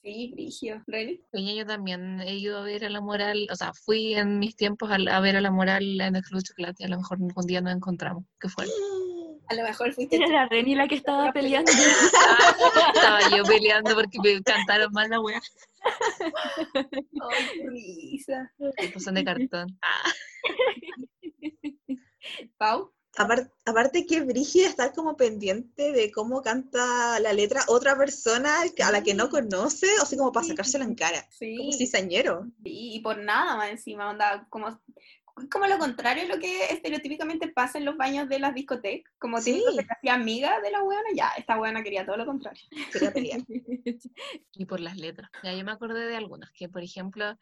Sí, 0.07 0.31
Grigio. 0.33 0.81
¿Reni? 0.87 1.21
Oye, 1.33 1.53
yo 1.57 1.65
también 1.65 2.21
he 2.21 2.35
ido 2.37 2.59
a 2.59 2.63
ver 2.63 2.85
a 2.85 2.89
la 2.89 3.01
moral, 3.01 3.45
o 3.51 3.55
sea, 3.57 3.73
fui 3.73 4.15
en 4.15 4.39
mis 4.39 4.55
tiempos 4.55 4.89
a, 4.89 4.95
a 4.95 5.19
ver 5.19 5.35
a 5.35 5.41
la 5.41 5.51
moral 5.51 5.99
en 5.99 6.15
el 6.15 6.23
Club 6.23 6.41
Chocolate, 6.41 6.85
a 6.85 6.87
lo 6.87 6.95
mejor 6.95 7.17
algún 7.21 7.45
día 7.45 7.59
nos 7.59 7.75
encontramos, 7.75 8.23
¿qué 8.39 8.47
fue? 8.47 8.65
A 9.49 9.53
lo 9.53 9.63
mejor 9.63 9.93
fuiste 9.93 10.17
Era 10.17 10.27
la 10.27 10.45
Reni 10.49 10.75
la 10.75 10.89
que 10.89 10.95
estaba 10.95 11.31
peleando. 11.31 11.71
Estaba 12.93 13.19
yo 13.33 13.43
peleando 13.45 13.95
porque 13.95 14.19
me 14.21 14.43
cantaron 14.43 14.91
mal 14.91 15.09
la 15.09 15.21
wea, 15.21 15.41
Ay, 15.81 17.47
qué 17.53 17.69
risa. 17.69 18.51
son 18.99 19.13
de 19.13 19.23
cartón. 19.23 19.79
Ah, 19.81 20.11
Pau. 22.57 22.91
Apar- 23.17 23.51
aparte 23.65 24.05
que 24.05 24.21
brígida 24.21 24.67
estar 24.67 24.93
como 24.93 25.17
pendiente 25.17 25.91
de 25.91 26.11
cómo 26.11 26.41
canta 26.43 27.19
la 27.19 27.33
letra 27.33 27.61
otra 27.67 27.97
persona 27.97 28.61
a 28.61 28.91
la 28.91 29.01
que 29.03 29.15
no 29.15 29.29
conoce, 29.29 29.87
o 30.01 30.05
sea, 30.05 30.17
como 30.17 30.31
para 30.31 30.45
sacársela 30.45 30.85
en 30.85 30.93
cara. 30.95 31.21
Como 31.21 31.71
Sí. 31.71 31.77
cizañero. 31.79 32.45
Y, 32.63 32.95
y 32.95 32.99
por 32.99 33.17
nada 33.17 33.55
más 33.55 33.71
encima, 33.71 34.09
onda, 34.11 34.45
como, 34.49 34.79
como 35.51 35.65
lo 35.67 35.77
contrario 35.79 36.23
a 36.23 36.27
lo 36.35 36.39
que 36.39 36.65
estereotípicamente 36.65 37.47
pasa 37.47 37.77
en 37.79 37.85
los 37.85 37.97
baños 37.97 38.29
de 38.29 38.39
las 38.39 38.53
discotecas. 38.53 39.11
Como 39.17 39.41
Sí. 39.41 39.53
típico 39.53 39.75
que 39.77 39.83
se 39.85 39.93
hacía 39.93 40.13
amiga 40.13 40.61
de 40.61 40.71
la 40.71 40.83
buena, 40.83 41.09
ya, 41.15 41.29
esta 41.37 41.57
buena 41.57 41.81
quería 41.83 42.05
todo 42.05 42.17
lo 42.17 42.25
contrario. 42.27 42.61
Quería 42.93 43.11
pelear. 43.11 43.41
y 44.53 44.65
por 44.65 44.79
las 44.79 44.97
letras. 44.97 45.29
Ya 45.43 45.53
yo 45.53 45.63
me 45.63 45.71
acordé 45.71 46.05
de 46.07 46.15
algunas, 46.15 46.51
que 46.51 46.69
por 46.69 46.83
ejemplo, 46.83 47.35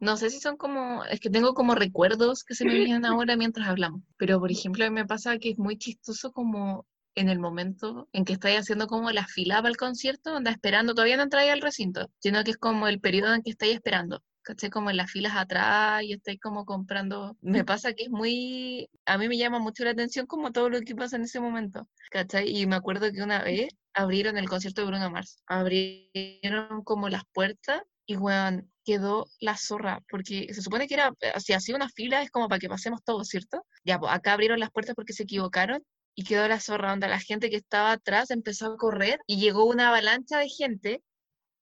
no 0.00 0.16
sé 0.16 0.30
si 0.30 0.40
son 0.40 0.56
como, 0.56 1.04
es 1.04 1.20
que 1.20 1.30
tengo 1.30 1.54
como 1.54 1.74
recuerdos 1.74 2.42
que 2.42 2.54
se 2.54 2.64
me 2.64 2.74
vienen 2.74 3.04
ahora 3.24 3.36
mientras 3.36 3.68
hablamos, 3.68 4.02
pero 4.16 4.40
por 4.40 4.50
ejemplo 4.50 4.84
a 4.84 4.88
mí 4.88 4.94
me 4.94 5.06
pasa 5.06 5.38
que 5.38 5.50
es 5.50 5.58
muy 5.58 5.76
chistoso 5.76 6.32
como 6.32 6.86
en 7.14 7.28
el 7.28 7.38
momento 7.38 8.08
en 8.12 8.24
que 8.24 8.32
estáis 8.32 8.60
haciendo 8.60 8.86
como 8.86 9.10
la 9.10 9.26
fila 9.26 9.56
para 9.56 9.68
el 9.68 9.76
concierto, 9.76 10.36
anda 10.36 10.50
esperando, 10.50 10.94
todavía 10.94 11.16
no 11.16 11.24
entráis 11.24 11.52
al 11.52 11.60
recinto, 11.60 12.10
sino 12.18 12.42
que 12.44 12.52
es 12.52 12.56
como 12.56 12.88
el 12.88 13.00
periodo 13.00 13.34
en 13.34 13.42
que 13.42 13.50
estáis 13.50 13.74
esperando. 13.74 14.22
¿Cachai? 14.42 14.70
Como 14.70 14.88
en 14.88 14.96
las 14.96 15.10
filas 15.10 15.36
atrás 15.36 16.02
y 16.02 16.14
estáis 16.14 16.40
como 16.40 16.64
comprando. 16.64 17.36
Me 17.42 17.62
pasa 17.62 17.92
que 17.92 18.04
es 18.04 18.10
muy. 18.10 18.88
A 19.04 19.18
mí 19.18 19.28
me 19.28 19.36
llama 19.36 19.58
mucho 19.58 19.84
la 19.84 19.90
atención 19.90 20.26
como 20.26 20.50
todo 20.50 20.70
lo 20.70 20.80
que 20.80 20.96
pasa 20.96 21.16
en 21.16 21.24
ese 21.24 21.40
momento. 21.40 21.86
¿Cachai? 22.10 22.48
Y 22.48 22.66
me 22.66 22.74
acuerdo 22.74 23.12
que 23.12 23.22
una 23.22 23.42
vez 23.42 23.68
abrieron 23.92 24.38
el 24.38 24.48
concierto 24.48 24.80
de 24.80 24.86
Bruno 24.86 25.10
Mars. 25.10 25.42
Abrieron 25.46 26.82
como 26.84 27.10
las 27.10 27.24
puertas 27.34 27.82
y, 28.06 28.16
weón, 28.16 28.70
quedó 28.90 29.26
la 29.40 29.56
zorra. 29.56 30.00
Porque 30.10 30.52
se 30.54 30.62
supone 30.62 30.86
que 30.88 30.94
era. 30.94 31.12
Si 31.38 31.52
hacía 31.52 31.76
una 31.76 31.88
fila 31.88 32.22
es 32.22 32.30
como 32.30 32.48
para 32.48 32.58
que 32.60 32.68
pasemos 32.68 33.02
todos, 33.04 33.28
¿cierto? 33.28 33.64
Ya, 33.84 33.98
pues 33.98 34.12
acá 34.12 34.32
abrieron 34.34 34.60
las 34.60 34.70
puertas 34.70 34.94
porque 34.94 35.12
se 35.12 35.24
equivocaron 35.24 35.84
y 36.14 36.24
quedó 36.24 36.46
la 36.48 36.60
zorra 36.60 36.92
onda. 36.92 37.08
La 37.08 37.20
gente 37.20 37.50
que 37.50 37.56
estaba 37.56 37.92
atrás 37.92 38.30
empezó 38.30 38.66
a 38.72 38.76
correr 38.76 39.20
y 39.26 39.38
llegó 39.40 39.64
una 39.64 39.88
avalancha 39.88 40.38
de 40.38 40.48
gente 40.48 41.02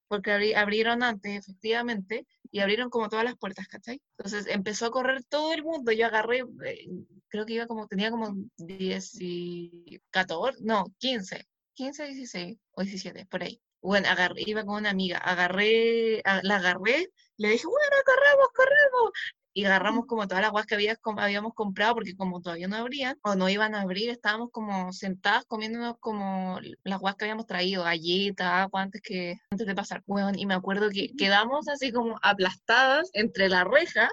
porque 0.09 0.31
abri- 0.33 0.55
abrieron 0.57 1.03
antes, 1.03 1.37
efectivamente, 1.39 2.27
y 2.51 2.61
abrieron 2.61 2.89
como 2.91 3.09
todas 3.09 3.25
las 3.25 3.37
puertas, 3.37 3.69
¿cachai? 3.69 4.01
Entonces 4.17 4.47
empezó 4.49 4.87
a 4.87 4.91
correr 4.91 5.23
todo 5.25 5.53
el 5.53 5.63
mundo, 5.65 5.93
yo 5.93 6.07
agarré, 6.07 6.39
eh, 6.65 6.87
creo 7.29 7.45
que 7.47 7.55
iba 7.55 7.67
como, 7.67 7.87
tenía 7.89 8.11
como 8.11 8.35
10 8.57 9.17
y 9.21 10.01
14, 10.11 10.59
no, 10.63 10.87
15, 10.99 11.47
15, 11.75 12.07
16 12.07 12.59
o 12.73 12.83
17, 12.83 13.27
por 13.27 13.43
ahí. 13.43 13.61
Bueno, 13.81 14.09
agarré, 14.09 14.43
iba 14.47 14.65
con 14.65 14.77
una 14.77 14.91
amiga, 14.91 15.19
agarré, 15.19 16.21
a- 16.25 16.41
la 16.43 16.57
agarré, 16.57 17.09
le 17.37 17.49
dije, 17.51 17.67
bueno, 17.67 17.97
corremos, 18.05 18.49
corremos. 18.55 19.13
Y 19.55 19.65
agarramos 19.65 20.07
como 20.07 20.29
todas 20.29 20.43
las 20.43 20.53
guas 20.53 20.67
que 20.67 20.75
había- 20.77 20.99
habíamos 21.17 21.53
comprado, 21.55 21.95
porque 21.95 22.15
como 22.17 22.41
todavía 22.41 22.69
no 22.69 22.77
abrían, 22.77 23.19
o 23.23 23.35
no 23.35 23.49
iban 23.49 23.75
a 23.75 23.81
abrir, 23.83 24.11
estábamos 24.11 24.51
como 24.53 24.93
sentadas 24.93 25.45
comiéndonos 25.47 25.97
como 25.99 26.61
las 26.85 27.01
guas 27.01 27.17
que 27.17 27.25
habíamos 27.25 27.47
traído, 27.47 27.83
galletas, 27.85 28.47
agua, 28.47 28.83
antes 28.83 29.01
que, 29.03 29.37
antes 29.51 29.67
de 29.67 29.75
pasar. 29.75 30.03
Bueno, 30.07 30.31
y 30.37 30.47
me 30.47 30.55
acuerdo 30.55 30.91
que 30.91 31.09
quedamos 31.17 31.67
así 31.69 31.91
como 31.93 32.19
aplastadas 32.23 33.11
entre 33.15 33.49
la 33.49 33.65
reja 33.65 34.09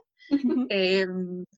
eh, 0.70 1.08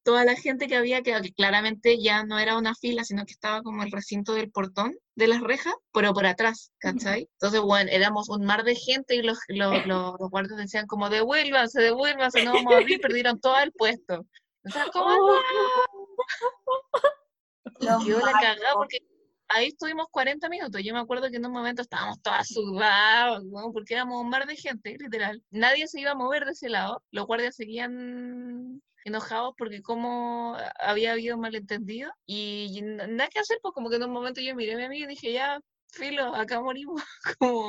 toda 0.03 0.26
la 0.26 0.36
gente 0.36 0.68
que 0.68 0.76
había, 0.76 1.01
que 1.01 1.13
que 1.22 1.34
claramente 1.34 2.01
ya 2.01 2.24
no 2.26 2.39
era 2.39 2.57
una 2.57 2.76
fila, 2.76 3.03
sino 3.03 3.26
que 3.26 3.34
estaba 3.34 3.61
como 3.61 3.84
el 3.84 3.91
recinto 3.91 4.34
del 4.34 4.51
portón 4.51 4.95
de 5.15 5.28
las 5.28 5.41
rejas, 5.41 5.74
pero 5.93 6.13
por 6.13 6.26
atrás, 6.26 6.72
¿cachai? 6.80 7.30
Entonces, 7.34 7.61
bueno, 7.61 7.89
éramos 7.91 8.30
un 8.30 8.45
mar 8.45 8.63
de 8.63 8.76
gente 8.76 9.15
y 9.15 9.22
los, 9.22 9.39
los, 9.47 9.86
los, 9.86 10.15
los 10.20 10.30
guardias 10.30 10.57
decían 10.57 10.88
como, 10.88 11.09
devuélvanse, 11.09 11.82
devuélvanse, 11.82 12.43
no 12.43 12.53
vamos 12.53 12.74
a 12.74 12.78
abrir, 12.78 12.99
perdieron 13.01 13.39
todo 13.39 13.59
el 13.59 13.72
puesto. 13.72 14.26
Como, 14.91 15.15
Oh. 17.80 18.03
Quedó 18.05 18.20
la 18.20 18.32
cagada 18.32 18.74
porque 18.74 18.99
ahí 19.50 19.68
estuvimos 19.68 20.08
40 20.12 20.50
minutos. 20.50 20.82
Yo 20.84 20.93
me 20.93 21.00
acuerdo 21.00 21.30
que 21.30 21.38
en 21.38 21.45
un 21.45 21.52
momento 21.52 21.82
estábamos 21.82 22.22
todas 22.22 22.48
sudadas, 22.48 23.41
weón, 23.45 23.74
porque 23.74 23.93
éramos 23.93 24.22
un 24.22 24.30
mar 24.30 24.45
de 24.45 24.56
gente, 24.56 24.98
literal. 25.00 25.41
Nadie 25.52 25.88
se 25.88 26.02
iba 26.02 26.12
a 26.12 26.16
mover 26.16 26.45
de 26.45 26.52
ese 26.52 26.70
lado. 26.70 27.04
Los 27.12 27.26
guardias 27.26 27.56
seguían 27.56 28.82
enojados 29.06 29.54
porque 29.58 29.82
como 29.82 30.58
había 30.80 31.14
habido 31.14 31.38
malentendido 31.38 32.12
y, 32.26 32.82
nada 32.84 33.30
que 33.30 33.39
hacer, 33.39 33.58
pues 33.62 33.74
como 33.74 33.89
que 33.89 33.95
en 33.95 34.04
un 34.04 34.12
momento 34.12 34.41
yo 34.41 34.56
miré 34.56 34.74
a 34.74 34.78
mi 34.78 34.84
amiga 34.84 35.06
y 35.06 35.10
dije, 35.10 35.34
ya, 35.34 35.60
filo, 35.91 36.36
acá 36.36 36.62
morimos. 36.62 37.02
como, 37.39 37.68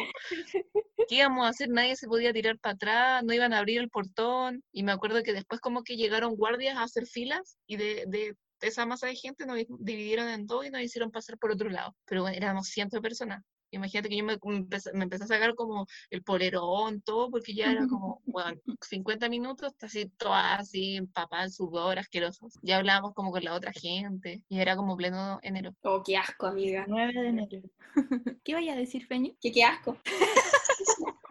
¿qué 1.09 1.15
íbamos 1.17 1.47
a 1.47 1.51
hacer? 1.51 1.69
Nadie 1.71 1.97
se 1.97 2.09
podía 2.09 2.33
tirar 2.33 2.59
para 2.59 2.75
atrás, 2.75 3.25
no 3.25 3.33
iban 3.33 3.53
a 3.53 3.59
abrir 3.59 3.79
el 3.81 3.89
portón. 3.89 4.63
Y 4.73 4.83
me 4.83 4.93
acuerdo 4.93 5.23
que 5.23 5.33
después 5.33 5.61
como 5.61 5.83
que 5.85 5.97
llegaron 5.97 6.37
guardias 6.37 6.77
a 6.77 6.83
hacer 6.83 7.07
filas 7.07 7.57
y 7.67 7.77
de, 7.77 8.05
de 8.09 8.35
esa 8.61 8.85
masa 8.87 9.07
de 9.07 9.15
gente 9.15 9.47
nos 9.47 9.57
di- 9.57 9.67
dividieron 9.79 10.29
en 10.29 10.47
dos 10.47 10.67
y 10.67 10.71
nos 10.71 10.83
hicieron 10.83 11.11
pasar 11.11 11.39
por 11.39 11.53
otro 11.53 11.71
lado. 11.71 11.95
Pero 12.05 12.23
bueno, 12.23 12.37
éramos 12.37 12.69
cientos 12.69 12.99
de 12.99 13.03
personas. 13.03 13.43
Imagínate 13.71 14.09
que 14.09 14.17
yo 14.17 14.25
me, 14.25 14.39
me 14.43 14.57
empecé, 14.57 14.91
me 14.95 15.05
empecé 15.05 15.25
a 15.25 15.27
sacar 15.27 15.55
como 15.55 15.87
el 16.09 16.23
polerón, 16.23 17.03
todo, 17.03 17.31
porque 17.31 17.53
ya 17.53 17.71
era 17.71 17.87
como, 17.87 18.23
bueno, 18.25 18.59
50 18.81 19.29
minutos, 19.29 19.75
así, 19.83 20.07
todas 20.17 20.61
así, 20.61 20.97
empapadas, 20.97 21.57
sudor, 21.57 21.99
asquerosos. 21.99 22.55
Ya 22.63 22.79
hablábamos 22.79 23.13
como 23.13 23.31
con 23.31 23.45
la 23.45 23.53
otra 23.53 23.73
gente, 23.73 24.43
y 24.49 24.61
era 24.61 24.75
como 24.75 24.97
pleno 24.97 25.39
enero. 25.43 25.75
Oh, 25.83 26.03
qué 26.03 26.17
asco, 26.17 26.47
amiga. 26.47 26.87
9 26.89 27.13
de 27.13 27.29
enero. 27.29 27.61
¿Qué 28.43 28.55
vaya 28.55 28.73
a 28.73 28.77
decir, 28.77 29.07
Feño? 29.07 29.35
Qué, 29.39 29.53
qué 29.53 29.65
asco. 29.65 29.99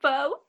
Pau. 0.00 0.46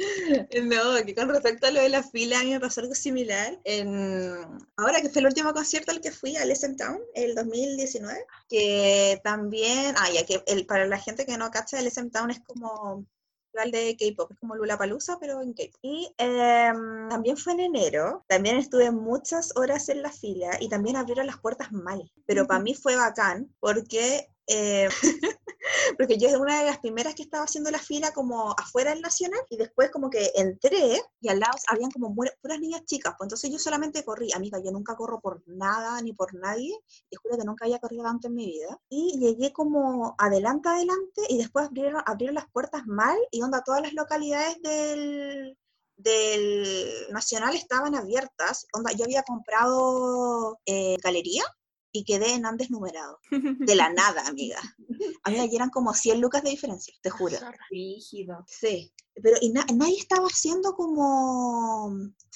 No, 0.64 1.04
que 1.04 1.14
con 1.14 1.28
respecto 1.28 1.66
a 1.66 1.70
lo 1.70 1.80
de 1.80 1.88
la 1.88 2.02
fila, 2.02 2.40
a 2.40 2.44
mí 2.44 2.50
me 2.50 2.60
pasó 2.60 2.80
algo 2.80 2.94
similar. 2.94 3.60
En... 3.64 4.34
Ahora 4.76 5.00
que 5.00 5.10
fue 5.10 5.20
el 5.20 5.26
último 5.26 5.52
concierto 5.52 5.90
al 5.90 6.00
que 6.00 6.12
fui, 6.12 6.36
al 6.36 6.50
SM 6.50 6.76
Town, 6.76 7.00
el 7.14 7.34
2019, 7.34 8.24
que 8.48 9.20
también, 9.24 9.94
ah, 9.98 10.10
ya 10.12 10.24
que 10.24 10.42
el, 10.46 10.66
para 10.66 10.86
la 10.86 10.98
gente 10.98 11.26
que 11.26 11.36
no 11.36 11.50
cacha, 11.50 11.80
SM 11.80 12.10
Town 12.10 12.30
es 12.30 12.40
como 12.40 13.06
de 13.52 13.96
K-pop, 13.98 14.30
es 14.32 14.38
como 14.38 14.56
Lollapalooza, 14.56 15.18
pero 15.18 15.42
en 15.42 15.52
K-pop. 15.52 15.78
Y 15.82 16.14
em, 16.18 17.08
también 17.08 17.36
fue 17.36 17.52
en 17.54 17.60
enero, 17.60 18.24
también 18.28 18.56
estuve 18.56 18.90
muchas 18.90 19.54
horas 19.56 19.88
en 19.88 20.02
la 20.02 20.10
fila 20.10 20.56
y 20.60 20.68
también 20.68 20.96
abrieron 20.96 21.26
las 21.26 21.38
puertas 21.38 21.72
mal, 21.72 22.10
pero 22.26 22.46
para 22.46 22.60
mí 22.60 22.74
fue 22.74 22.96
bacán 22.96 23.52
porque... 23.60 24.28
eh, 24.46 24.88
porque 25.98 26.18
yo 26.18 26.28
es 26.28 26.36
una 26.36 26.60
de 26.60 26.66
las 26.66 26.78
primeras 26.78 27.14
que 27.14 27.22
estaba 27.22 27.44
haciendo 27.44 27.70
la 27.70 27.78
fila 27.78 28.12
como 28.12 28.52
afuera 28.52 28.90
del 28.90 29.02
Nacional 29.02 29.40
y 29.48 29.56
después 29.56 29.90
como 29.90 30.10
que 30.10 30.30
entré 30.34 31.00
y 31.20 31.28
al 31.28 31.40
lado 31.40 31.52
habían 31.68 31.90
como 31.90 32.14
puras 32.14 32.60
niñas 32.60 32.84
chicas, 32.84 33.14
pues 33.16 33.26
entonces 33.26 33.50
yo 33.50 33.58
solamente 33.58 34.04
corrí, 34.04 34.32
amiga, 34.32 34.58
yo 34.62 34.70
nunca 34.70 34.96
corro 34.96 35.20
por 35.20 35.42
nada 35.46 36.00
ni 36.02 36.12
por 36.12 36.34
nadie, 36.34 36.74
y 37.10 37.16
juro 37.16 37.36
que 37.38 37.44
nunca 37.44 37.64
había 37.64 37.78
corrido 37.78 38.04
tanto 38.04 38.28
en 38.28 38.34
mi 38.34 38.46
vida, 38.46 38.78
y 38.88 39.18
llegué 39.18 39.52
como 39.52 40.14
adelante, 40.18 40.68
adelante, 40.68 41.22
y 41.28 41.38
después 41.38 41.66
abrieron, 41.66 42.02
abrieron 42.06 42.34
las 42.34 42.50
puertas 42.50 42.86
mal, 42.86 43.18
y 43.30 43.42
onda, 43.42 43.62
todas 43.64 43.82
las 43.82 43.92
localidades 43.92 44.60
del, 44.62 45.58
del 45.96 47.06
Nacional 47.10 47.54
estaban 47.54 47.94
abiertas, 47.94 48.66
onda, 48.72 48.92
yo 48.92 49.04
había 49.04 49.22
comprado 49.22 50.58
eh, 50.66 50.96
galería, 51.02 51.44
y 51.92 52.04
quedé 52.04 52.34
en 52.34 52.46
Andes 52.46 52.70
numerado, 52.70 53.18
de 53.30 53.74
la 53.74 53.92
nada, 53.92 54.26
amiga. 54.26 54.60
Amiga, 55.22 55.44
y 55.44 55.56
eran 55.56 55.70
como 55.70 55.92
100 55.92 56.20
lucas 56.20 56.42
de 56.42 56.50
diferencia, 56.50 56.94
te 57.02 57.10
juro. 57.10 57.36
Rígido. 57.70 58.44
Sí, 58.46 58.92
pero 59.22 59.36
y 59.40 59.50
na- 59.50 59.66
nadie 59.74 59.98
estaba 59.98 60.26
haciendo 60.26 60.74
como... 60.74 61.92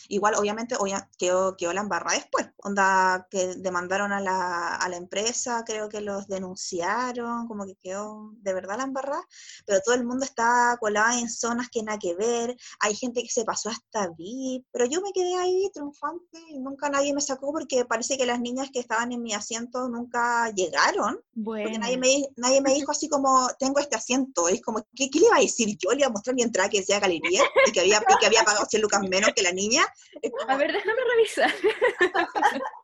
Igual, 0.08 0.34
obviamente, 0.34 0.74
obvia- 0.76 1.08
quedó, 1.16 1.56
quedó 1.56 1.72
la 1.72 1.80
embarrada 1.80 2.18
después. 2.18 2.46
Onda, 2.62 3.26
que 3.30 3.54
demandaron 3.56 4.12
a 4.12 4.20
la, 4.20 4.74
a 4.76 4.88
la 4.90 4.96
empresa, 4.96 5.62
creo 5.66 5.88
que 5.88 6.02
los 6.02 6.26
denunciaron, 6.28 7.46
como 7.48 7.64
que 7.64 7.76
quedó 7.76 8.32
de 8.42 8.52
verdad 8.52 8.76
la 8.78 8.84
embarrada, 8.84 9.22
pero 9.66 9.80
todo 9.84 9.94
el 9.94 10.04
mundo 10.04 10.24
estaba 10.24 10.76
colado 10.78 11.18
en 11.18 11.30
zonas 11.30 11.68
que 11.70 11.82
nada 11.82 11.98
que 11.98 12.14
ver, 12.14 12.56
hay 12.80 12.94
gente 12.94 13.22
que 13.22 13.28
se 13.30 13.44
pasó 13.44 13.70
hasta 13.70 14.08
VIP, 14.16 14.66
pero 14.72 14.84
yo 14.86 15.00
me 15.00 15.12
quedé 15.12 15.34
ahí 15.36 15.70
triunfante 15.72 16.38
y 16.48 16.58
nunca 16.58 16.88
nadie 16.90 17.14
me 17.14 17.20
sacó 17.20 17.52
porque 17.52 17.84
parece 17.84 18.16
que 18.18 18.26
las 18.26 18.40
niñas 18.40 18.68
que 18.72 18.80
estaban 18.80 19.12
en 19.12 19.22
mi 19.22 19.32
asiento 19.32 19.88
nunca 19.88 20.50
llegaron, 20.50 21.14
porque 21.34 21.62
Bueno. 21.62 21.78
nadie 21.78 21.98
me, 21.98 22.08
di- 22.08 22.28
nadie 22.36 22.60
me 22.60 22.74
dijo 22.74 22.92
así 22.92 23.08
como, 23.08 23.48
tengo 23.58 23.78
este 23.80 23.96
asiento. 23.96 24.48
Es 24.48 24.60
como, 24.60 24.82
¿qué, 24.94 25.08
qué 25.10 25.20
le 25.20 25.26
iba 25.26 25.36
a 25.36 25.40
decir 25.40 25.76
yo? 25.78 25.90
Le 25.92 25.98
iba 26.00 26.08
a 26.08 26.10
mostrar 26.10 26.34
mi 26.34 26.42
entrada 26.42 26.63
que 26.68 26.80
decía 26.80 27.00
galería 27.00 27.42
y 27.66 27.72
que 27.72 27.80
había, 27.80 27.98
y 28.08 28.16
que 28.18 28.26
había 28.26 28.42
pagado 28.44 28.66
100 28.66 28.82
lucas 28.82 29.00
menos 29.08 29.30
que 29.34 29.42
la 29.42 29.52
niña. 29.52 29.84
Como- 30.30 30.50
A 30.52 30.56
ver, 30.56 30.72
déjame 30.72 31.00
revisar. 31.16 31.52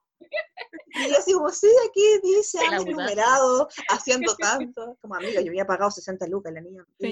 y 0.94 1.10
yo 1.10 1.18
así 1.18 1.32
como, 1.32 1.50
sí, 1.50 1.68
aquí 1.88 2.02
dice 2.22 2.58
mudaste. 2.64 2.90
numerado, 2.90 3.68
haciendo 3.88 4.34
tanto. 4.36 4.96
Como 5.00 5.14
amiga, 5.14 5.40
yo 5.40 5.48
había 5.48 5.66
pagado 5.66 5.90
60 5.90 6.26
lucas 6.26 6.52
la 6.52 6.60
niña. 6.60 6.84
Y, 6.98 7.02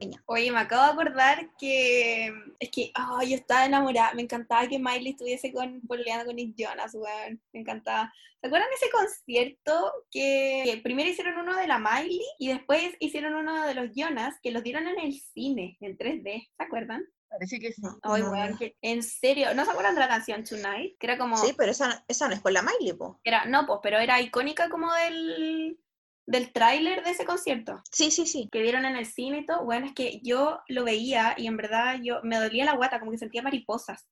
Peña. 0.00 0.22
Oye, 0.26 0.50
me 0.50 0.60
acabo 0.60 0.84
de 0.84 0.92
acordar 0.92 1.50
que 1.58 2.32
es 2.58 2.70
que 2.70 2.92
oh, 2.98 3.22
yo 3.22 3.36
estaba 3.36 3.66
enamorada, 3.66 4.14
me 4.14 4.22
encantaba 4.22 4.66
que 4.68 4.78
Miley 4.78 5.10
estuviese 5.10 5.52
con 5.52 5.80
pololeando 5.82 6.26
con 6.26 6.36
Nick 6.36 6.54
Jonas, 6.56 6.94
weón, 6.94 7.40
me 7.52 7.60
encantaba. 7.60 8.12
¿Se 8.40 8.48
acuerdan 8.48 8.68
de 8.68 8.76
ese 8.76 8.90
concierto 8.90 9.92
que, 10.10 10.62
que 10.64 10.76
primero 10.78 11.08
hicieron 11.08 11.38
uno 11.38 11.56
de 11.56 11.66
la 11.66 11.78
Miley 11.78 12.22
y 12.38 12.48
después 12.48 12.94
hicieron 13.00 13.34
uno 13.34 13.66
de 13.66 13.74
los 13.74 13.90
Jonas 13.94 14.36
que 14.42 14.50
los 14.50 14.62
dieron 14.62 14.86
en 14.86 15.00
el 15.00 15.14
cine, 15.14 15.76
en 15.80 15.96
3D, 15.96 16.48
¿se 16.56 16.62
acuerdan? 16.62 17.04
Parece 17.28 17.58
que 17.58 17.72
sí. 17.72 17.82
No, 17.82 17.98
Ay, 18.02 18.22
no, 18.22 18.58
que- 18.58 18.76
en 18.82 19.02
serio, 19.02 19.52
¿no 19.54 19.64
se 19.64 19.70
acuerdan 19.70 19.94
de 19.94 20.00
la 20.00 20.08
canción 20.08 20.44
Tonight? 20.44 20.96
Que 20.98 21.06
era 21.06 21.18
como, 21.18 21.36
Sí, 21.36 21.52
pero 21.56 21.70
esa, 21.72 22.04
esa 22.08 22.28
no 22.28 22.34
es 22.34 22.40
con 22.40 22.52
la 22.52 22.62
Miley, 22.62 22.92
po. 22.94 23.20
era, 23.24 23.44
no, 23.44 23.66
pues, 23.66 23.80
pero 23.82 23.98
era 23.98 24.20
icónica 24.20 24.68
como 24.68 24.92
del, 24.94 25.78
del 26.26 26.52
tráiler 26.52 27.04
de 27.04 27.10
ese 27.10 27.24
concierto. 27.24 27.82
Sí, 27.90 28.10
sí, 28.10 28.26
sí. 28.26 28.48
que 28.50 28.62
vieron 28.62 28.84
en 28.84 28.96
el 28.96 29.06
cine 29.06 29.38
y 29.38 29.46
todo, 29.46 29.64
bueno, 29.64 29.86
es 29.86 29.92
que 29.94 30.20
yo 30.22 30.60
lo 30.68 30.84
veía 30.84 31.34
y 31.36 31.46
en 31.46 31.56
verdad 31.56 31.98
yo 32.02 32.20
me 32.22 32.36
dolía 32.38 32.64
la 32.64 32.74
guata, 32.76 32.98
como 33.00 33.10
que 33.12 33.18
sentía 33.18 33.42
mariposas. 33.42 34.06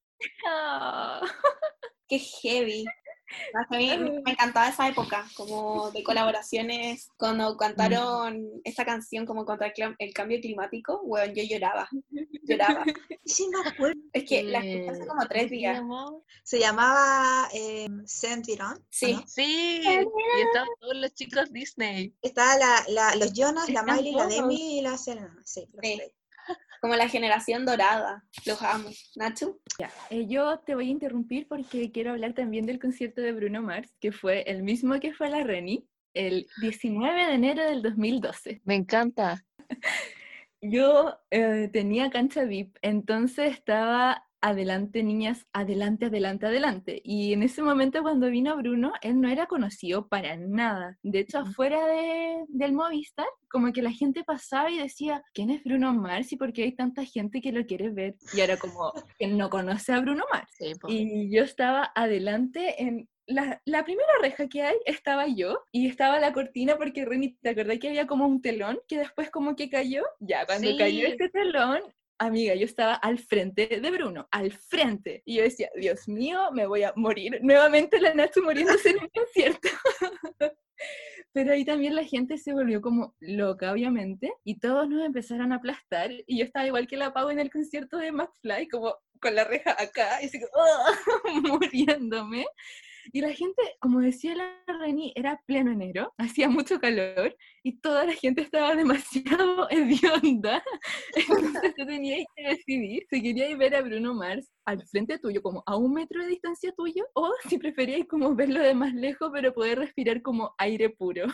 Ah. 0.47 1.21
Qué 2.09 2.19
heavy. 2.19 2.85
A 3.55 3.76
mí 3.76 3.97
me 4.24 4.30
encantaba 4.32 4.68
esa 4.68 4.89
época, 4.89 5.26
como 5.37 5.91
de 5.91 6.03
colaboraciones, 6.03 7.09
cuando 7.16 7.57
cantaron 7.57 8.49
esta 8.64 8.85
canción 8.85 9.26
como 9.26 9.45
contra 9.45 9.72
el, 9.99 10.12
cambio 10.14 10.41
climático, 10.41 11.03
bueno, 11.05 11.32
yo 11.35 11.43
lloraba, 11.45 11.89
lloraba. 12.43 12.85
Sí, 13.26 13.49
me 13.49 13.68
acuerdo. 13.70 13.99
Es 14.12 14.24
que 14.28 14.43
la 14.43 14.59
escuché 14.59 14.91
hace 14.91 15.07
como 15.07 15.26
tres 15.26 15.45
¿cómo 15.45 15.49
se 15.49 15.55
días. 15.57 15.76
llamaba? 15.78 16.11
Se 16.43 16.59
llamaba 16.61 17.49
eh. 17.55 17.89
¿o 17.91 18.07
Sí. 18.91 19.12
no? 19.14 19.22
Sí, 19.26 19.80
y 19.82 20.41
estaban 20.43 20.68
todos 20.78 20.97
los 20.97 21.14
chicos 21.14 21.51
Disney. 21.51 22.14
Estaba 22.20 22.57
la, 22.59 22.85
la- 22.89 23.16
los 23.16 23.32
Jonas, 23.32 23.70
la 23.70 23.82
Miley, 23.82 24.12
la. 24.12 24.26
Demi 24.26 24.78
y 24.78 24.82
la 24.82 24.99
Selena. 24.99 25.35
Sí, 25.45 25.66
los 25.72 25.80
Sí. 25.82 25.97
tres. 25.97 26.12
Como 26.85 26.97
la 26.97 27.09
generación 27.09 27.64
dorada, 27.64 28.22
los 28.45 28.61
amo. 28.61 28.91
Nacho, 29.16 29.59
Ya, 29.78 29.91
eh, 30.11 30.26
yo 30.26 30.59
te 30.59 30.74
voy 30.74 30.89
a 30.89 30.91
interrumpir 30.91 31.49
porque 31.49 31.91
quiero 31.91 32.11
hablar 32.11 32.35
también 32.35 32.66
del 32.66 32.78
concierto 32.78 33.22
de 33.22 33.32
Bruno 33.32 33.62
Mars, 33.62 33.97
que 34.03 34.12
fue 34.12 34.43
el 34.43 34.62
mismo 34.62 35.01
que 35.01 35.14
fue 35.14 35.30
la 35.30 35.43
Reni, 35.43 35.89
el 36.12 36.47
19 36.61 37.24
de 37.24 37.32
enero 37.32 37.64
del 37.64 37.80
2012. 37.80 38.61
Me 38.66 38.74
encanta. 38.74 39.43
Yo 40.61 41.18
eh, 41.30 41.70
tenía 41.72 42.11
cancha 42.11 42.45
VIP, 42.45 42.76
entonces 42.82 43.55
estaba 43.55 44.26
adelante, 44.45 45.03
niñas, 45.03 45.47
adelante, 45.55 46.07
adelante, 46.07 46.45
adelante. 46.47 47.01
Y 47.03 47.33
en 47.33 47.43
ese 47.43 47.63
momento 47.63 48.03
cuando 48.03 48.29
vino 48.29 48.55
Bruno, 48.59 48.93
él 49.01 49.19
no 49.19 49.29
era 49.31 49.47
conocido 49.47 50.07
para 50.07 50.37
nada. 50.37 50.99
De 51.03 51.21
hecho, 51.21 51.39
afuera 51.39 51.87
de, 51.87 52.45
del 52.49 52.75
Movistar, 52.75 53.27
como 53.51 53.73
que 53.73 53.81
la 53.81 53.91
gente 53.91 54.23
pasaba 54.23 54.71
y 54.71 54.77
decía, 54.79 55.23
¿quién 55.33 55.49
es 55.49 55.65
Bruno 55.65 55.95
Mars 55.95 56.31
y 56.33 56.37
por 56.37 56.53
qué 56.53 56.65
hay 56.65 56.73
tanta 56.73 57.05
gente 57.07 57.41
que 57.41 57.53
lo 57.53 57.65
quiere 57.65 57.89
ver? 57.89 58.17
Y 58.35 58.41
era 58.41 58.59
como, 58.59 58.93
que 59.19 59.29
no 59.29 59.49
conoce 59.49 59.95
a 59.95 60.01
Bruno 60.01 60.25
Mars. 60.31 60.51
Sí. 60.59 60.73
Y 60.89 61.35
yo 61.35 61.43
estaba 61.43 61.91
adelante 61.95 62.83
en 62.83 63.09
la, 63.27 63.63
la 63.65 63.83
primera 63.85 64.13
reja 64.21 64.47
que 64.49 64.61
hay 64.63 64.77
estaba 64.85 65.27
yo 65.27 65.59
y 65.73 65.87
estaba 65.89 66.19
la 66.19 66.35
cortina 66.35 66.77
porque 66.77 67.07
Reni, 67.07 67.33
¿te 67.41 67.49
acordás 67.49 67.79
que 67.79 67.89
había 67.89 68.07
como 68.07 68.27
un 68.27 68.43
telón 68.43 68.79
que 68.87 68.99
después 68.99 69.31
como 69.31 69.57
que 69.57 69.71
cayó? 69.71 70.03
Ya, 70.21 70.45
cuando 70.45 70.69
Sí. 70.69 70.77
cayó 70.77 71.07
ese 71.07 71.31
telón, 71.31 71.81
amiga, 72.27 72.55
yo 72.55 72.64
estaba 72.64 72.95
al 72.95 73.18
frente 73.18 73.66
de 73.66 73.91
Bruno, 73.91 74.29
al 74.31 74.53
frente. 74.53 75.22
Y 75.25 75.37
yo 75.37 75.43
decía, 75.43 75.70
Dios 75.77 76.09
mío, 76.09 76.51
me 76.53 76.66
voy 76.66 76.83
a 76.83 76.93
morir. 76.97 77.39
Nuevamente 77.43 78.01
la 78.01 78.14
Nacho 78.14 78.43
muriéndose 78.43 78.91
en 78.91 79.03
un 79.03 79.09
concierto. 79.14 79.68
Pero 81.33 81.53
ahí 81.53 81.64
también 81.64 81.97
la 81.97 82.05
gente 82.05 82.39
se 82.39 82.53
volvió 82.53 82.81
como 82.81 83.14
loca, 83.18 83.72
obviamente, 83.72 84.33
y 84.45 84.61
todos 84.61 84.89
nos 84.89 85.05
empezaron 85.05 85.53
a 85.53 85.57
aplastar. 85.57 86.11
Y 86.27 86.39
yo 86.39 86.45
estaba 86.45 86.66
igual 86.66 86.87
que 86.87 86.97
la 86.97 87.12
Pau 87.12 87.29
en 87.31 87.41
el 87.41 87.51
concierto 87.51 87.99
de 87.99 88.12
McFly, 88.12 88.68
como 88.68 88.95
con 89.20 89.35
la 89.35 89.43
reja 89.43 89.75
acá, 89.81 90.22
y 90.22 90.27
así 90.27 90.39
muriéndome. 91.43 92.47
Y 93.15 93.21
la 93.21 93.33
gente, 93.33 93.62
como 93.79 94.01
decía 94.01 94.35
la 94.35 94.61
Reni, 94.67 95.12
era 95.15 95.41
pleno 95.47 95.71
enero, 95.71 96.12
hacía 96.19 96.49
mucho 96.49 96.81
calor 96.81 97.37
y 97.62 97.79
toda 97.79 98.07
la 98.07 98.12
gente 98.12 98.43
estaba 98.43 98.75
demasiado 98.75 99.71
hedionda. 99.71 100.61
Entonces 101.15 101.75
tenías 101.77 102.27
que 102.35 102.49
decidir 102.49 103.07
si 103.09 103.23
queríais 103.23 103.57
ver 103.57 103.77
a 103.77 103.83
Bruno 103.83 104.15
Mars 104.15 104.51
al 104.65 104.85
frente 104.89 105.21
tuyo, 105.21 105.43
como 105.43 105.62
a 105.65 105.77
un 105.77 105.93
metro 105.93 106.23
de 106.23 106.27
distancia 106.27 106.73
tuyo, 106.77 107.07
o 107.15 107.33
si 107.49 107.57
preferíais 107.57 108.09
como 108.09 108.35
verlo 108.35 108.61
de 108.61 108.75
más 108.75 108.93
lejos, 108.93 109.31
pero 109.33 109.55
poder 109.55 109.79
respirar 109.79 110.21
como 110.21 110.53
aire 110.59 110.91
puro. 110.91 111.27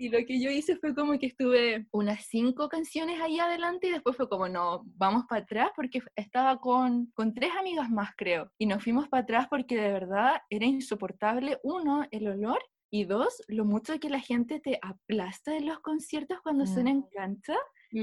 Y 0.00 0.10
lo 0.10 0.18
que 0.24 0.40
yo 0.40 0.48
hice 0.50 0.76
fue 0.76 0.94
como 0.94 1.18
que 1.18 1.26
estuve 1.26 1.86
unas 1.90 2.24
cinco 2.26 2.68
canciones 2.68 3.20
ahí 3.20 3.40
adelante 3.40 3.88
y 3.88 3.90
después 3.90 4.16
fue 4.16 4.28
como, 4.28 4.48
no, 4.48 4.82
vamos 4.96 5.24
para 5.28 5.42
atrás 5.42 5.70
porque 5.74 6.00
estaba 6.14 6.60
con, 6.60 7.06
con 7.14 7.34
tres 7.34 7.50
amigas 7.58 7.90
más, 7.90 8.10
creo. 8.16 8.48
Y 8.58 8.66
nos 8.66 8.82
fuimos 8.84 9.08
para 9.08 9.24
atrás 9.24 9.48
porque 9.50 9.76
de 9.76 9.92
verdad 9.92 10.40
era 10.50 10.66
insoportable, 10.66 11.58
uno, 11.64 12.06
el 12.12 12.28
olor. 12.28 12.58
Y 12.90 13.04
dos, 13.04 13.42
lo 13.48 13.66
mucho 13.66 13.98
que 14.00 14.08
la 14.08 14.20
gente 14.20 14.60
te 14.60 14.78
aplasta 14.80 15.54
en 15.56 15.66
los 15.66 15.80
conciertos 15.80 16.38
cuando 16.42 16.64
Mm. 16.64 16.68
suena 16.68 16.90
en 16.90 17.02
cancha. 17.02 17.54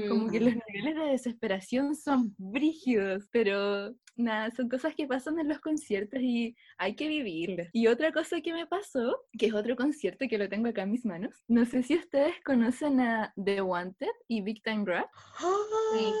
Como 0.08 0.30
que 0.30 0.40
los 0.40 0.54
niveles 0.54 0.96
de 0.96 1.10
desesperación 1.12 1.94
son 1.94 2.34
brígidos, 2.38 3.28
pero 3.30 3.94
nada, 4.16 4.50
son 4.50 4.68
cosas 4.68 4.94
que 4.94 5.06
pasan 5.06 5.38
en 5.38 5.48
los 5.48 5.60
conciertos 5.60 6.20
y 6.20 6.56
hay 6.78 6.94
que 6.96 7.08
vivirlas. 7.08 7.68
Y 7.72 7.86
otra 7.86 8.12
cosa 8.12 8.40
que 8.40 8.52
me 8.52 8.66
pasó, 8.66 9.16
que 9.38 9.46
es 9.46 9.54
otro 9.54 9.76
concierto 9.76 10.26
que 10.28 10.38
lo 10.38 10.48
tengo 10.48 10.68
acá 10.68 10.82
en 10.82 10.92
mis 10.92 11.04
manos, 11.04 11.34
no 11.46 11.64
sé 11.64 11.82
si 11.82 11.96
ustedes 11.96 12.34
conocen 12.44 13.00
a 13.00 13.32
The 13.42 13.62
Wanted 13.62 14.12
y 14.28 14.42
Big 14.42 14.62
Time 14.62 14.84
Rap. 14.86 15.08
Sí, 15.40 16.12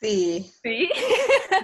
Sí. 0.00 0.46
sí, 0.62 0.88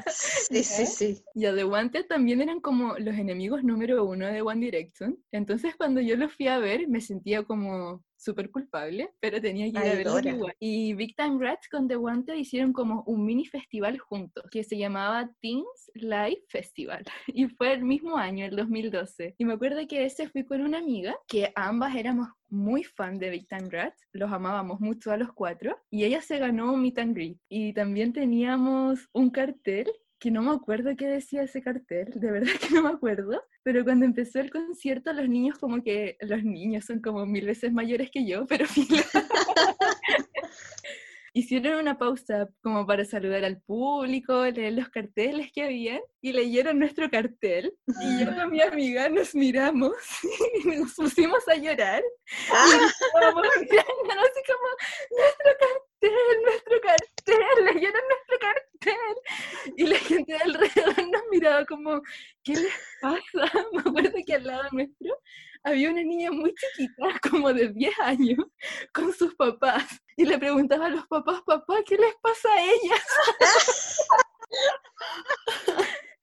sí, 0.64 0.86
sí. 0.86 1.24
Y 1.34 1.46
a 1.46 1.54
The 1.54 1.64
Wanted 1.64 2.06
también 2.06 2.40
eran 2.40 2.60
como 2.60 2.98
los 2.98 3.14
enemigos 3.14 3.62
número 3.62 4.04
uno 4.04 4.26
de 4.26 4.42
One 4.42 4.64
Direction. 4.64 5.16
Entonces 5.30 5.76
cuando 5.76 6.00
yo 6.00 6.16
los 6.16 6.32
fui 6.32 6.48
a 6.48 6.58
ver 6.58 6.88
me 6.88 7.00
sentía 7.00 7.44
como 7.44 8.02
súper 8.24 8.50
culpable, 8.50 9.10
pero 9.20 9.40
tenía 9.40 9.66
que 9.66 10.00
ir 10.00 10.08
a 10.08 10.30
igual. 10.30 10.56
Y 10.58 10.94
Big 10.94 11.14
Time 11.16 11.38
Rats 11.38 11.68
con 11.68 11.86
The 11.86 11.96
Wanted 11.96 12.34
hicieron 12.34 12.72
como 12.72 13.02
un 13.06 13.24
mini 13.24 13.44
festival 13.44 13.98
juntos, 13.98 14.44
que 14.50 14.64
se 14.64 14.78
llamaba 14.78 15.30
Teens 15.40 15.90
Live 15.94 16.42
Festival. 16.48 17.04
Y 17.34 17.48
fue 17.48 17.72
el 17.72 17.84
mismo 17.84 18.16
año, 18.16 18.46
el 18.46 18.56
2012. 18.56 19.34
Y 19.38 19.44
me 19.44 19.54
acuerdo 19.54 19.86
que 19.86 20.04
ese 20.04 20.28
fui 20.28 20.44
con 20.44 20.60
una 20.60 20.78
amiga, 20.78 21.16
que 21.26 21.52
ambas 21.56 21.94
éramos 21.96 22.28
muy 22.48 22.84
fan 22.84 23.18
de 23.18 23.30
Big 23.30 23.48
Time 23.48 23.68
Rats, 23.68 24.06
los 24.12 24.30
amábamos 24.30 24.80
mucho 24.80 25.10
a 25.10 25.16
los 25.16 25.32
cuatro, 25.32 25.76
y 25.90 26.04
ella 26.04 26.20
se 26.22 26.38
ganó 26.38 26.72
un 26.72 26.82
meet 26.82 26.98
and 26.98 27.14
greet. 27.14 27.38
Y 27.48 27.72
también 27.72 28.12
teníamos 28.12 29.08
un 29.12 29.30
cartel 29.30 29.90
que 30.24 30.30
no 30.30 30.40
me 30.40 30.52
acuerdo 30.52 30.96
qué 30.96 31.06
decía 31.06 31.42
ese 31.42 31.60
cartel, 31.60 32.10
de 32.14 32.30
verdad 32.30 32.48
que 32.60 32.74
no 32.74 32.82
me 32.82 32.88
acuerdo, 32.88 33.44
pero 33.62 33.84
cuando 33.84 34.06
empezó 34.06 34.40
el 34.40 34.50
concierto 34.50 35.12
los 35.12 35.28
niños 35.28 35.58
como 35.58 35.82
que, 35.82 36.16
los 36.22 36.42
niños 36.42 36.86
son 36.86 37.02
como 37.02 37.26
mil 37.26 37.44
veces 37.44 37.74
mayores 37.74 38.10
que 38.10 38.26
yo, 38.26 38.46
pero. 38.48 38.64
Hicieron 41.36 41.80
una 41.80 41.98
pausa 41.98 42.48
como 42.62 42.86
para 42.86 43.04
saludar 43.04 43.44
al 43.44 43.60
público, 43.60 44.46
leer 44.46 44.74
los 44.74 44.88
carteles 44.88 45.50
que 45.52 45.64
habían 45.64 46.00
y 46.22 46.32
leyeron 46.32 46.78
nuestro 46.78 47.10
cartel. 47.10 47.74
Y 48.00 48.20
yo 48.20 48.32
con 48.36 48.52
mi 48.52 48.62
amiga 48.62 49.08
nos 49.08 49.34
miramos 49.34 49.96
y 50.64 50.68
nos 50.68 50.94
pusimos 50.94 51.46
a 51.48 51.56
llorar. 51.56 52.04
Ah, 52.52 52.68
Estábamos 52.86 53.48
mirándonos 53.60 54.28
así 54.30 54.42
como, 54.46 54.68
nuestro 55.10 55.50
cartel, 56.04 56.42
nuestro 56.42 56.80
cartel, 56.80 57.64
leyeron 57.74 58.02
nuestro 58.08 58.38
cartel. 58.40 59.16
Y 59.76 59.86
la 59.86 59.98
gente 59.98 60.32
de 60.32 60.38
alrededor 60.38 61.08
nos 61.10 61.22
miraba 61.30 61.64
como, 61.64 62.02
¿qué 62.42 62.54
les 62.54 62.74
pasa? 63.00 63.50
Me 63.72 63.80
acuerdo 63.80 64.18
que 64.26 64.34
al 64.34 64.44
lado 64.44 64.64
nuestro 64.72 65.16
había 65.62 65.90
una 65.90 66.02
niña 66.02 66.30
muy 66.30 66.54
chiquita, 66.54 67.18
como 67.30 67.52
de 67.52 67.68
10 67.68 67.98
años, 68.00 68.46
con 68.92 69.12
sus 69.12 69.34
papás. 69.34 69.84
Y 70.16 70.24
le 70.26 70.38
preguntaba 70.38 70.86
a 70.86 70.90
los 70.90 71.06
papás, 71.06 71.42
papá, 71.46 71.82
¿qué 71.86 71.96
les 71.96 72.14
pasa 72.20 72.48
a 72.52 72.62
ellas? 72.62 73.98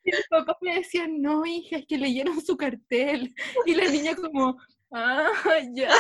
Y 0.04 0.12
los 0.12 0.26
papás 0.30 0.58
le 0.62 0.76
decían, 0.76 1.22
no, 1.22 1.46
hija, 1.46 1.78
es 1.78 1.86
que 1.88 1.98
leyeron 1.98 2.42
su 2.42 2.58
cartel. 2.58 3.34
Y 3.66 3.76
la 3.76 3.88
niña 3.88 4.16
como, 4.16 4.58
ah, 4.92 5.32
ya. 5.74 5.92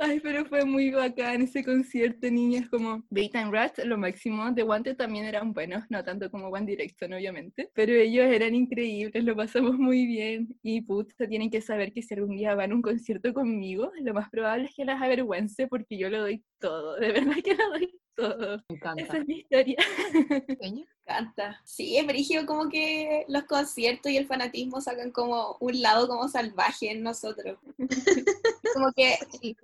Ay, 0.00 0.20
pero 0.20 0.44
fue 0.44 0.64
muy 0.64 0.90
bacán 0.92 1.42
ese 1.42 1.64
concierto, 1.64 2.30
niñas, 2.30 2.68
como 2.68 3.04
Big 3.10 3.32
Time 3.32 3.50
Rats, 3.50 3.84
lo 3.84 3.98
máximo. 3.98 4.54
The 4.54 4.62
Wanted 4.62 4.96
también 4.96 5.24
eran 5.24 5.52
buenos, 5.52 5.82
no 5.90 6.04
tanto 6.04 6.30
como 6.30 6.48
One 6.48 6.66
Direction, 6.66 7.12
obviamente, 7.12 7.68
pero 7.74 7.92
ellos 7.94 8.26
eran 8.26 8.54
increíbles, 8.54 9.24
lo 9.24 9.34
pasamos 9.34 9.76
muy 9.76 10.06
bien. 10.06 10.56
Y 10.62 10.82
puta, 10.82 11.26
tienen 11.26 11.50
que 11.50 11.60
saber 11.60 11.92
que 11.92 12.02
si 12.02 12.14
algún 12.14 12.36
día 12.36 12.54
van 12.54 12.70
a 12.70 12.74
un 12.76 12.82
concierto 12.82 13.34
conmigo, 13.34 13.90
lo 14.00 14.14
más 14.14 14.30
probable 14.30 14.66
es 14.66 14.74
que 14.76 14.84
las 14.84 15.02
avergüence 15.02 15.66
porque 15.66 15.98
yo 15.98 16.08
lo 16.10 16.20
doy 16.20 16.44
todo, 16.60 16.94
de 16.96 17.10
verdad 17.12 17.34
que 17.44 17.54
lo 17.56 17.68
doy 17.70 17.92
todo. 18.18 18.62
Me 18.68 18.76
encanta. 18.76 19.02
Esa 19.02 19.18
es 19.18 19.26
mi 19.26 19.34
historia. 19.38 19.76
Peña. 20.60 20.84
encanta. 21.06 21.60
Sí, 21.64 21.96
es 21.96 22.06
brígido 22.06 22.44
como 22.46 22.68
que 22.68 23.24
los 23.28 23.44
conciertos 23.44 24.10
y 24.10 24.16
el 24.16 24.26
fanatismo 24.26 24.80
sacan 24.80 25.10
como 25.10 25.56
un 25.60 25.80
lado 25.80 26.08
como 26.08 26.28
salvaje 26.28 26.90
en 26.90 27.02
nosotros. 27.02 27.58
como 28.74 28.92
que 28.92 29.16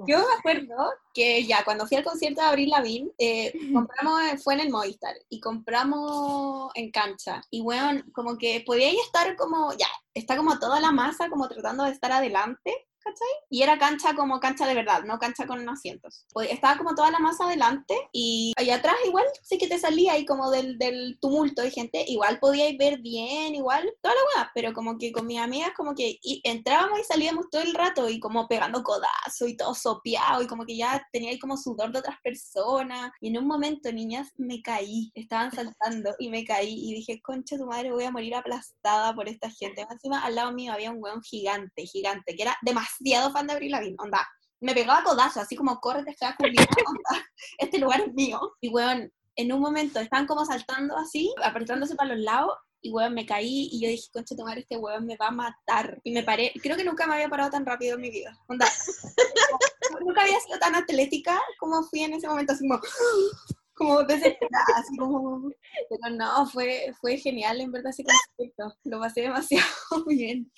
yo 0.06 0.18
me 0.18 0.34
acuerdo 0.38 0.92
que 1.12 1.44
ya 1.44 1.64
cuando 1.64 1.86
fui 1.86 1.96
al 1.96 2.04
concierto 2.04 2.40
de 2.40 2.46
Abril 2.46 2.70
Lavigne, 2.70 3.10
eh, 3.18 3.52
compramos, 3.72 4.42
fue 4.42 4.54
en 4.54 4.60
el 4.60 4.70
Movistar 4.70 5.14
y 5.28 5.40
compramos 5.40 6.70
en 6.74 6.90
cancha. 6.90 7.42
Y 7.50 7.60
bueno, 7.60 8.02
como 8.12 8.38
que 8.38 8.62
podía 8.64 8.90
estar 9.04 9.36
como, 9.36 9.72
ya, 9.72 9.88
está 10.14 10.36
como 10.36 10.58
toda 10.58 10.80
la 10.80 10.92
masa 10.92 11.28
como 11.28 11.48
tratando 11.48 11.84
de 11.84 11.90
estar 11.90 12.12
adelante. 12.12 12.86
¿Cachai? 13.04 13.28
Y 13.50 13.62
era 13.62 13.78
cancha 13.78 14.14
como 14.14 14.40
cancha 14.40 14.66
de 14.66 14.74
verdad, 14.74 15.04
no 15.04 15.18
cancha 15.18 15.46
con 15.46 15.68
asientos. 15.68 16.24
Pues 16.32 16.50
estaba 16.50 16.78
como 16.78 16.94
toda 16.94 17.10
la 17.10 17.18
masa 17.18 17.44
adelante 17.44 17.94
y 18.12 18.54
allá 18.56 18.76
atrás 18.76 18.96
igual 19.04 19.26
sí 19.42 19.58
que 19.58 19.68
te 19.68 19.78
salía 19.78 20.14
ahí 20.14 20.24
como 20.24 20.50
del, 20.50 20.78
del 20.78 21.18
tumulto 21.20 21.60
de 21.60 21.70
gente, 21.70 22.02
igual 22.08 22.38
podíais 22.40 22.78
ver 22.78 23.00
bien, 23.00 23.54
igual, 23.54 23.92
toda 24.00 24.14
la 24.14 24.20
weá, 24.22 24.50
pero 24.54 24.72
como 24.72 24.96
que 24.96 25.12
con 25.12 25.26
mis 25.26 25.38
amigas 25.38 25.72
como 25.76 25.94
que 25.94 26.18
y 26.22 26.40
entrábamos 26.44 26.98
y 26.98 27.04
salíamos 27.04 27.50
todo 27.50 27.60
el 27.60 27.74
rato 27.74 28.08
y 28.08 28.18
como 28.20 28.48
pegando 28.48 28.82
codazo 28.82 29.46
y 29.46 29.54
todo 29.54 29.74
sopeado 29.74 30.42
y 30.42 30.46
como 30.46 30.64
que 30.64 30.78
ya 30.78 31.06
tenía 31.12 31.30
ahí 31.30 31.38
como 31.38 31.58
sudor 31.58 31.92
de 31.92 31.98
otras 31.98 32.16
personas 32.22 33.12
y 33.20 33.28
en 33.28 33.36
un 33.36 33.46
momento, 33.46 33.92
niñas, 33.92 34.30
me 34.36 34.62
caí, 34.62 35.12
estaban 35.14 35.52
saltando 35.52 36.14
y 36.18 36.30
me 36.30 36.44
caí 36.44 36.72
y 36.72 36.94
dije, 36.94 37.20
concha 37.20 37.58
tu 37.58 37.66
madre, 37.66 37.92
voy 37.92 38.04
a 38.04 38.10
morir 38.10 38.34
aplastada 38.34 39.14
por 39.14 39.28
esta 39.28 39.50
gente. 39.50 39.86
Encima 39.90 40.24
al 40.24 40.36
lado 40.36 40.52
mío 40.52 40.72
había 40.72 40.90
un 40.90 41.02
weón 41.02 41.22
gigante, 41.22 41.84
gigante, 41.84 42.34
que 42.34 42.42
era 42.42 42.56
demasiado 42.62 42.93
fan 43.32 43.46
de 43.46 43.52
Avril 43.52 43.72
Lavigne, 43.72 43.96
onda, 43.98 44.26
me 44.60 44.74
pegaba 44.74 45.04
codazo, 45.04 45.40
así 45.40 45.56
como, 45.56 45.78
córrete, 45.80 46.14
fea 46.14 46.34
culiao, 46.38 46.66
onda, 46.86 47.26
este 47.58 47.78
lugar 47.78 48.00
es 48.00 48.14
mío. 48.14 48.40
Y 48.60 48.68
weón, 48.68 49.12
en 49.36 49.52
un 49.52 49.60
momento 49.60 50.00
estaban 50.00 50.26
como 50.26 50.44
saltando 50.44 50.96
así, 50.96 51.34
apretándose 51.42 51.94
para 51.94 52.14
los 52.14 52.24
lados, 52.24 52.54
y 52.80 52.90
weón, 52.90 53.14
me 53.14 53.24
caí 53.24 53.70
y 53.72 53.80
yo 53.80 53.88
dije, 53.88 54.10
concha 54.12 54.36
tu 54.36 54.44
madre, 54.44 54.60
este 54.60 54.76
weón 54.76 55.06
me 55.06 55.16
va 55.16 55.28
a 55.28 55.30
matar. 55.30 55.98
Y 56.04 56.12
me 56.12 56.22
paré, 56.22 56.52
creo 56.62 56.76
que 56.76 56.84
nunca 56.84 57.06
me 57.06 57.14
había 57.14 57.30
parado 57.30 57.50
tan 57.50 57.64
rápido 57.64 57.94
en 57.94 58.02
mi 58.02 58.10
vida. 58.10 58.38
Onda, 58.46 58.66
nunca 60.00 60.22
había 60.22 60.38
sido 60.40 60.58
tan 60.58 60.74
atlética 60.74 61.40
como 61.58 61.82
fui 61.84 62.00
en 62.00 62.12
ese 62.12 62.28
momento, 62.28 62.52
así 62.52 62.68
como, 62.68 62.80
como 63.74 64.02
desesperada, 64.02 64.66
así 64.76 64.96
como... 64.98 65.50
Pero 65.88 66.14
no, 66.14 66.46
fue, 66.46 66.92
fue 67.00 67.16
genial 67.16 67.60
en 67.60 67.72
verdad 67.72 67.90
ese 67.90 68.04
concierto, 68.04 68.78
lo 68.84 69.00
pasé 69.00 69.22
demasiado 69.22 69.64
bien. 70.06 70.50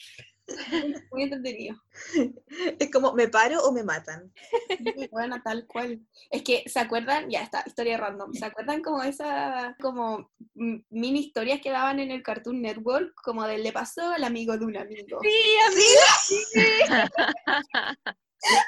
Muy 1.13 1.23
entretenido. 1.25 1.77
Es 2.79 2.91
como, 2.91 3.13
¿me 3.15 3.29
paro 3.29 3.61
o 3.63 3.73
me 3.73 3.83
matan? 3.83 4.33
Sí, 4.69 5.09
Bueno, 5.11 5.41
tal 5.43 5.67
cual. 5.67 6.01
Es 6.31 6.43
que, 6.43 6.63
¿se 6.67 6.79
acuerdan? 6.81 7.31
Ya 7.31 7.43
está, 7.43 7.63
historia 7.67 7.97
random. 7.97 8.33
¿Se 8.35 8.45
acuerdan 8.45 8.83
como 8.83 9.03
esa, 9.03 9.77
como 9.81 10.31
mini 10.55 11.21
historias 11.21 11.61
que 11.61 11.71
daban 11.71 12.01
en 12.01 12.11
el 12.11 12.23
Cartoon 12.23 12.63
Network? 12.63 13.15
Como 13.23 13.47
de 13.47 13.59
le 13.59 13.73
pasó 13.73 14.11
al 14.11 14.25
amigo 14.25 14.57
de 14.57 14.65
un 14.65 14.77
amigo. 14.77 15.21
Sí, 15.23 15.57
amiga. 15.67 16.57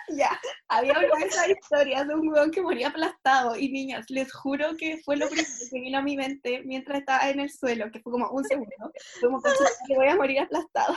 ya, 0.08 0.40
había 0.68 0.92
una 0.92 1.00
de 1.00 1.26
esas 1.26 1.48
historias 1.48 2.08
de 2.08 2.14
un 2.14 2.28
hueón 2.28 2.50
que 2.50 2.62
moría 2.62 2.88
aplastado. 2.88 3.56
Y 3.56 3.70
niñas, 3.70 4.06
les 4.08 4.32
juro 4.32 4.76
que 4.76 4.98
fue 5.04 5.16
lo 5.16 5.28
primero 5.28 5.48
que 5.70 5.80
vino 5.80 5.98
a 5.98 6.02
mi 6.02 6.16
mente 6.16 6.62
mientras 6.64 7.00
estaba 7.00 7.28
en 7.30 7.40
el 7.40 7.50
suelo, 7.50 7.90
que 7.90 8.00
fue 8.00 8.12
como 8.12 8.30
un 8.30 8.44
segundo. 8.44 8.92
Como, 9.20 9.40
"Concha, 9.40 9.64
que 9.86 9.94
voy 9.94 10.08
a 10.08 10.16
morir 10.16 10.40
aplastado. 10.40 10.96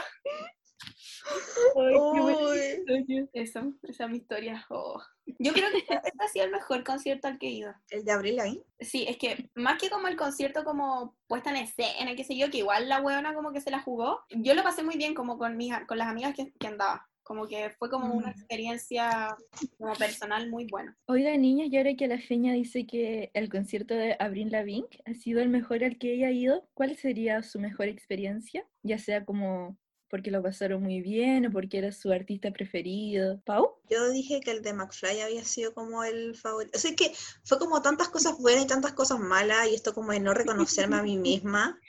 Ay, 1.76 1.96
qué 2.14 2.32
historia. 2.32 3.28
Eso, 3.34 3.74
esa 3.84 4.04
es 4.06 4.10
mi 4.10 4.18
historia. 4.18 4.66
Oh. 4.70 5.02
Yo 5.40 5.54
creo 5.54 5.70
que 5.72 5.78
este 5.80 5.96
ha 5.96 6.28
sido 6.28 6.46
el 6.46 6.52
mejor 6.52 6.84
concierto 6.84 7.28
al 7.28 7.38
que 7.38 7.48
he 7.48 7.52
ido. 7.52 7.74
El 7.90 8.04
de 8.04 8.12
Abril 8.12 8.36
Lavigne. 8.38 8.64
Sí, 8.80 9.06
es 9.08 9.18
que 9.18 9.50
más 9.56 9.80
que 9.82 9.90
como 9.90 10.08
el 10.08 10.16
concierto 10.18 10.64
como 10.64 11.16
puesta 11.28 11.50
en 11.52 11.58
escena, 11.58 12.16
qué 12.16 12.24
sé 12.24 12.36
yo, 12.38 12.50
que 12.50 12.60
igual 12.60 12.90
la 12.90 13.02
huevona 13.02 13.34
como 13.34 13.52
que 13.52 13.62
se 13.62 13.72
la 13.72 13.82
jugó, 13.82 14.22
yo 14.30 14.54
lo 14.54 14.64
pasé 14.64 14.84
muy 14.84 14.98
bien 14.98 15.14
como 15.14 15.38
con, 15.38 15.58
mis, 15.58 15.74
con 15.88 15.98
las 15.98 16.08
amigas 16.08 16.36
que, 16.36 16.52
que 16.60 16.68
andaba. 16.68 17.08
Como 17.24 17.48
que 17.48 17.70
fue 17.78 17.90
como 17.90 18.14
una 18.14 18.28
Mm. 18.30 18.32
experiencia 18.32 19.38
como 19.78 19.94
personal 19.94 20.50
muy 20.50 20.66
buena. 20.66 20.98
Oiga, 21.06 21.38
niñas, 21.38 21.70
y 21.72 21.78
ahora 21.78 21.94
que 21.96 22.08
la 22.08 22.18
Feña 22.20 22.52
dice 22.52 22.86
que 22.86 23.30
el 23.34 23.48
concierto 23.48 23.94
de 23.94 24.18
Avril 24.20 24.50
Lavigne 24.52 24.90
ha 25.06 25.14
sido 25.14 25.40
el 25.40 25.48
mejor 25.50 25.84
al 25.84 25.98
que 25.98 26.14
ella 26.14 26.28
ha 26.28 26.32
ido, 26.32 26.68
¿cuál 26.74 26.96
sería 26.98 27.42
su 27.44 27.60
mejor 27.60 27.88
experiencia? 27.88 28.68
Ya 28.84 28.98
sea 28.98 29.24
como 29.24 29.78
porque 30.12 30.30
lo 30.30 30.43
pasaron 30.43 30.84
muy 30.84 31.01
bien 31.01 31.47
o 31.47 31.51
porque 31.51 31.78
era 31.80 31.91
su 31.91 32.12
artista 32.12 32.51
preferido. 32.51 33.41
¿Pau? 33.45 33.78
Yo 33.89 34.12
dije 34.12 34.41
que 34.41 34.51
el 34.51 34.62
de 34.62 34.74
McFly 34.74 35.22
había 35.22 35.43
sido 35.45 35.74
como 35.74 36.03
el 36.03 36.36
favorito. 36.36 36.78
O 36.78 36.80
sea, 36.80 36.91
es 36.91 36.97
que 36.97 37.12
fue 37.45 37.57
como 37.57 37.82
tantas 37.82 38.09
cosas 38.09 38.38
buenas 38.38 38.66
y 38.66 38.68
tantas 38.68 38.91
cosas 38.91 39.20
malas, 39.20 39.70
y 39.70 39.74
esto 39.74 39.95
como 39.95 40.12
de 40.12 40.20
no 40.20 40.34
reconocerme 40.34 40.97
a 40.97 41.01
mí 41.01 41.18
misma. 41.18 41.80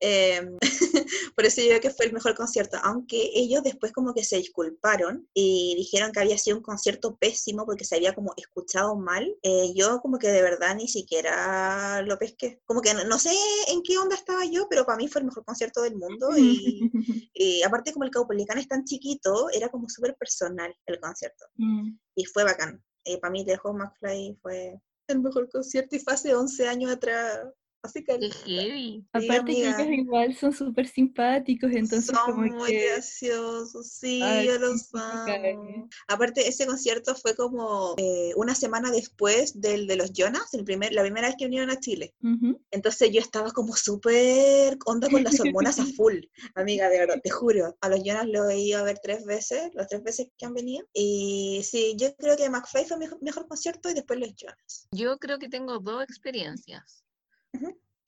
Eh, 0.00 0.40
por 1.34 1.46
eso 1.46 1.60
yo 1.62 1.68
creo 1.68 1.80
que 1.80 1.90
fue 1.90 2.06
el 2.06 2.12
mejor 2.12 2.34
concierto, 2.34 2.76
aunque 2.82 3.30
ellos 3.34 3.62
después 3.62 3.92
como 3.92 4.12
que 4.12 4.24
se 4.24 4.36
disculparon 4.36 5.28
y 5.32 5.74
dijeron 5.76 6.12
que 6.12 6.20
había 6.20 6.36
sido 6.38 6.58
un 6.58 6.62
concierto 6.62 7.16
pésimo 7.16 7.64
porque 7.64 7.84
se 7.84 7.96
había 7.96 8.14
como 8.14 8.34
escuchado 8.36 8.96
mal. 8.96 9.34
Eh, 9.42 9.72
yo 9.74 10.00
como 10.00 10.18
que 10.18 10.28
de 10.28 10.42
verdad 10.42 10.76
ni 10.76 10.88
siquiera 10.88 12.02
lo 12.02 12.18
pesqué. 12.18 12.60
Como 12.64 12.80
que 12.80 12.92
no, 12.94 13.04
no 13.04 13.18
sé 13.18 13.30
en 13.68 13.82
qué 13.82 13.98
onda 13.98 14.16
estaba 14.16 14.44
yo, 14.44 14.66
pero 14.68 14.84
para 14.84 14.98
mí 14.98 15.08
fue 15.08 15.20
el 15.20 15.26
mejor 15.26 15.44
concierto 15.44 15.82
del 15.82 15.96
mundo 15.96 16.36
y, 16.36 16.80
y 17.34 17.62
aparte 17.62 17.92
como 17.92 18.04
el 18.04 18.10
Caupolicán 18.10 18.58
es 18.58 18.68
tan 18.68 18.84
chiquito, 18.84 19.48
era 19.50 19.68
como 19.70 19.88
súper 19.88 20.14
personal 20.16 20.74
el 20.86 21.00
concierto 21.00 21.46
Mm. 21.56 21.98
y 22.14 22.24
fue 22.24 22.44
bacán. 22.44 22.82
Eh, 23.04 23.18
para 23.18 23.30
mí, 23.30 23.44
lejos 23.44 23.74
McFly 23.74 24.38
fue 24.42 24.80
el 25.08 25.20
mejor 25.20 25.48
concierto 25.48 25.96
y 25.96 26.00
fue 26.00 26.14
hace 26.14 26.34
11 26.34 26.68
años 26.68 26.90
atrás. 26.90 27.40
Así 27.82 28.02
que 28.02 28.18
Qué 28.18 28.30
heavy. 28.30 29.04
Sí, 29.18 29.28
Aparte 29.28 29.52
que 29.52 29.66
amiga. 29.66 29.82
ellos 29.82 29.98
igual 29.98 30.34
son 30.36 30.52
súper 30.52 30.88
simpáticos, 30.88 31.70
entonces 31.72 32.06
son 32.06 32.16
como 32.16 32.42
muy 32.56 32.70
que... 32.70 32.88
graciosos, 32.90 33.88
sí, 33.88 34.20
Ay, 34.22 34.46
yo 34.46 34.58
los 34.58 34.80
sí, 34.82 34.88
sí, 34.98 35.00
amo. 35.00 35.88
Aparte, 36.08 36.48
ese 36.48 36.66
concierto 36.66 37.14
fue 37.14 37.34
como 37.36 37.94
eh, 37.96 38.32
una 38.36 38.54
semana 38.54 38.90
después 38.90 39.60
del 39.60 39.86
de 39.86 39.96
los 39.96 40.12
Jonas, 40.12 40.52
el 40.54 40.64
primer, 40.64 40.92
la 40.92 41.02
primera 41.02 41.28
vez 41.28 41.36
que 41.38 41.46
vinieron 41.46 41.70
a 41.70 41.78
Chile. 41.78 42.14
Ujú. 42.22 42.60
Entonces 42.70 43.10
yo 43.12 43.20
estaba 43.20 43.52
como 43.52 43.76
súper 43.76 44.76
onda 44.84 45.08
con 45.08 45.22
las 45.22 45.38
hormonas 45.38 45.78
a 45.78 45.84
full, 45.96 46.18
amiga, 46.54 46.88
de 46.88 46.98
verdad, 46.98 47.20
te 47.22 47.30
juro. 47.30 47.76
A 47.80 47.88
los 47.88 48.02
Jonas 48.02 48.26
lo 48.26 48.48
he 48.48 48.58
ido 48.58 48.80
a 48.80 48.82
ver 48.82 48.98
tres 49.02 49.24
veces, 49.24 49.70
las 49.74 49.88
tres 49.88 50.02
veces 50.02 50.28
que 50.36 50.46
han 50.46 50.54
venido. 50.54 50.86
Y 50.92 51.62
sí, 51.64 51.94
yo 51.96 52.14
creo 52.16 52.36
que 52.36 52.50
McFly 52.50 52.84
fue 52.84 52.96
mi 52.98 53.04
mejor, 53.04 53.22
mejor 53.22 53.46
concierto 53.46 53.90
y 53.90 53.94
después 53.94 54.18
los 54.18 54.34
Jonas. 54.34 54.88
Yo 54.90 55.18
creo 55.18 55.38
que 55.38 55.48
tengo 55.48 55.78
dos 55.78 56.02
experiencias. 56.02 57.05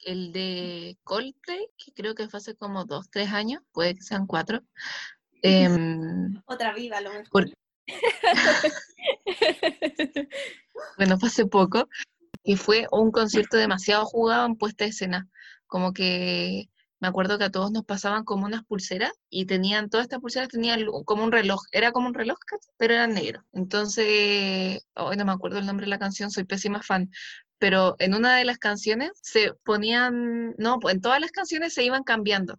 El 0.05 0.33
de 0.33 0.97
Coldplay, 1.05 1.67
que 1.77 1.93
creo 1.93 2.15
que 2.15 2.29
fue 2.29 2.39
hace 2.39 2.55
como 2.55 2.85
dos, 2.85 3.11
tres 3.11 3.33
años, 3.33 3.63
puede 3.73 3.95
que 3.95 4.03
sean 4.03 4.27
cuatro. 4.27 4.63
Em, 5.43 6.41
Otra 6.47 6.73
vida, 6.75 6.99
a 6.99 7.01
lo 7.01 7.11
mejor. 7.11 7.29
Por- 7.31 7.51
bueno, 10.97 11.19
fue 11.19 11.29
hace 11.29 11.47
poco, 11.47 11.89
y 12.43 12.57
fue 12.57 12.87
un 12.93 13.11
concierto 13.11 13.57
demasiado 13.57 14.05
jugado 14.05 14.47
en 14.47 14.57
puesta 14.57 14.85
de 14.85 14.91
escena. 14.91 15.29
Como 15.67 15.93
que 15.93 16.69
me 17.01 17.09
acuerdo 17.09 17.39
que 17.39 17.45
a 17.45 17.51
todos 17.51 17.71
nos 17.71 17.85
pasaban 17.85 18.25
como 18.25 18.47
unas 18.47 18.65
pulseras 18.65 19.13
y 19.31 19.47
tenían, 19.47 19.89
todas 19.89 20.05
estas 20.05 20.21
pulseras 20.21 20.49
tenían 20.49 20.85
como 21.05 21.25
un 21.25 21.33
reloj, 21.33 21.61
era 21.73 21.93
como 21.93 22.09
un 22.09 22.15
reloj, 22.15 22.39
pero 22.77 22.95
era 22.95 23.07
negro. 23.07 23.45
Entonces, 23.53 24.87
hoy 24.95 25.17
no 25.17 25.25
me 25.25 25.33
acuerdo 25.33 25.59
el 25.59 25.67
nombre 25.67 25.87
de 25.87 25.91
la 25.91 25.99
canción, 25.99 26.31
soy 26.31 26.45
pésima 26.45 26.83
fan. 26.83 27.11
Pero 27.59 27.97
en 27.99 28.15
una 28.15 28.37
de 28.37 28.45
las 28.45 28.59
canciones 28.59 29.13
se 29.23 29.53
ponían, 29.65 30.55
no, 30.59 30.79
pues 30.79 30.95
en 30.95 31.01
todas 31.01 31.21
las 31.21 31.33
canciones 31.33 31.75
se 31.75 31.85
iban 31.85 32.05
cambiando. 32.05 32.59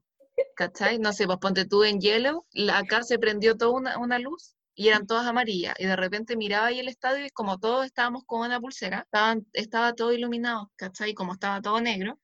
¿Cachai? 0.55 0.99
No 0.99 1.13
sé, 1.13 1.25
pues 1.25 1.37
ponte 1.39 1.65
tú 1.65 1.83
en 1.83 1.99
Yellow, 1.99 2.45
acá 2.73 3.03
se 3.03 3.19
prendió 3.19 3.55
toda 3.55 3.71
una, 3.71 3.97
una 3.97 4.19
luz 4.19 4.55
y 4.75 4.87
eran 4.87 5.07
todas 5.07 5.25
amarillas. 5.25 5.75
Y 5.77 5.85
de 5.85 5.95
repente 5.95 6.37
miraba 6.37 6.67
ahí 6.67 6.79
el 6.79 6.87
estadio 6.87 7.25
y 7.25 7.29
como 7.29 7.59
todos 7.59 7.85
estábamos 7.85 8.23
con 8.25 8.41
una 8.41 8.59
pulsera, 8.59 9.01
estaban, 9.01 9.45
estaba 9.53 9.93
todo 9.93 10.13
iluminado, 10.13 10.71
¿cachai? 10.75 11.13
Como 11.13 11.33
estaba 11.33 11.61
todo 11.61 11.81
negro, 11.81 12.19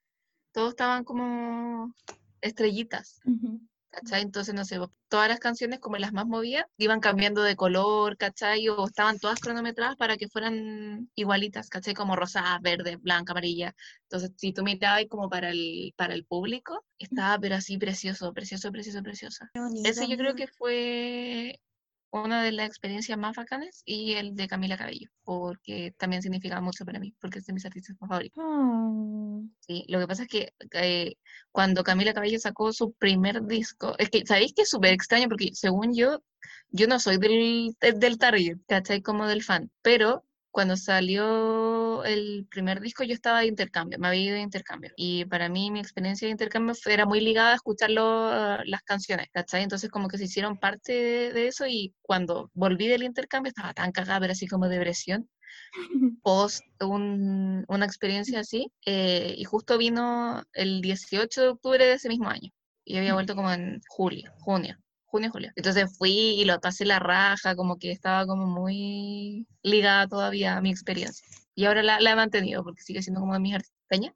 todos 0.53 0.69
estaban 0.69 1.03
como 1.03 1.93
estrellitas. 2.41 3.19
Ujú. 3.25 3.59
¿Cachai? 3.95 4.21
Entonces, 4.21 4.53
no 4.53 4.65
sé, 4.65 4.79
todas 5.07 5.29
las 5.29 5.39
canciones 5.39 5.79
como 5.79 5.97
las 5.97 6.11
más 6.11 6.25
movidas 6.25 6.65
iban 6.77 6.99
cambiando 6.99 7.41
de 7.43 7.55
color, 7.55 8.17
¿cachai? 8.17 8.67
O 8.69 8.85
estaban 8.85 9.19
todas 9.19 9.39
cronometradas 9.39 9.95
para 9.95 10.17
que 10.17 10.27
fueran 10.27 11.09
igualitas, 11.15 11.69
¿cachai? 11.69 11.93
Como 11.93 12.15
rosada, 12.15 12.59
verde, 12.61 12.97
blanca, 12.97 13.31
amarilla. 13.31 13.73
Entonces, 14.03 14.31
si 14.37 14.53
tú 14.53 14.63
mirabas 14.63 15.05
como 15.09 15.29
para 15.29 15.49
el, 15.49 15.93
para 15.95 16.13
el 16.13 16.25
público, 16.25 16.83
estaba 16.99 17.39
pero 17.39 17.55
así 17.55 17.77
precioso, 17.77 18.33
precioso, 18.33 18.71
precioso, 18.71 19.01
precioso. 19.01 19.45
Ese 19.83 20.07
yo 20.07 20.17
creo 20.17 20.35
que 20.35 20.47
fue 20.47 21.59
una 22.23 22.43
de 22.43 22.51
las 22.51 22.67
experiencias 22.67 23.17
más 23.17 23.35
bacanas 23.35 23.81
y 23.85 24.13
el 24.13 24.35
de 24.35 24.47
Camila 24.47 24.77
Cabello, 24.77 25.09
porque 25.23 25.93
también 25.97 26.21
significa 26.21 26.61
mucho 26.61 26.85
para 26.85 26.99
mí, 26.99 27.13
porque 27.19 27.39
es 27.39 27.45
de 27.45 27.53
mis 27.53 27.65
artistas 27.65 27.97
favoritos. 27.97 28.43
Oh. 28.43 29.43
Sí, 29.59 29.85
lo 29.87 29.99
que 29.99 30.07
pasa 30.07 30.23
es 30.23 30.29
que 30.29 30.53
eh, 30.71 31.15
cuando 31.51 31.83
Camila 31.83 32.13
Cabello 32.13 32.39
sacó 32.39 32.71
su 32.73 32.93
primer 32.93 33.43
disco, 33.43 33.95
es 33.97 34.09
que, 34.09 34.25
¿sabéis 34.25 34.53
que 34.53 34.63
es 34.63 34.69
súper 34.69 34.93
extraño? 34.93 35.27
Porque 35.27 35.51
según 35.53 35.93
yo, 35.95 36.23
yo 36.69 36.87
no 36.87 36.99
soy 36.99 37.17
del, 37.17 37.75
del, 37.79 37.99
del 37.99 38.17
target, 38.17 38.57
¿cachai? 38.67 39.01
Como 39.01 39.27
del 39.27 39.43
fan, 39.43 39.71
pero 39.81 40.25
cuando 40.55 40.77
salió 40.77 42.03
el 42.05 42.47
primer 42.49 42.79
disco 42.79 43.03
yo 43.03 43.13
estaba 43.13 43.41
de 43.41 43.47
intercambio, 43.47 43.99
me 43.99 44.07
había 44.07 44.21
ido 44.21 44.35
de 44.35 44.41
intercambio. 44.41 44.91
Y 44.95 45.25
para 45.25 45.49
mí 45.49 45.69
mi 45.69 45.79
experiencia 45.81 46.27
de 46.27 46.31
intercambio 46.31 46.73
fue- 46.75 46.93
era 46.93 47.05
muy 47.05 47.19
ligada 47.19 47.51
a 47.51 47.55
escuchar 47.55 47.89
las 47.91 48.81
canciones, 48.85 49.27
¿cachai? 49.33 49.63
Entonces 49.63 49.89
como 49.89 50.07
que 50.07 50.17
se 50.17 50.25
hicieron 50.25 50.57
parte 50.57 50.93
de, 50.93 51.33
de 51.33 51.47
eso 51.47 51.67
y 51.67 51.93
cuando 52.01 52.51
volví 52.53 52.87
del 52.87 53.03
intercambio 53.03 53.49
estaba 53.49 53.73
tan 53.73 53.91
cagada, 53.91 54.21
pero 54.21 54.31
así 54.33 54.47
como 54.47 54.69
de 54.69 54.77
depresión 54.77 55.29
post 56.23 56.63
un- 56.81 57.65
una 57.67 57.85
experiencia 57.85 58.39
así, 58.41 58.71
eh, 58.85 59.35
y 59.37 59.43
justo 59.45 59.77
vino 59.77 60.43
el 60.53 60.81
18 60.81 61.41
de 61.41 61.47
octubre 61.49 61.85
de 61.85 61.93
ese 61.93 62.09
mismo 62.09 62.29
año, 62.29 62.51
y 62.85 62.97
había 62.97 63.13
vuelto 63.13 63.35
como 63.35 63.51
en 63.51 63.81
julio, 63.89 64.31
junio, 64.39 64.77
junio, 65.15 65.31
julio. 65.31 65.51
Entonces 65.55 65.97
fui 65.97 66.11
y 66.11 66.45
lo 66.45 66.59
pasé 66.59 66.85
la 66.85 66.99
raja, 66.99 67.55
como 67.55 67.77
que 67.79 67.91
estaba 67.91 68.25
como 68.27 68.45
muy 68.45 69.47
ligada 69.63 70.07
todavía 70.07 70.57
a 70.57 70.61
mi 70.61 70.69
experiencia. 70.71 71.25
Y 71.55 71.65
ahora 71.65 71.83
la, 71.83 71.99
la 72.01 72.11
he 72.11 72.15
mantenido 72.15 72.63
porque 72.63 72.81
sigue 72.81 73.01
siendo 73.01 73.21
como 73.21 73.33
de 73.33 73.39
mis 73.39 73.55
artistas. 73.55 73.75
¿Peña? 73.87 74.15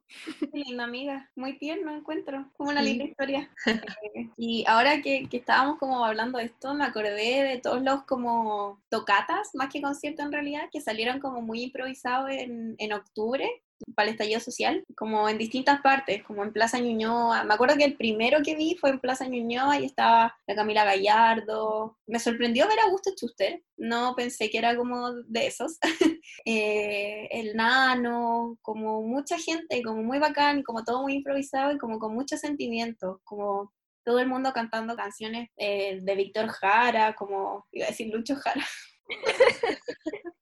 Qué 0.52 0.58
linda 0.66 0.82
amiga, 0.82 1.30
muy 1.36 1.56
tierno 1.56 1.94
encuentro, 1.94 2.50
como 2.56 2.70
una 2.70 2.82
Sí. 2.82 2.88
linda 2.88 3.04
historia. 3.04 3.48
Eh, 3.66 4.28
y 4.36 4.64
ahora 4.66 5.00
que, 5.00 5.28
que 5.28 5.36
estábamos 5.36 5.78
como 5.78 6.04
hablando 6.04 6.38
de 6.38 6.46
esto, 6.46 6.74
me 6.74 6.84
acordé 6.84 7.44
de 7.44 7.60
todos 7.62 7.80
los 7.80 8.02
como 8.02 8.82
tocatas, 8.88 9.50
más 9.54 9.68
que 9.72 9.80
conciertos 9.80 10.26
en 10.26 10.32
realidad, 10.32 10.68
que 10.72 10.80
salieron 10.80 11.20
como 11.20 11.40
muy 11.40 11.62
improvisados 11.62 12.30
en, 12.30 12.74
en 12.78 12.92
octubre 12.92 13.48
para 13.94 14.08
el 14.08 14.14
estallido 14.14 14.40
social, 14.40 14.84
como 14.96 15.28
en 15.28 15.38
distintas 15.38 15.80
partes, 15.80 16.22
como 16.22 16.42
en 16.42 16.52
Plaza 16.52 16.78
Ñuñoa. 16.78 17.44
Me 17.44 17.54
acuerdo 17.54 17.76
que 17.76 17.84
el 17.84 17.96
primero 17.96 18.38
que 18.44 18.54
vi 18.54 18.76
fue 18.80 18.90
en 18.90 19.00
Plaza 19.00 19.26
Ñuñoa 19.26 19.80
y 19.80 19.84
estaba 19.86 20.36
la 20.46 20.54
Camila 20.54 20.84
Gallardo. 20.84 21.98
Me 22.06 22.18
sorprendió 22.18 22.66
ver 22.68 22.78
a 22.80 22.84
Augusto 22.84 23.10
Schuster, 23.16 23.62
no 23.76 24.14
pensé 24.16 24.50
que 24.50 24.58
era 24.58 24.76
como 24.76 25.12
de 25.12 25.46
esos. 25.46 25.78
Eh, 26.44 27.28
el 27.32 27.56
nano, 27.56 28.56
como 28.62 29.02
mucha 29.02 29.38
gente, 29.38 29.82
como 29.82 30.02
muy 30.02 30.18
bacán, 30.18 30.62
como 30.62 30.84
todo 30.84 31.02
muy 31.02 31.14
improvisado 31.14 31.72
y 31.72 31.78
como 31.78 31.98
con 31.98 32.14
mucho 32.14 32.36
sentimiento, 32.36 33.20
como 33.24 33.72
todo 34.04 34.20
el 34.20 34.28
mundo 34.28 34.52
cantando 34.52 34.96
canciones 34.96 35.50
eh, 35.56 36.00
de 36.02 36.14
Víctor 36.14 36.48
Jara, 36.48 37.14
como 37.14 37.66
iba 37.72 37.86
a 37.86 37.90
decir 37.90 38.12
Lucho 38.12 38.36
Jara. 38.36 38.66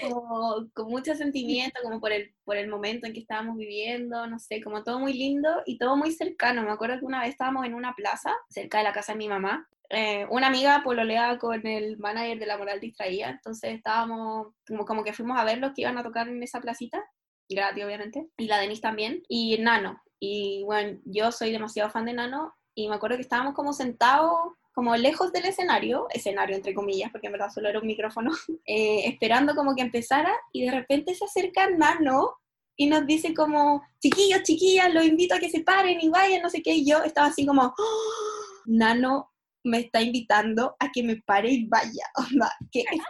como 0.00 0.66
con 0.74 0.88
mucho 0.88 1.14
sentimiento, 1.14 1.80
como 1.82 2.00
por 2.00 2.12
el, 2.12 2.34
por 2.44 2.56
el 2.56 2.68
momento 2.68 3.06
en 3.06 3.12
que 3.12 3.20
estábamos 3.20 3.56
viviendo, 3.56 4.26
no 4.26 4.38
sé, 4.38 4.60
como 4.62 4.82
todo 4.82 4.98
muy 4.98 5.12
lindo 5.12 5.48
y 5.66 5.78
todo 5.78 5.96
muy 5.96 6.12
cercano. 6.12 6.62
Me 6.62 6.70
acuerdo 6.70 6.98
que 6.98 7.04
una 7.04 7.20
vez 7.20 7.30
estábamos 7.30 7.64
en 7.66 7.74
una 7.74 7.94
plaza 7.94 8.34
cerca 8.48 8.78
de 8.78 8.84
la 8.84 8.92
casa 8.92 9.12
de 9.12 9.18
mi 9.18 9.28
mamá. 9.28 9.68
eh, 9.90 10.26
una 10.30 10.48
amiga 10.48 10.82
pololeaba 10.82 11.38
con 11.38 11.66
el 11.66 11.98
manager 11.98 12.38
de 12.38 12.46
La 12.46 12.58
Moral 12.58 12.80
Distraída, 12.80 13.30
entonces 13.30 13.74
estábamos 13.74 14.48
como, 14.66 14.84
como 14.84 15.04
que 15.04 15.12
fuimos 15.12 15.38
a 15.38 15.44
ver 15.44 15.58
los 15.58 15.72
que 15.72 15.82
iban 15.82 15.98
a 15.98 16.02
tocar 16.02 16.26
en 16.28 16.42
esa 16.42 16.60
placita, 16.60 17.04
gratis 17.48 17.84
obviamente, 17.84 18.26
y 18.38 18.46
la 18.46 18.58
Denise 18.58 18.80
también, 18.80 19.22
y 19.28 19.58
Nano. 19.58 20.02
Y 20.18 20.62
bueno, 20.64 20.98
yo 21.04 21.30
soy 21.32 21.52
demasiado 21.52 21.90
fan 21.90 22.06
de 22.06 22.14
Nano 22.14 22.54
y 22.74 22.88
me 22.88 22.94
acuerdo 22.96 23.16
que 23.16 23.22
estábamos 23.22 23.54
como 23.54 23.72
sentados 23.72 24.54
como 24.74 24.96
lejos 24.96 25.32
del 25.32 25.46
escenario, 25.46 26.08
escenario 26.10 26.56
entre 26.56 26.74
comillas, 26.74 27.10
porque 27.12 27.28
en 27.28 27.32
verdad 27.32 27.50
solo 27.50 27.68
era 27.68 27.78
un 27.78 27.86
micrófono, 27.86 28.32
eh, 28.66 29.06
esperando 29.06 29.54
como 29.54 29.74
que 29.74 29.82
empezara 29.82 30.34
y 30.52 30.64
de 30.66 30.72
repente 30.72 31.14
se 31.14 31.24
acerca 31.24 31.70
Nano 31.70 32.36
y 32.76 32.88
nos 32.88 33.06
dice 33.06 33.32
como, 33.34 33.82
chiquillos, 34.00 34.42
chiquillas, 34.42 34.92
los 34.92 35.04
invito 35.04 35.36
a 35.36 35.38
que 35.38 35.48
se 35.48 35.60
paren 35.60 36.00
y 36.00 36.08
vayan, 36.08 36.42
no 36.42 36.50
sé 36.50 36.60
qué, 36.60 36.74
y 36.74 36.84
yo 36.84 37.04
estaba 37.04 37.28
así 37.28 37.46
como, 37.46 37.72
¡Oh! 37.78 38.34
Nano 38.66 39.30
me 39.64 39.78
está 39.80 40.00
invitando 40.00 40.76
a 40.78 40.92
que 40.92 41.02
me 41.02 41.16
pare 41.16 41.50
y 41.50 41.66
vaya, 41.66 42.04
onda, 42.30 42.52
¿qué 42.70 42.80
es 42.80 43.00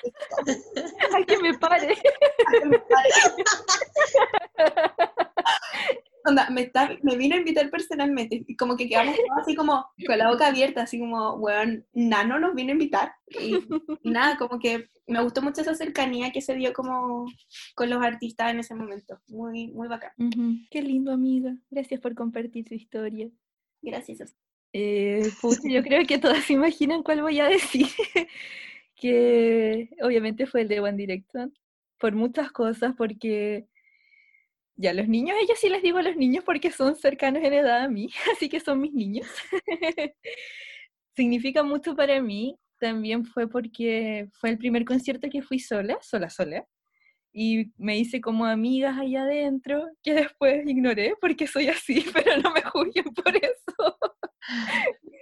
esto? 0.47 1.17
a 1.17 1.23
que 1.25 1.39
me 1.39 1.59
pare. 1.59 1.95
A 2.47 2.53
que 2.53 2.65
me 2.67 2.79
pare. 2.79 3.11
Onda, 6.27 6.49
me, 6.49 6.63
está, 6.63 6.91
me 7.03 7.17
vino 7.17 7.35
a 7.35 7.39
invitar 7.39 7.69
personalmente, 7.71 8.45
y 8.47 8.57
como 8.57 8.77
que 8.77 8.89
quedamos 8.89 9.15
todos 9.15 9.43
así 9.43 9.55
como 9.55 9.87
con 10.07 10.17
la 10.17 10.31
boca 10.31 10.47
abierta, 10.47 10.83
así 10.83 10.99
como, 10.99 11.35
weón, 11.35 11.87
Nano 11.93 12.39
nos 12.39 12.55
vino 12.55 12.71
a 12.71 12.73
invitar. 12.73 13.13
Y, 13.29 13.57
y 14.03 14.11
nada, 14.11 14.39
como 14.39 14.59
que 14.59 14.89
me 15.07 15.23
gustó 15.23 15.43
mucho 15.43 15.61
esa 15.61 15.75
cercanía 15.75 16.33
que 16.33 16.41
se 16.41 16.55
dio 16.55 16.73
como 16.73 17.27
con 17.75 17.91
los 17.91 18.03
artistas 18.03 18.53
en 18.53 18.61
ese 18.61 18.75
momento. 18.75 19.21
Muy, 19.29 19.69
muy 19.73 19.89
bacán. 19.89 20.13
Qué 20.71 20.81
lindo, 20.81 21.13
amiga. 21.13 21.55
Gracias 21.71 22.01
por 22.01 22.15
compartir 22.15 22.65
tu 22.65 22.75
historia. 22.75 23.29
Gracias. 23.83 24.23
a 24.23 24.25
usted. 24.25 24.54
Eh, 24.77 25.31
yo 25.63 25.83
creo 25.85 26.05
que 26.05 26.19
todas 26.19 26.45
se 26.45 26.53
imaginan 26.53 27.05
cuál 27.05 27.23
voy 27.23 27.39
a 27.41 27.49
decir. 27.49 27.87
que 28.97 29.89
obviamente 30.03 30.47
fue 30.47 30.63
el 30.63 30.69
de 30.69 30.81
One 30.81 30.97
Direction. 30.97 31.55
Por 31.99 32.13
muchas 32.15 32.51
cosas, 32.51 32.95
porque 32.97 33.69
ya 34.77 34.93
los 34.93 35.09
niños, 35.09 35.37
ellos 35.41 35.59
sí 35.61 35.69
les 35.69 35.83
digo 35.83 35.99
a 35.99 36.03
los 36.03 36.17
niños 36.17 36.43
porque 36.45 36.73
son 36.73 36.97
cercanos 36.97 37.43
en 37.45 37.53
edad 37.53 37.83
a 37.85 37.89
mí, 37.89 38.11
así 38.37 38.49
que 38.49 38.59
son 38.59 38.81
mis 38.81 38.93
niños. 38.93 39.29
Significa 41.17 41.63
mucho 41.63 41.95
para 41.95 42.21
mí. 42.21 42.59
También 42.81 43.25
fue 43.25 43.49
porque 43.49 44.29
fue 44.33 44.51
el 44.51 44.59
primer 44.59 44.85
concierto 44.85 45.29
que 45.31 45.41
fui 45.41 45.61
sola, 45.61 45.97
sola, 46.03 46.29
sola. 46.29 46.67
Y 47.37 47.73
me 47.77 47.99
hice 47.99 48.21
como 48.21 48.47
amigas 48.47 48.97
allá 48.99 49.25
adentro, 49.25 49.89
que 50.03 50.15
después 50.15 50.65
ignoré 50.67 51.15
porque 51.21 51.47
soy 51.49 51.67
así, 51.69 52.05
pero 52.15 52.39
no 52.41 52.53
me 52.53 52.63
juzguen 52.63 53.13
por 53.15 53.37
eso. 53.37 53.99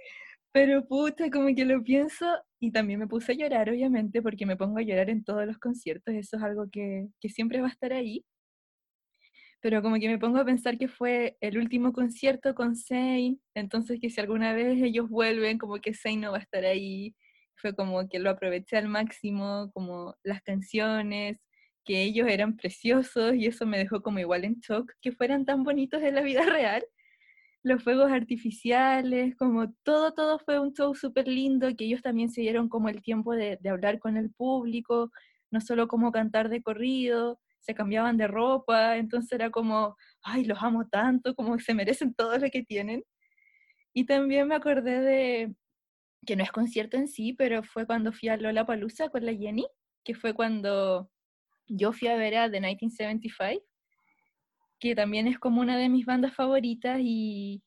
Pero 0.53 0.85
puta, 0.85 1.31
como 1.31 1.47
que 1.55 1.65
lo 1.65 1.83
pienso 1.83 2.27
y 2.59 2.71
también 2.71 2.99
me 2.99 3.07
puse 3.07 3.31
a 3.31 3.35
llorar, 3.35 3.71
obviamente, 3.71 4.21
porque 4.21 4.45
me 4.45 4.55
pongo 4.55 4.77
a 4.77 4.83
llorar 4.83 5.09
en 5.09 5.23
todos 5.23 5.47
los 5.47 5.57
conciertos, 5.57 6.13
eso 6.13 6.37
es 6.37 6.43
algo 6.43 6.69
que, 6.71 7.07
que 7.19 7.29
siempre 7.29 7.59
va 7.59 7.67
a 7.67 7.71
estar 7.71 7.91
ahí. 7.91 8.23
Pero 9.63 9.81
como 9.81 9.95
que 9.95 10.09
me 10.09 10.19
pongo 10.19 10.39
a 10.39 10.45
pensar 10.45 10.77
que 10.77 10.89
fue 10.89 11.37
el 11.39 11.57
último 11.57 11.93
concierto 11.93 12.53
con 12.53 12.75
Zayn, 12.75 13.41
entonces 13.55 13.97
que 14.01 14.09
si 14.09 14.19
alguna 14.19 14.53
vez 14.53 14.81
ellos 14.83 15.09
vuelven, 15.09 15.57
como 15.57 15.77
que 15.79 15.93
Zayn 15.93 16.19
no 16.21 16.31
va 16.31 16.37
a 16.39 16.41
estar 16.41 16.65
ahí. 16.65 17.15
Fue 17.55 17.73
como 17.73 18.09
que 18.09 18.19
lo 18.19 18.29
aproveché 18.29 18.77
al 18.77 18.89
máximo, 18.89 19.71
como 19.73 20.15
las 20.23 20.41
canciones, 20.43 21.37
que 21.83 22.03
ellos 22.03 22.27
eran 22.27 22.55
preciosos 22.57 23.35
y 23.35 23.47
eso 23.47 23.65
me 23.65 23.77
dejó 23.77 24.01
como 24.01 24.19
igual 24.19 24.45
en 24.45 24.59
shock, 24.61 24.91
que 25.01 25.11
fueran 25.11 25.45
tan 25.45 25.63
bonitos 25.63 26.01
en 26.01 26.15
la 26.15 26.21
vida 26.21 26.41
real 26.45 26.83
los 27.63 27.81
fuegos 27.83 28.11
artificiales, 28.11 29.35
como 29.37 29.71
todo, 29.83 30.13
todo 30.13 30.37
fue 30.39 30.59
un 30.59 30.73
show 30.73 30.93
súper 30.95 31.27
lindo, 31.27 31.73
que 31.77 31.85
ellos 31.85 32.01
también 32.01 32.29
se 32.29 32.41
dieron 32.41 32.67
como 32.69 32.89
el 32.89 33.01
tiempo 33.01 33.33
de, 33.33 33.57
hablar 33.69 33.99
con 33.99 34.17
el 34.17 34.31
público, 34.31 35.11
no 35.49 35.61
solo 35.61 35.87
como 35.87 36.11
cantar 36.11 36.49
de 36.49 36.61
corrido, 36.61 37.39
se 37.59 37.73
cambiaban 37.73 38.17
de 38.17 38.27
ropa, 38.27 38.97
entonces 38.97 39.31
era 39.31 39.49
como, 39.49 39.95
ay, 40.23 40.43
los 40.43 40.61
amo 40.61 40.87
tanto, 40.89 41.35
como 41.35 41.57
se 41.59 41.73
merecen 41.73 42.13
todo 42.13 42.37
lo 42.37 42.49
que 42.49 42.63
tienen. 42.63 43.03
Y 43.93 44.05
también 44.05 44.47
me 44.47 44.55
acordé 44.55 45.01
de, 45.01 45.55
que 46.25 46.35
no 46.35 46.43
es 46.43 46.51
concierto 46.51 46.97
en 46.97 47.07
sí, 47.07 47.33
pero 47.33 47.63
fue 47.63 47.85
cuando 47.87 48.11
fui 48.11 48.29
a 48.29 48.37
Lola 48.37 48.65
Palusa 48.65 49.09
con 49.09 49.25
la 49.25 49.33
Jenny, 49.33 49.67
que 50.03 50.15
fue 50.15 50.33
cuando 50.33 51.09
yo 51.75 51.91
fui 51.93 52.07
a 52.07 52.15
ver 52.15 52.35
a 52.35 52.51
The 52.51 52.59
1975 52.59 53.65
que 54.79 54.95
también 54.95 55.27
es 55.27 55.39
como 55.39 55.61
una 55.61 55.77
de 55.77 55.87
mis 55.87 56.05
bandas 56.05 56.35
favoritas 56.35 56.99
y, 57.01 57.63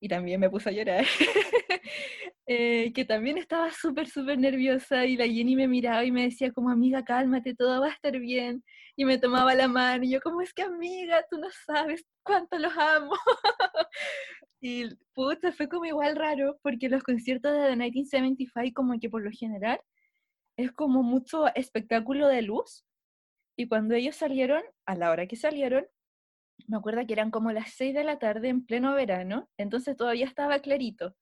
y 0.00 0.08
también 0.08 0.38
me 0.38 0.48
puse 0.48 0.68
a 0.68 0.72
llorar. 0.72 1.04
Eh, 2.46 2.92
que 2.92 3.06
también 3.06 3.38
estaba 3.38 3.72
súper, 3.72 4.06
súper 4.06 4.38
nerviosa 4.38 5.06
y 5.06 5.16
la 5.16 5.26
Jenny 5.26 5.56
me 5.56 5.66
miraba 5.66 6.04
y 6.04 6.12
me 6.12 6.24
decía 6.24 6.52
como, 6.52 6.68
amiga, 6.68 7.02
cálmate, 7.02 7.54
todo 7.54 7.80
va 7.80 7.86
a 7.86 7.90
estar 7.90 8.18
bien. 8.18 8.62
Y 8.96 9.06
me 9.06 9.16
tomaba 9.16 9.54
la 9.54 9.66
mano 9.66 10.04
y 10.04 10.10
yo 10.10 10.20
como, 10.20 10.42
es 10.42 10.52
que 10.52 10.62
amiga, 10.62 11.24
tú 11.30 11.38
no 11.38 11.48
sabes 11.64 12.04
cuánto 12.22 12.58
los 12.58 12.76
amo. 12.76 13.14
y 14.60 14.94
puta, 15.14 15.52
fue 15.52 15.70
como 15.70 15.86
igual 15.86 16.16
raro 16.16 16.58
porque 16.62 16.90
los 16.90 17.02
conciertos 17.02 17.50
de 17.52 17.68
The 17.70 17.76
1975 17.76 18.74
como 18.74 19.00
que 19.00 19.08
por 19.08 19.22
lo 19.22 19.30
general 19.30 19.80
es 20.58 20.70
como 20.72 21.02
mucho 21.02 21.46
espectáculo 21.54 22.28
de 22.28 22.42
luz. 22.42 22.84
Y 23.56 23.68
cuando 23.68 23.94
ellos 23.94 24.16
salieron, 24.16 24.62
a 24.86 24.96
la 24.96 25.10
hora 25.10 25.26
que 25.26 25.36
salieron, 25.36 25.86
me 26.68 26.76
acuerdo 26.76 27.06
que 27.06 27.12
eran 27.12 27.30
como 27.30 27.52
las 27.52 27.70
6 27.74 27.94
de 27.94 28.04
la 28.04 28.18
tarde 28.18 28.48
en 28.48 28.64
pleno 28.64 28.94
verano, 28.94 29.48
entonces 29.58 29.96
todavía 29.96 30.26
estaba 30.26 30.58
clarito. 30.60 31.14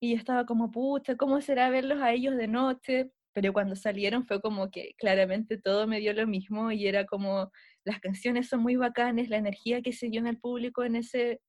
Y 0.00 0.12
yo 0.12 0.16
estaba 0.16 0.46
como, 0.46 0.70
pucha, 0.70 1.16
¿cómo 1.16 1.40
será 1.40 1.70
verlos 1.70 2.00
a 2.00 2.12
ellos 2.12 2.36
de 2.36 2.48
noche? 2.48 3.12
Pero 3.34 3.52
cuando 3.52 3.76
salieron 3.76 4.26
fue 4.26 4.40
como 4.40 4.70
que 4.70 4.94
claramente 4.98 5.58
todo 5.58 5.86
me 5.86 6.00
dio 6.00 6.12
lo 6.12 6.26
mismo 6.26 6.72
y 6.72 6.86
era 6.86 7.06
como, 7.06 7.50
las 7.84 8.00
canciones 8.00 8.48
son 8.48 8.60
muy 8.62 8.76
bacanes, 8.76 9.30
la 9.30 9.38
energía 9.38 9.82
que 9.82 9.92
se 9.92 10.08
dio 10.08 10.20
en 10.20 10.26
el 10.26 10.38
público 10.38 10.84
en 10.84 10.96
ese, 10.96 11.40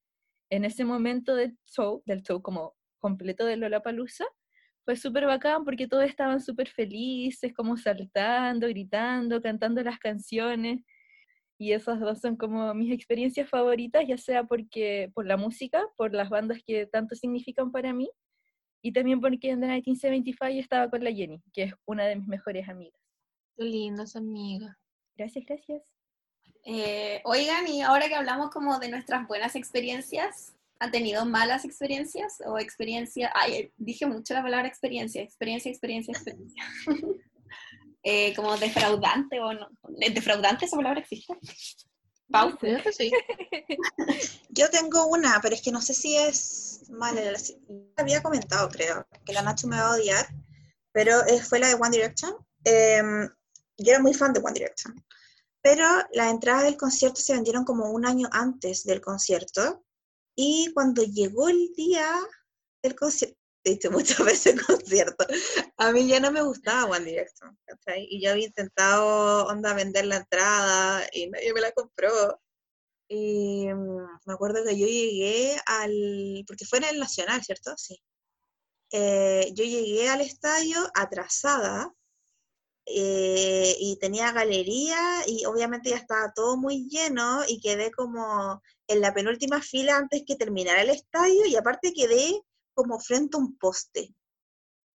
en 0.51 0.65
ese 0.65 0.85
momento 0.85 1.35
del 1.35 1.57
show, 1.65 2.03
del 2.05 2.23
show 2.23 2.41
como 2.41 2.75
completo 2.99 3.45
de 3.45 3.57
Lollapalooza, 3.57 4.25
fue 4.85 4.95
súper 4.95 5.25
bacán 5.25 5.63
porque 5.63 5.87
todos 5.87 6.05
estaban 6.05 6.41
súper 6.41 6.69
felices, 6.69 7.53
como 7.53 7.77
saltando, 7.77 8.67
gritando, 8.67 9.41
cantando 9.41 9.81
las 9.83 9.99
canciones 9.99 10.81
y 11.57 11.71
esas 11.71 11.99
dos 11.99 12.19
son 12.19 12.35
como 12.35 12.73
mis 12.73 12.91
experiencias 12.91 13.49
favoritas, 13.49 14.05
ya 14.07 14.17
sea 14.17 14.43
porque 14.43 15.11
por 15.13 15.25
la 15.25 15.37
música, 15.37 15.81
por 15.95 16.13
las 16.13 16.29
bandas 16.29 16.59
que 16.65 16.85
tanto 16.87 17.15
significan 17.15 17.71
para 17.71 17.93
mí, 17.93 18.09
y 18.81 18.91
también 18.91 19.21
porque 19.21 19.51
en 19.51 19.61
The 19.61 19.67
1975 19.67 20.59
estaba 20.59 20.89
con 20.89 21.03
la 21.03 21.11
Jenny, 21.11 21.41
que 21.53 21.63
es 21.63 21.73
una 21.85 22.03
de 22.05 22.17
mis 22.17 22.27
mejores 22.27 22.67
amigas. 22.67 22.99
Qué 23.55 23.63
lindas 23.63 24.17
amigas. 24.17 24.75
Gracias, 25.15 25.45
gracias. 25.45 25.81
Eh, 26.65 27.21
oigan, 27.23 27.65
y 27.67 27.81
ahora 27.81 28.09
que 28.09 28.15
hablamos 28.15 28.49
como 28.49 28.79
de 28.79 28.89
nuestras 28.89 29.25
buenas 29.27 29.55
experiencias, 29.55 30.53
¿han 30.79 30.91
tenido 30.91 31.25
malas 31.25 31.65
experiencias 31.65 32.37
o 32.45 32.57
experiencia? 32.59 33.31
Ay, 33.35 33.71
dije 33.77 34.05
mucho 34.05 34.33
la 34.33 34.43
palabra 34.43 34.67
experiencia, 34.67 35.21
experiencia, 35.21 35.69
experiencia, 35.71 36.11
experiencia. 36.11 36.63
eh, 38.03 38.33
como 38.35 38.57
defraudante 38.57 39.39
o 39.39 39.53
no. 39.53 39.69
¿Defraudante 40.13 40.65
esa 40.65 40.75
palabra 40.77 40.99
existe? 41.01 41.33
Pau. 42.31 42.57
Sí. 42.97 43.11
Yo 44.49 44.69
tengo 44.69 45.07
una, 45.07 45.39
pero 45.41 45.55
es 45.55 45.61
que 45.61 45.71
no 45.71 45.81
sé 45.81 45.93
si 45.93 46.17
es 46.17 46.83
mala. 46.89 47.21
la- 47.21 47.39
Había 47.97 48.21
comentado, 48.23 48.69
creo, 48.69 49.05
que 49.25 49.33
la 49.33 49.41
Nacho 49.41 49.67
me 49.67 49.77
va 49.77 49.87
a 49.91 49.95
odiar, 49.95 50.25
pero 50.91 51.25
eh, 51.27 51.41
fue 51.41 51.59
la 51.59 51.67
de 51.67 51.75
One 51.75 51.91
Direction. 51.91 52.33
Em, 52.65 53.29
yo 53.77 53.91
era 53.91 53.99
muy 54.01 54.13
fan 54.13 54.31
de 54.33 54.39
One 54.39 54.53
Direction, 54.53 54.95
pero 55.61 55.85
las 56.13 56.31
entradas 56.31 56.63
del 56.63 56.77
concierto 56.77 57.19
se 57.19 57.33
vendieron 57.33 57.65
como 57.65 57.89
un 57.91 58.05
año 58.05 58.29
antes 58.31 58.83
del 58.83 59.01
concierto. 59.01 59.83
Y 60.35 60.71
cuando 60.73 61.03
llegó 61.03 61.49
el 61.49 61.73
día 61.75 62.09
del 62.81 62.95
concierto, 62.95 63.37
he 63.63 63.71
dicho 63.71 63.91
muchas 63.91 64.17
veces 64.25 64.61
concierto, 64.61 65.25
a 65.77 65.91
mí 65.91 66.07
ya 66.07 66.19
no 66.19 66.31
me 66.31 66.41
gustaba 66.41 66.85
One 66.85 67.05
Direction, 67.05 67.57
¿cachai? 67.65 68.07
Y 68.09 68.21
yo 68.21 68.31
había 68.31 68.47
intentado, 68.47 69.45
onda, 69.47 69.73
vender 69.73 70.05
la 70.05 70.17
entrada 70.17 71.07
y 71.13 71.27
nadie 71.27 71.53
me 71.53 71.61
la 71.61 71.71
compró. 71.71 72.41
Y 73.07 73.67
mm, 73.67 74.07
me 74.25 74.33
acuerdo 74.33 74.63
que 74.65 74.77
yo 74.77 74.87
llegué 74.87 75.57
al, 75.65 76.43
porque 76.47 76.65
fue 76.65 76.79
en 76.79 76.85
el 76.85 76.99
Nacional, 76.99 77.43
¿cierto? 77.43 77.73
Sí. 77.77 78.01
Eh, 78.91 79.51
yo 79.55 79.63
llegué 79.63 80.09
al 80.09 80.21
estadio 80.21 80.77
atrasada 80.93 81.93
eh, 82.85 83.75
y 83.79 83.97
tenía 83.99 84.31
galería 84.31 84.97
y 85.27 85.45
obviamente 85.45 85.89
ya 85.91 85.97
estaba 85.97 86.33
todo 86.33 86.57
muy 86.57 86.87
lleno 86.89 87.43
y 87.47 87.61
quedé 87.61 87.91
como 87.91 88.61
en 88.87 89.01
la 89.01 89.13
penúltima 89.13 89.61
fila 89.61 89.97
antes 89.97 90.23
que 90.27 90.35
terminara 90.35 90.81
el 90.81 90.89
estadio 90.89 91.45
y 91.45 91.55
aparte 91.55 91.93
quedé 91.93 92.41
como 92.73 92.99
frente 92.99 93.37
a 93.37 93.39
un 93.41 93.57
poste 93.57 94.15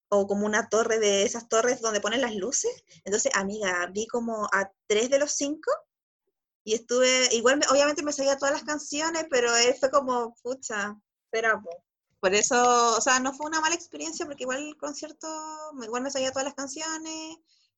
o 0.09 0.27
como 0.27 0.47
una 0.47 0.69
torre 0.69 0.99
de 0.99 1.25
esas 1.25 1.49
torres 1.49 1.81
donde 1.81 2.01
ponen 2.01 2.21
las 2.21 2.35
luces. 2.35 2.73
Entonces, 3.05 3.33
amiga, 3.35 3.87
vi 3.93 4.07
como 4.07 4.47
a 4.53 4.71
tres 4.87 5.11
de 5.11 5.19
los 5.19 5.33
cinco 5.33 5.71
y 6.65 6.75
estuve, 6.75 7.29
igual 7.35 7.59
me- 7.59 7.67
obviamente 7.69 8.03
me 8.03 8.13
sabía 8.13 8.37
todas 8.39 8.55
las 8.55 8.65
canciones, 8.65 9.27
pero 9.31 9.51
fue 9.81 9.91
como, 9.91 10.35
pucha, 10.43 10.97
espera, 11.25 11.61
po. 11.61 11.71
Por 12.21 12.35
eso, 12.35 12.97
o 12.97 13.01
sea, 13.01 13.21
no 13.21 13.33
fue 13.35 13.47
una 13.47 13.61
mala 13.61 13.75
experiencia 13.75 14.27
porque 14.27 14.45
igual 14.45 14.59
el 14.67 14.77
concierto, 14.77 15.29
igual 15.83 16.03
me 16.03 16.11
sabía 16.11 16.31
todas 16.33 16.47
las 16.47 16.55
canciones, 16.55 17.37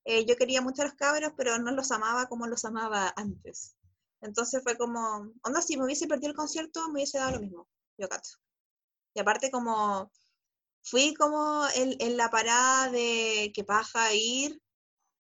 eh, 0.09 0.25
yo 0.25 0.37
quería 0.37 0.63
mucho 0.63 0.81
a 0.81 0.87
los 0.87 0.95
cabros, 0.95 1.33
pero 1.37 1.59
no 1.59 1.71
los 1.71 1.91
amaba 1.93 2.29
como 2.29 2.47
los 2.47 2.65
amaba 2.65 3.13
antes. 3.15 3.77
Entonces 4.23 4.63
fue 4.63 4.79
como, 4.79 5.31
onda, 5.43 5.61
si 5.61 5.77
me 5.77 5.85
hubiese 5.85 6.07
perdido 6.09 6.31
el 6.31 6.37
concierto, 6.37 6.87
me 6.89 6.95
hubiese 6.95 7.19
dado 7.19 7.33
lo 7.33 7.41
mismo, 7.41 7.69
yo 7.99 8.09
cacho. 8.09 8.39
Y 9.15 9.21
aparte 9.21 9.51
como 9.51 10.11
fui 10.83 11.13
como 11.15 11.63
en, 11.75 11.95
en 12.01 12.17
la 12.17 12.31
parada 12.31 12.91
de 12.91 13.53
que 13.55 13.65
paja 13.65 14.15
ir 14.15 14.59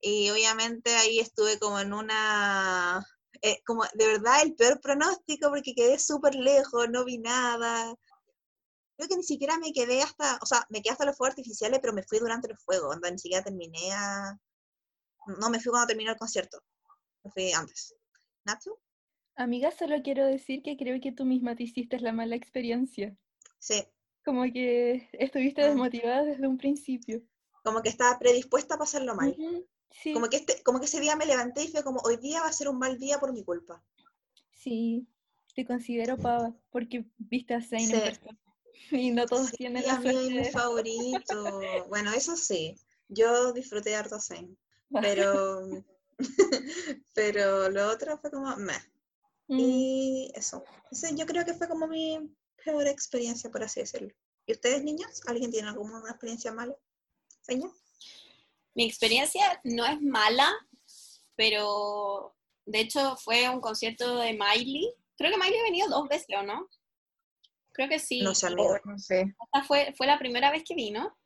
y 0.01 0.30
obviamente 0.30 0.97
ahí 0.97 1.20
estuve 1.20 1.59
como 1.59 1.80
en 1.80 1.93
una, 1.93 3.07
eh, 3.43 3.61
como 3.66 3.84
de 3.93 4.07
verdad 4.07 4.41
el 4.43 4.55
peor 4.55 4.80
pronóstico 4.80 5.51
porque 5.51 5.74
quedé 5.74 5.99
súper 5.99 6.34
lejos, 6.34 6.89
no 6.89 7.05
vi 7.05 7.18
nada. 7.18 7.95
Creo 8.97 9.09
que 9.09 9.16
ni 9.16 9.22
siquiera 9.22 9.59
me 9.59 9.72
quedé 9.74 10.03
hasta, 10.03 10.39
o 10.43 10.47
sea, 10.47 10.64
me 10.70 10.80
quedé 10.80 10.93
hasta 10.93 11.05
los 11.05 11.16
fuegos 11.16 11.32
artificiales, 11.32 11.78
pero 11.80 11.93
me 11.93 12.05
fui 12.05 12.18
durante 12.20 12.49
los 12.49 12.64
fuegos, 12.64 12.97
onda, 12.97 13.11
ni 13.11 13.18
siquiera 13.18 13.45
terminé 13.45 13.93
a... 13.93 14.39
No 15.29 15.51
me 15.51 15.61
fui 15.61 15.70
cuando 15.70 15.89
terminó 15.89 16.11
el 16.12 16.16
concierto, 16.16 16.62
me 17.22 17.31
fui 17.31 17.53
antes. 17.53 17.95
¿Nacho? 18.45 18.81
Amiga, 19.37 19.70
solo 19.70 20.03
quiero 20.03 20.26
decir 20.26 20.62
que 20.62 20.76
creo 20.76 21.01
que 21.01 21.12
tú 21.12 21.24
misma 21.24 21.55
te 21.55 21.62
hiciste 21.64 22.01
la 22.01 22.12
mala 22.12 22.35
experiencia. 22.35 23.16
Sí, 23.59 23.85
Como 24.24 24.43
que 24.45 25.09
estuviste 25.12 25.62
Ah. 25.62 25.66
desmotivada 25.68 26.24
desde 26.24 26.47
un 26.47 26.59
principio. 26.59 27.22
como 27.64 27.83
que 27.83 27.91
estaba 27.91 28.18
predispuesta 28.18 28.76
a 28.76 28.79
pasarlo 28.79 29.14
mal. 29.14 29.31
Ujú, 29.31 29.66
Sí, 29.91 30.12
Como 30.14 30.29
que, 30.29 30.37
este, 30.39 30.62
como 30.62 30.79
que 30.81 30.87
ese 30.87 31.01
día 31.01 31.16
me 31.16 31.26
levanté 31.26 31.64
y 31.64 31.68
fue 31.68 31.83
como, 31.83 32.01
hoy 32.05 32.16
día 32.16 32.41
va 32.41 32.49
a 32.49 32.53
ser 32.53 32.68
un 32.68 32.79
mal 32.79 32.99
día 32.99 33.18
por 33.18 33.33
mi 33.33 33.45
culpa. 33.45 33.83
sí, 34.51 35.07
te 35.55 35.64
considero 35.66 36.16
pava 36.16 36.55
porque 36.70 37.05
viste 37.18 37.55
a 37.55 37.61
Zayn 37.61 37.91
en 37.91 37.91
Sí. 37.91 38.01
persona. 38.01 38.39
Y 38.93 39.11
no 39.11 39.26
todos 39.26 39.51
Sí, 39.51 39.57
tienen 39.59 39.83
la 39.87 40.01
suerte 40.01 40.31
mi 40.31 40.45
favorito. 40.51 41.87
Bueno, 41.89 42.12
eso 42.12 42.37
sí, 42.37 42.76
yo 43.09 43.53
disfruté 43.53 43.97
harto 43.97 44.18
Zayn, 44.20 44.57
pero, 44.91 45.84
pero 47.14 47.68
lo 47.70 47.89
otro 47.89 48.18
fue 48.18 48.30
como, 48.30 48.55
meh. 48.57 48.78
Mm, 49.49 49.61
Y 49.61 50.32
eso, 50.34 50.64
Ese 50.91 51.14
yo 51.16 51.26
creo 51.26 51.45
que 51.45 51.55
fue 51.55 51.68
como 51.68 51.86
mi 51.86 52.18
peor 52.64 52.86
experiencia, 52.86 53.51
por 53.51 53.62
así 53.62 53.80
decirlo. 53.80 54.12
¿Y 54.47 54.53
ustedes, 54.53 54.82
niños? 54.82 55.20
¿Alguien 55.26 55.51
tiene 55.51 55.68
alguna 55.68 56.01
experiencia 56.09 56.53
mala? 56.53 56.74
¿Señor? 57.43 57.72
Mi 58.74 58.86
experiencia 58.86 59.61
no 59.64 59.84
es 59.86 60.01
mala, 60.01 60.49
pero 61.34 62.34
de 62.64 62.80
hecho 62.80 63.16
fue 63.16 63.49
un 63.49 63.61
concierto 63.61 64.18
de 64.18 64.32
Miley. 64.32 64.95
Creo 65.16 65.32
que 65.32 65.39
Miley 65.39 65.59
ha 65.59 65.64
venido 65.64 65.89
dos 65.89 66.09
veces, 66.09 66.36
¿o 66.39 66.43
no? 66.43 66.68
Creo 67.72 67.89
que 67.89 67.99
sí. 67.99 68.20
No 68.84 68.99
sé. 68.99 69.34
Esta 69.45 69.64
fue, 69.66 69.95
fue 69.97 70.07
la 70.07 70.18
primera 70.18 70.51
vez 70.51 70.64
que 70.64 70.74
vino. 70.74 71.16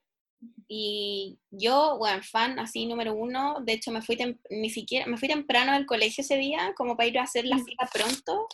Y 0.69 1.39
yo, 1.51 1.97
bueno, 1.99 2.23
fan 2.23 2.59
así 2.59 2.87
número 2.87 3.15
uno, 3.15 3.57
de 3.63 3.75
hecho 3.75 3.91
me 3.91 4.03
fui 4.03 4.17
ni 4.51 4.71
siquiera, 4.71 5.07
me 5.07 5.19
fui 5.19 5.29
temprano 5.29 5.73
del 5.73 5.87
colegio 5.87 6.23
ese 6.23 6.37
día, 6.37 6.73
como 6.77 6.97
para 6.97 7.09
ir 7.09 7.19
a 7.19 7.25
hacer 7.25 7.45
la 7.45 7.57
Mm. 7.57 7.65
fila 7.65 7.91
pronto. 7.93 8.49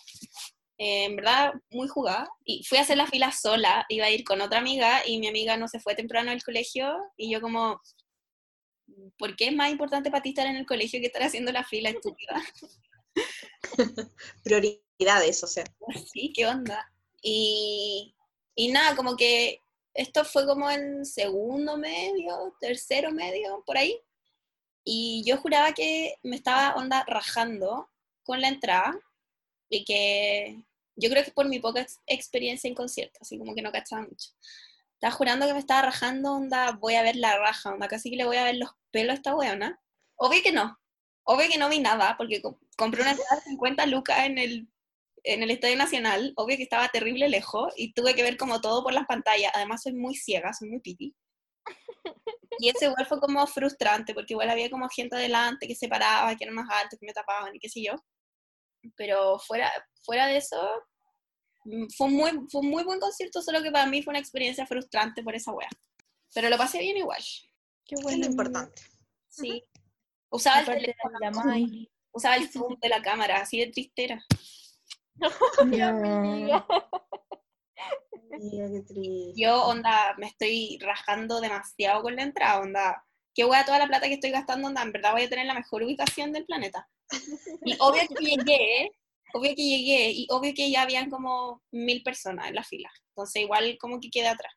Eh, 0.78 1.04
en 1.04 1.16
verdad, 1.16 1.52
muy 1.70 1.88
jugada. 1.88 2.28
Y 2.44 2.64
fui 2.64 2.78
a 2.78 2.82
hacer 2.82 2.96
la 2.96 3.06
fila 3.06 3.32
sola, 3.32 3.84
iba 3.88 4.06
a 4.06 4.10
ir 4.10 4.22
con 4.24 4.40
otra 4.40 4.58
amiga 4.58 5.02
y 5.06 5.18
mi 5.18 5.26
amiga 5.28 5.56
no 5.56 5.66
se 5.68 5.80
fue 5.80 5.94
temprano 5.94 6.30
del 6.30 6.42
colegio 6.42 6.96
y 7.16 7.30
yo 7.32 7.40
como, 7.40 7.80
¿por 9.18 9.34
qué 9.36 9.48
es 9.48 9.54
más 9.54 9.70
importante 9.70 10.10
para 10.10 10.22
ti 10.22 10.30
estar 10.30 10.46
en 10.46 10.56
el 10.56 10.66
colegio 10.66 11.00
que 11.00 11.06
estar 11.06 11.22
haciendo 11.22 11.50
la 11.52 11.64
fila 11.64 11.90
estúpida? 11.90 12.42
Prioridades, 14.44 15.42
o 15.42 15.46
sea. 15.46 15.64
Sí, 16.12 16.32
¿qué 16.34 16.46
onda? 16.46 16.90
Y, 17.22 18.14
y 18.54 18.68
nada, 18.68 18.94
como 18.96 19.16
que 19.16 19.62
esto 19.94 20.24
fue 20.24 20.46
como 20.46 20.70
en 20.70 21.04
segundo 21.04 21.76
medio, 21.76 22.56
tercero 22.60 23.10
medio, 23.12 23.62
por 23.66 23.78
ahí. 23.78 24.00
Y 24.84 25.22
yo 25.26 25.36
juraba 25.38 25.72
que 25.72 26.14
me 26.22 26.36
estaba 26.36 26.74
onda 26.76 27.04
rajando 27.06 27.90
con 28.24 28.40
la 28.40 28.48
entrada 28.48 28.98
y 29.68 29.84
que 29.84 30.64
yo 30.96 31.10
creo 31.10 31.24
que 31.24 31.30
por 31.32 31.48
mi 31.48 31.60
poca 31.60 31.80
ex- 31.82 32.00
experiencia 32.06 32.68
en 32.68 32.74
conciertos, 32.74 33.20
así 33.22 33.38
como 33.38 33.54
que 33.54 33.62
no 33.62 33.72
cachaba 33.72 34.02
mucho. 34.02 34.30
Estaba 34.94 35.12
jurando 35.12 35.46
que 35.46 35.52
me 35.54 35.58
estaba 35.60 35.82
rajando, 35.82 36.32
onda, 36.34 36.72
voy 36.72 36.94
a 36.96 37.02
ver 37.02 37.16
la 37.16 37.38
raja, 37.38 37.70
onda, 37.72 37.88
casi 37.88 38.10
que 38.10 38.16
le 38.16 38.24
voy 38.24 38.36
a 38.36 38.44
ver 38.44 38.56
los 38.56 38.70
pelos 38.90 39.12
a 39.12 39.14
esta 39.14 39.36
weona. 39.36 39.80
Obvio 40.16 40.42
que 40.42 40.52
no, 40.52 40.78
obvio 41.24 41.48
que 41.48 41.58
no 41.58 41.68
vi 41.68 41.78
nada, 41.80 42.16
porque 42.16 42.42
co- 42.42 42.58
compré 42.76 43.02
una 43.02 43.12
entrada 43.12 43.36
de 43.36 43.42
50 43.42 43.86
lucas 43.86 44.20
en 44.26 44.38
el 44.38 44.68
en 45.28 45.42
el 45.42 45.50
Estadio 45.50 45.76
Nacional, 45.76 46.32
obvio 46.36 46.56
que 46.56 46.62
estaba 46.62 46.88
terrible 46.88 47.28
lejos 47.28 47.72
y 47.76 47.92
tuve 47.92 48.14
que 48.14 48.22
ver 48.22 48.38
como 48.38 48.60
todo 48.60 48.82
por 48.82 48.94
las 48.94 49.06
pantallas. 49.06 49.52
Además 49.54 49.82
soy 49.82 49.92
muy 49.92 50.14
ciega, 50.14 50.52
soy 50.54 50.70
muy 50.70 50.80
piti. 50.80 51.14
Y 52.58 52.70
ese 52.70 52.86
igual 52.86 53.06
fue 53.06 53.20
como 53.20 53.46
frustrante 53.46 54.14
porque 54.14 54.32
igual 54.32 54.48
había 54.50 54.70
como 54.70 54.88
gente 54.88 55.16
adelante 55.16 55.68
que 55.68 55.74
se 55.74 55.86
paraba, 55.86 56.34
que 56.34 56.44
eran 56.44 56.56
más 56.56 56.68
altos, 56.70 56.98
que 56.98 57.06
me 57.06 57.12
tapaban 57.12 57.54
y 57.54 57.58
qué 57.58 57.68
sé 57.68 57.82
yo. 57.82 57.94
Pero 58.96 59.38
fuera, 59.38 59.70
fuera 60.02 60.26
de 60.26 60.38
eso, 60.38 60.58
mm, 61.64 61.86
fue 61.96 62.06
un, 62.06 62.14
muy, 62.14 62.30
fue 62.50 62.62
un 62.62 62.70
muy 62.70 62.84
buen 62.84 62.98
concierto, 62.98 63.42
solo 63.42 63.62
que 63.62 63.70
para 63.70 63.86
mí 63.86 64.02
fue 64.02 64.12
una 64.12 64.18
experiencia 64.18 64.66
frustrante 64.66 65.22
por 65.22 65.34
esa 65.34 65.52
wea. 65.52 65.68
Pero 66.34 66.48
lo 66.48 66.56
pasé 66.56 66.78
bien 66.78 66.96
igual. 66.96 67.22
Qué 67.84 67.94
Es 67.94 68.02
bueno. 68.02 68.24
lo 68.24 68.30
importante. 68.30 68.82
Sí. 69.28 69.62
Usaba 70.30 70.60
el, 70.60 70.62
Aparte 70.64 70.80
teléfono, 70.80 71.86
usaba 72.12 72.36
el 72.36 72.50
zoom 72.50 72.78
de 72.80 72.88
la 72.88 73.02
cámara, 73.02 73.40
así 73.42 73.58
de 73.58 73.68
tristera. 73.68 74.24
Mi 75.66 75.80
amiga. 75.80 76.66
Mira 78.38 78.68
qué 78.68 78.82
triste. 78.82 79.32
yo, 79.36 79.64
onda, 79.64 80.14
me 80.18 80.26
estoy 80.26 80.78
rajando 80.80 81.40
demasiado 81.40 82.02
con 82.02 82.16
la 82.16 82.22
entrada, 82.22 82.60
onda. 82.60 83.04
Qué 83.34 83.44
hueá 83.44 83.64
toda 83.64 83.78
la 83.78 83.86
plata 83.86 84.06
que 84.06 84.14
estoy 84.14 84.30
gastando, 84.30 84.68
onda, 84.68 84.82
en 84.82 84.92
verdad 84.92 85.12
voy 85.12 85.22
a 85.22 85.28
tener 85.28 85.46
la 85.46 85.54
mejor 85.54 85.82
ubicación 85.82 86.32
del 86.32 86.44
planeta. 86.44 86.88
Y 87.64 87.76
obvio 87.80 88.02
que 88.08 88.24
llegué, 88.24 88.90
obvio 89.32 89.50
que 89.54 89.62
llegué, 89.62 90.10
y 90.10 90.26
obvio 90.30 90.52
que 90.54 90.70
ya 90.70 90.82
habían 90.82 91.10
como 91.10 91.62
mil 91.70 92.02
personas 92.02 92.48
en 92.48 92.54
la 92.54 92.64
fila. 92.64 92.90
Entonces 93.10 93.42
igual 93.42 93.76
como 93.80 94.00
que 94.00 94.10
quedé 94.10 94.28
atrás. 94.28 94.52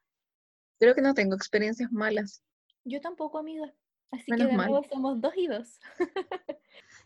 Creo 0.79 0.95
que 0.95 1.01
no 1.01 1.13
tengo 1.13 1.35
experiencias 1.35 1.91
malas. 1.91 2.43
Yo 2.83 2.99
tampoco, 3.01 3.37
amiga. 3.37 3.71
Así 4.11 4.25
Menos 4.27 4.47
que 4.47 4.51
de 4.51 4.57
mal. 4.57 4.69
nuevo 4.69 4.87
somos 4.89 5.21
dos 5.21 5.33
y 5.37 5.47
dos. 5.47 5.79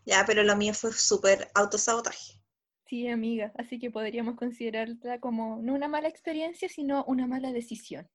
Ya, 0.06 0.24
pero 0.24 0.44
lo 0.44 0.56
mío 0.56 0.72
fue 0.72 0.92
súper 0.92 1.50
autosabotaje. 1.54 2.40
Sí, 2.88 3.08
amiga. 3.08 3.52
Así 3.56 3.78
que 3.78 3.90
podríamos 3.90 4.36
considerarla 4.36 5.20
como 5.20 5.60
no 5.62 5.74
una 5.74 5.88
mala 5.88 6.08
experiencia, 6.08 6.68
sino 6.68 7.04
una 7.04 7.26
mala 7.26 7.52
decisión. 7.52 8.08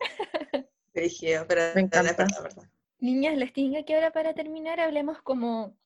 Dije, 0.94 1.44
pero 1.48 1.62
Me 1.74 1.82
encanta. 1.82 2.26
verdad. 2.42 2.68
Niñas, 3.00 3.36
les 3.36 3.52
tinga 3.52 3.82
que 3.84 3.94
ahora 3.94 4.12
para 4.12 4.34
terminar 4.34 4.80
hablemos 4.80 5.20
como 5.22 5.76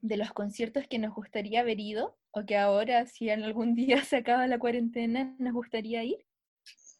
de 0.00 0.16
los 0.16 0.32
conciertos 0.32 0.86
que 0.88 0.98
nos 0.98 1.14
gustaría 1.14 1.60
haber 1.60 1.80
ido, 1.80 2.16
o 2.30 2.44
que 2.46 2.56
ahora, 2.56 3.06
si 3.06 3.28
en 3.30 3.42
algún 3.42 3.74
día 3.80 4.04
se 4.04 4.16
acaba 4.16 4.46
la 4.46 4.58
cuarentena, 4.58 5.34
nos 5.38 5.52
gustaría 5.54 6.04
ir. 6.04 6.24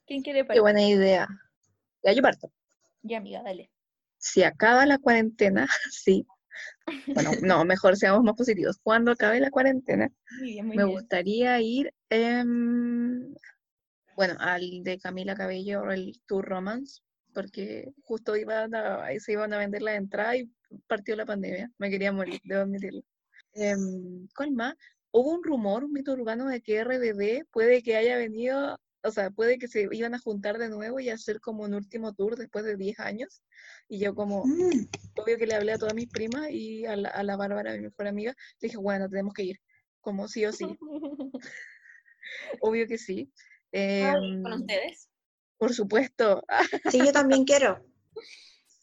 ¿Quién 0.07 0.23
quiere 0.23 0.41
Qué 0.41 0.45
partir? 0.47 0.63
buena 0.63 0.83
idea. 0.83 1.29
Ya 2.03 2.13
yo 2.13 2.23
parto. 2.23 2.51
Ya, 3.03 3.19
amiga, 3.19 3.43
dale. 3.43 3.71
Si 4.19 4.43
acaba 4.43 4.87
la 4.87 4.99
cuarentena, 4.99 5.69
sí. 5.91 6.27
Bueno, 7.07 7.32
no, 7.42 7.64
mejor 7.64 7.96
seamos 7.96 8.22
más 8.22 8.34
positivos. 8.34 8.78
Cuando 8.82 9.11
acabe 9.12 9.40
la 9.40 9.51
cuarentena, 9.51 10.11
Muy 10.38 10.53
bien, 10.53 10.66
muy 10.66 10.76
me 10.76 10.84
bien. 10.84 10.96
gustaría 10.96 11.61
ir, 11.61 11.92
em, 12.09 13.34
bueno, 14.16 14.34
al 14.38 14.82
de 14.82 14.98
Camila 14.98 15.34
Cabello, 15.34 15.90
el 15.90 16.20
Tour 16.26 16.46
Romance, 16.46 17.01
porque 17.34 17.92
justo 18.03 18.36
iban 18.36 18.74
a- 18.74 19.05
ahí 19.05 19.20
se 19.20 19.32
iban 19.32 19.53
a 19.53 19.59
vender 19.59 19.82
la 19.82 19.94
entrada 19.94 20.36
y 20.36 20.51
partió 20.86 21.16
la 21.16 21.26
pandemia. 21.26 21.70
Me 21.78 21.90
quería 21.90 22.12
morir, 22.12 22.40
debo 22.44 22.62
admitirlo. 22.62 23.03
Em, 23.55 24.28
¿cuál 24.36 24.53
más? 24.53 24.74
Hubo 25.12 25.32
un 25.32 25.42
rumor, 25.42 25.84
un 25.84 25.92
mito 25.92 26.12
urbano 26.12 26.46
de 26.46 26.61
que 26.61 26.76
RBD 26.84 27.44
puede 27.51 27.82
que 27.82 27.96
haya 27.96 28.16
venido, 28.16 28.78
o 29.03 29.11
sea, 29.11 29.30
puede 29.30 29.59
que 29.59 29.68
se 29.68 29.88
iban 29.92 30.14
a 30.14 30.18
juntar 30.18 30.59
de 30.59 30.68
nuevo 30.68 31.01
y 31.01 31.09
hacer 31.09 31.40
como 31.40 31.64
un 31.64 31.74
último 31.74 32.12
tour 32.12 32.36
después 32.36 32.64
de 32.64 32.76
10 32.76 33.01
años. 33.01 33.42
Y 33.88 33.98
yo 33.98 34.14
como, 34.14 34.44
Mm, 34.44 34.86
obvio 35.16 35.38
que 35.38 35.46
le 35.46 35.55
hablé 35.55 35.72
a 35.72 35.78
todas 35.78 35.94
mis 35.94 36.09
primas 36.09 36.51
y 36.51 36.84
a 36.86 36.96
la, 36.96 37.09
a 37.11 37.22
la 37.22 37.36
Bárbara, 37.36 37.72
mi 37.72 37.80
mejor 37.80 38.07
amiga, 38.07 38.34
le 38.61 38.66
dije, 38.66 38.76
bueno, 38.76 39.09
tenemos 39.09 39.34
que 39.34 39.44
ir, 39.44 39.61
como 40.01 40.28
sí 40.28 40.44
o 40.44 40.53
sí, 40.53 40.66
obvio 42.61 42.86
que 42.86 42.98
sí. 42.98 43.32
Em, 43.72 44.42
¿Con 44.42 44.53
ustedes? 44.55 45.09
por 45.59 45.74
supuesto, 45.74 46.42
Sí, 46.92 47.05
yo 47.05 47.12
también 47.12 47.44
quiero. 47.44 47.84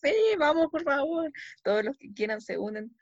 sí, 0.02 0.14
vamos, 0.40 0.68
por 0.72 0.84
favor, 0.84 1.32
todos 1.64 1.84
los 1.84 1.98
que 1.98 2.14
quieran 2.14 2.42
se 2.42 2.58
unen. 2.58 2.96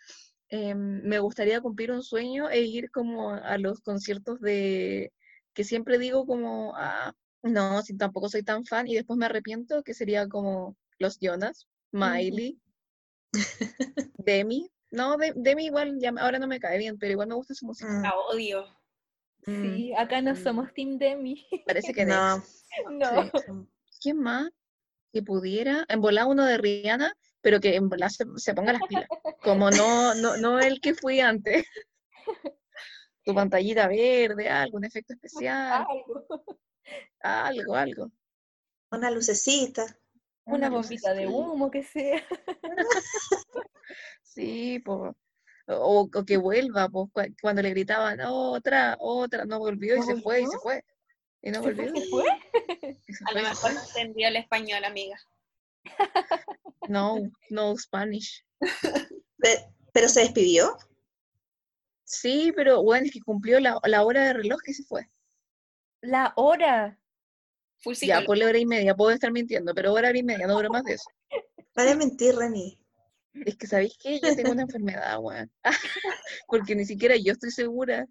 Em, 0.50 1.02
me 1.04 1.20
gustaría 1.20 1.60
cumplir 1.62 1.92
un 1.92 2.04
sueño 2.04 2.50
e 2.50 2.62
ir 2.62 2.92
como 2.92 3.32
a 3.32 3.58
los 3.58 3.82
conciertos 3.82 4.40
de, 4.40 5.12
que 5.56 5.64
siempre 5.64 5.98
digo 5.98 6.28
como, 6.28 6.74
ah, 6.76 7.14
no, 7.42 7.82
si 7.82 7.98
tampoco 7.98 8.30
soy 8.30 8.44
tan 8.44 8.66
fan 8.66 8.88
y 8.88 8.94
después 8.96 9.18
me 9.18 9.26
arrepiento, 9.26 9.82
que 9.84 9.94
sería 9.96 10.28
como 10.28 10.76
los 11.00 11.18
Jonas, 11.20 11.68
Miley, 11.92 12.60
Demi. 14.18 14.70
No, 14.92 15.18
de- 15.18 15.34
Demi 15.36 15.66
igual 15.66 15.98
ya 16.00 16.14
ahora 16.20 16.40
no 16.40 16.48
me 16.48 16.60
cae 16.60 16.78
bien, 16.78 16.98
pero 16.98 17.12
igual 17.14 17.28
me 17.28 17.36
gusta 17.36 17.54
su 17.54 17.66
música. 17.66 17.90
Mm, 17.92 18.04
La 18.04 18.14
odio. 18.16 18.66
Mm, 19.48 19.62
Sí, 19.62 19.94
acá 19.98 20.22
no 20.22 20.34
mm. 20.34 20.38
somos 20.38 20.74
Team 20.74 20.98
Demi. 20.98 21.46
Parece 21.66 21.94
que 21.94 22.06
No. 22.06 22.44
No. 22.92 23.10
sí. 23.10 23.32
¿Quién 24.02 24.20
más 24.20 24.50
que 25.14 25.22
pudiera? 25.24 25.86
En 25.88 26.02
volar 26.02 26.28
uno 26.28 26.46
de 26.46 26.58
Rihanna, 26.58 27.14
pero 27.42 27.60
que 27.60 27.76
en 27.76 27.90
volar 27.90 28.12
se, 28.12 28.26
se 28.36 28.54
ponga 28.54 28.74
las 28.74 28.82
pilas. 28.88 29.08
Como 29.42 29.70
no, 29.72 30.14
no, 30.16 30.36
no 30.38 30.60
el 30.60 30.82
que 30.82 30.94
fui 30.94 31.20
antes. 31.20 31.66
Tu 33.26 33.34
pantallita 33.34 33.88
verde, 33.88 34.48
algún 34.48 34.86
efecto 34.86 35.14
especial, 35.14 35.86
Algo. 35.90 36.26
algo, 37.22 37.76
algo. 37.76 38.12
Una 38.92 39.10
lucecita. 39.12 39.84
Una 40.46 40.68
Una 40.68 40.70
bombita 40.70 41.14
de 41.16 41.28
humo, 41.28 41.70
que 41.72 41.84
sea. 41.84 42.24
Sí, 44.22 44.80
po. 44.80 45.16
O, 45.68 46.10
o 46.14 46.26
que 46.26 46.38
vuelva, 46.38 46.90
pues, 46.90 47.10
cuando 47.42 47.62
le 47.62 47.70
gritaban, 47.72 48.20
otra, 48.22 48.98
otra, 49.00 49.46
no 49.46 49.60
volvió 49.60 49.96
y 49.96 50.00
¿No 50.00 50.06
se 50.06 50.16
fue, 50.18 50.42
y 50.42 50.46
se 50.48 50.58
fue. 50.60 50.84
Y 51.42 51.52
no 51.52 51.62
volvió. 51.62 51.92
¿Se 51.96 52.06
fue? 52.10 52.24
y 53.08 53.14
se 53.14 53.24
A 53.28 53.32
lo 53.34 53.42
mejor 53.48 53.74
no 53.74 53.80
entendió 53.82 54.28
el 54.28 54.36
español, 54.36 54.84
amiga. 54.84 55.18
No, 56.90 57.18
no 57.50 57.76
Spanish. 57.78 58.46
Pe- 59.40 59.66
Pero 59.94 60.10
se 60.10 60.22
despidió. 60.22 60.76
Sí, 62.06 62.54
pero 62.56 62.84
bueno, 62.84 63.06
es 63.06 63.12
que 63.12 63.20
cumplió 63.20 63.60
la, 63.60 63.80
la 63.84 64.04
hora 64.04 64.24
de 64.26 64.34
reloj 64.34 64.60
y 64.68 64.74
se 64.74 64.84
fue. 64.84 65.10
La 66.02 66.34
hora. 66.36 67.00
Full 67.80 67.94
Ya, 68.02 68.20
psicólogo. 68.20 68.26
ponle 68.28 68.46
hora 68.46 68.58
y 68.60 68.66
media, 68.66 68.96
puedo 68.96 69.12
estar 69.12 69.32
mintiendo, 69.32 69.74
pero 69.74 69.92
hora 69.92 70.16
y 70.16 70.24
media, 70.24 70.48
no 70.48 70.54
duró 70.56 70.70
más 70.70 70.84
de 70.84 70.94
eso. 70.94 71.10
Para 71.74 71.90
de 71.90 71.96
mentir, 71.98 72.36
Reni. 72.36 72.80
Es 73.34 73.58
que, 73.58 73.68
¿sabéis 73.68 73.98
qué? 74.00 74.20
Yo 74.22 74.34
tengo 74.36 74.52
una 74.52 74.62
enfermedad, 74.70 75.18
weón. 75.20 75.52
Porque 76.48 76.76
ni 76.76 76.86
siquiera 76.86 77.16
yo 77.18 77.34
estoy 77.34 77.52
segura. 77.52 78.08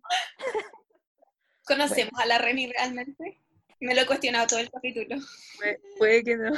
¿Conocemos 1.65 2.13
a 2.21 2.27
la 2.27 2.39
Reni 2.39 2.71
realmente? 2.71 3.41
Me 3.81 3.95
lo 3.95 4.03
he 4.03 4.07
cuestionado 4.07 4.47
todo 4.47 4.59
el 4.59 4.71
capítulo. 4.71 5.17
Puede, 5.59 5.81
puede 5.99 6.25
que 6.25 6.37
no. 6.37 6.53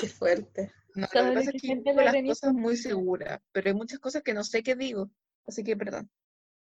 Qué 0.00 0.08
fuerte. 0.08 0.72
No, 0.94 1.02
lo 1.02 1.08
que 1.08 1.32
pasa 1.34 1.50
que 1.52 1.56
es 1.56 1.62
que 1.62 1.76
digo 1.76 1.92
la 2.02 2.12
las 2.12 2.22
cosas 2.24 2.52
muy 2.52 2.76
seguras, 2.76 3.40
pero 3.52 3.68
hay 3.68 3.74
muchas 3.74 3.98
cosas 4.00 4.22
que 4.22 4.34
no 4.34 4.44
sé 4.44 4.62
qué 4.62 4.74
digo. 4.74 5.10
Así 5.46 5.64
que, 5.64 5.76
perdón. 5.76 6.10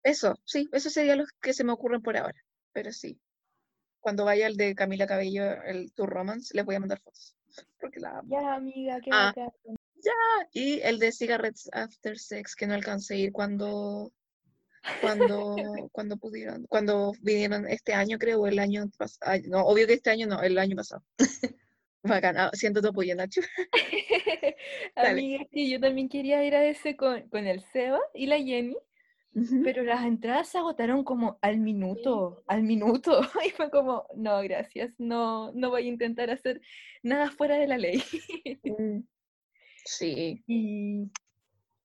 Eso, 0.03 0.35
sí, 0.45 0.69
eso 0.73 0.91
sería 0.91 1.16
lo 1.16 1.25
que 1.41 1.53
se 1.53 1.64
me 1.64 1.73
ocurren 1.73 2.03
por 2.03 2.16
ahora. 2.16 2.41
Pero 2.73 2.93
sí. 2.93 3.19
Cuando 4.01 4.25
vaya 4.25 4.47
el 4.47 4.57
de 4.57 4.75
Camila 4.75 5.07
Cabello, 5.07 5.62
el 5.64 5.93
Tour 5.93 6.09
Romance, 6.11 6.55
les 6.57 6.64
voy 6.64 6.77
a 6.77 6.81
mandar 6.81 7.01
fotos. 7.01 7.37
Porque 7.81 8.01
la 8.01 8.19
amo. 8.19 8.41
Ya, 8.41 8.55
amiga, 8.55 9.01
qué 9.01 9.11
Ah. 9.12 9.33
bacán. 9.37 9.51
Y 10.53 10.81
el 10.81 11.01
de 11.01 11.11
Cigarettes 11.11 11.69
After 11.73 12.16
Sex, 12.19 12.55
que 12.55 12.66
no 12.69 12.75
alcancé 12.75 13.14
a 13.14 13.16
ir 13.19 13.33
cuando, 13.33 14.12
cuando, 15.01 15.57
cuando 15.93 16.16
pudieron, 16.16 16.64
cuando 16.69 17.12
vinieron 17.21 17.66
este 17.66 17.95
año, 17.95 18.16
creo, 18.19 18.41
o 18.41 18.47
el 18.47 18.61
año 18.61 18.89
pasado. 18.97 19.43
No, 19.49 19.62
obvio 19.64 19.87
que 19.89 19.95
este 19.95 20.11
año 20.11 20.27
no, 20.29 20.41
el 20.41 20.57
año 20.59 20.77
pasado. 20.77 21.03
Bacán, 22.03 22.36
ah, 22.38 22.51
siento 22.53 22.80
tu 22.80 22.88
apoyo, 22.88 23.14
Nacho. 23.14 23.40
Amiga, 24.94 25.44
sí, 25.53 25.70
yo 25.70 25.80
también 25.80 26.09
quería 26.09 26.44
ir 26.44 26.55
a 26.55 26.64
ese 26.64 26.96
con, 26.96 27.28
con 27.28 27.46
el 27.46 27.62
Seba 27.72 28.01
y 28.14 28.26
la 28.26 28.38
Jenny, 28.38 28.76
pero 29.62 29.82
las 29.84 30.05
entradas 30.05 30.49
se 30.49 30.59
agotaron 30.59 31.05
como 31.05 31.38
al 31.42 31.59
minuto, 31.59 32.42
al 32.46 32.62
minuto. 32.62 33.20
Y 33.46 33.51
fue 33.51 33.70
como, 33.70 34.07
no, 34.16 34.40
gracias, 34.42 34.92
no, 34.99 35.53
no 35.53 35.70
voy 35.70 35.84
a 35.84 35.88
intentar 35.88 36.30
hacer 36.30 36.61
nada 37.03 37.30
fuera 37.30 37.57
de 37.57 37.66
la 37.66 37.78
ley. 37.78 38.03
Mm, 38.64 39.01
Sí. 39.88 40.42
Y, 40.46 41.11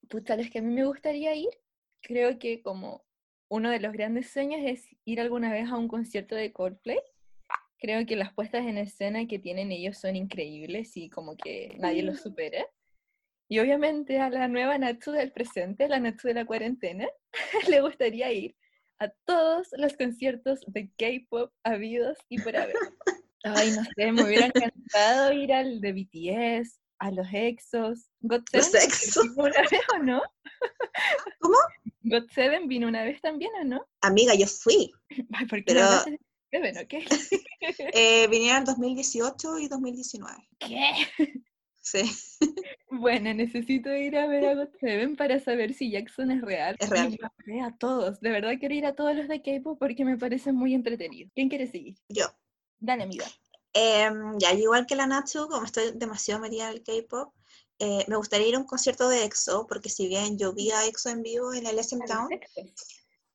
pucha, 0.10 0.36
los 0.36 0.50
que 0.50 0.60
a 0.60 0.62
mí 0.62 0.74
me 0.74 0.86
gustaría 0.86 1.34
ir, 1.36 1.50
creo 2.02 2.38
que 2.38 2.62
como 2.62 3.06
uno 3.48 3.70
de 3.70 3.80
los 3.80 3.94
grandes 3.94 4.30
sueños 4.30 4.60
es 4.66 4.86
ir 5.06 5.22
alguna 5.22 5.52
vez 5.52 5.70
a 5.70 5.78
un 5.78 5.88
concierto 5.88 6.36
de 6.36 6.52
Coldplay. 6.52 7.00
Creo 7.84 8.06
que 8.06 8.16
las 8.16 8.34
puestas 8.34 8.66
en 8.66 8.78
escena 8.78 9.28
que 9.28 9.40
tienen 9.40 9.70
ellos 9.74 9.98
son 9.98 10.16
increíbles 10.16 10.96
y 10.96 11.10
como 11.10 11.36
que 11.36 11.76
nadie 11.80 12.02
los 12.02 12.22
supera. 12.22 12.66
Y 13.50 13.60
obviamente 13.60 14.22
a 14.22 14.30
la 14.30 14.48
nueva 14.48 14.78
Natsu 14.78 15.12
del 15.12 15.34
presente, 15.34 15.90
la 15.90 16.00
Natsu 16.00 16.30
de 16.30 16.36
la 16.36 16.46
cuarentena, 16.46 17.10
le 17.68 17.82
gustaría 17.82 18.32
ir 18.32 18.56
a 19.00 19.10
todos 19.26 19.68
los 19.74 19.98
conciertos 19.98 20.62
de 20.68 20.92
K-pop 20.98 21.52
habidos 21.66 22.18
y 22.30 22.42
por 22.42 22.56
haber. 22.56 22.74
Ay, 23.44 23.72
no 23.72 23.84
sé, 23.84 24.12
me 24.14 24.24
hubiera 24.24 24.46
encantado 24.46 25.34
ir 25.34 25.52
al 25.52 25.82
de 25.82 25.92
BTS, 25.92 26.80
a 27.00 27.12
los 27.12 27.28
EXOs. 27.34 28.10
God 28.22 28.44
Los 28.54 28.68
Seven 28.68 28.90
vino 29.26 29.44
una 29.44 29.62
vez 29.70 29.82
o 29.94 29.98
no? 29.98 30.22
¿Cómo? 31.42 31.58
God 32.04 32.30
Seven 32.32 32.70
vino 32.70 32.88
una 32.88 33.04
vez 33.04 33.20
también 33.20 33.52
o 33.60 33.66
no? 33.66 33.86
Amiga, 34.00 34.36
yo 34.36 34.48
fui. 34.48 34.90
Ay, 35.34 35.48
¿por 35.48 35.60
qué 35.66 35.74
Pero- 35.74 35.82
no 35.82 36.18
hablaste 36.58 36.68
de 36.70 36.74
Seven, 36.74 36.78
o 36.78 36.88
qué? 36.88 37.06
Eh, 37.94 38.28
vinieron 38.28 38.66
2018 38.66 39.60
y 39.60 39.68
2019. 39.70 40.50
¿Qué? 40.60 40.92
Sí, 41.82 42.02
Bueno, 42.90 43.34
necesito 43.34 43.94
ir 43.94 44.18
a 44.18 44.28
ver 44.28 44.46
a 44.46 44.56
God 44.56 44.70
Seven 44.80 45.16
para 45.16 45.40
saber 45.40 45.74
si 45.74 45.92
Jackson 45.92 46.32
es 46.32 46.42
real. 46.42 46.76
Es 46.80 46.90
real. 46.90 47.18
Y 47.46 47.60
a 47.60 47.76
todos. 47.78 48.20
De 48.22 48.30
verdad 48.30 48.54
quiero 48.60 48.76
ir 48.76 48.86
a 48.86 48.96
todos 48.96 49.16
los 49.16 49.28
de 49.28 49.42
K-pop 49.42 49.78
porque 49.80 50.06
me 50.06 50.18
parecen 50.18 50.56
muy 50.56 50.74
entretenidos. 50.74 51.32
¿Quién 51.36 51.50
quiere 51.50 51.68
seguir? 51.68 51.96
yo. 52.10 52.28
Dale, 52.80 53.04
amiga. 53.04 53.26
Em, 53.74 54.38
ya, 54.40 54.54
igual 54.54 54.86
que 54.86 54.96
la 54.96 55.08
Natsu, 55.08 55.48
como 55.48 55.66
estoy 55.66 55.92
demasiado 55.96 56.42
metida 56.42 56.70
en 56.70 56.76
el 56.76 56.84
K-pop, 56.84 57.34
eh, 57.80 58.06
me 58.08 58.18
gustaría 58.18 58.48
ir 58.48 58.56
a 58.56 58.60
un 58.60 58.66
concierto 58.66 59.10
de 59.10 59.24
EXO, 59.24 59.66
porque 59.68 59.90
si 59.90 60.08
bien 60.08 60.38
yo 60.38 60.54
vi 60.54 60.72
a 60.72 60.86
EXO 60.86 61.10
en 61.10 61.24
vivo 61.24 61.54
en 61.54 61.66
el 61.66 61.80
SM 61.80 62.06
Town. 62.06 62.30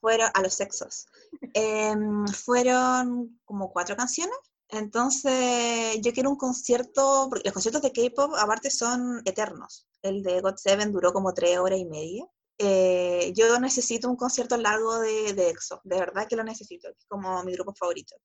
Fueron 0.01 0.31
a 0.35 0.43
los 0.43 0.55
sexos. 0.55 1.07
Em, 1.55 2.27
fueron 2.29 3.41
como 3.45 3.73
cuatro 3.73 3.97
canciones. 3.97 4.37
Entonces, 4.71 5.99
yo 6.03 6.13
quiero 6.13 6.31
un 6.31 6.37
concierto, 6.37 7.27
porque 7.31 7.49
los 7.49 7.55
conciertos 7.55 7.83
de 7.83 7.93
K-pop 7.93 8.35
aparte 8.39 8.71
son 8.71 9.23
eternos. 9.25 9.87
El 10.03 10.23
de 10.23 10.41
God 10.41 10.57
Seven 10.57 10.93
duró 10.93 11.13
como 11.13 11.33
tres 11.33 11.59
horas 11.59 11.79
y 11.79 11.87
media. 11.87 12.27
Eh, 12.59 13.33
yo 13.37 13.59
necesito 13.61 14.11
un 14.11 14.17
concierto 14.17 14.57
largo 14.57 14.99
de, 14.99 15.33
de 15.33 15.51
EXO, 15.51 15.81
de 15.85 15.97
verdad 16.01 16.27
que 16.29 16.35
lo 16.35 16.43
necesito, 16.43 16.89
es 16.89 17.07
como 17.07 17.45
mi 17.45 17.53
grupo 17.53 17.73
favorito. 17.73 18.17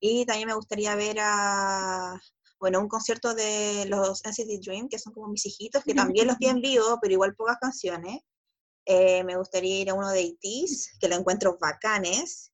Y 0.00 0.24
también 0.24 0.48
me 0.48 0.54
gustaría 0.54 0.96
ver 0.96 1.18
a, 1.20 2.18
bueno, 2.58 2.80
un 2.80 2.88
concierto 2.88 3.34
de 3.34 3.84
los 3.88 4.22
NCT 4.24 4.64
Dream, 4.64 4.88
que 4.88 4.98
son 4.98 5.12
como 5.12 5.28
mis 5.28 5.44
hijitos, 5.44 5.84
que 5.84 5.94
también 5.94 6.26
los 6.26 6.38
vi 6.40 6.46
en 6.46 6.62
vivo, 6.62 6.98
pero 7.00 7.12
igual 7.12 7.34
pocas 7.36 7.58
canciones. 7.60 8.20
Eh, 8.86 9.24
me 9.24 9.36
gustaría 9.36 9.80
ir 9.80 9.90
a 9.90 9.94
uno 9.94 10.10
de 10.10 10.22
ITs, 10.22 10.98
que 10.98 11.08
lo 11.08 11.16
encuentro 11.16 11.58
bacanes. 11.60 12.52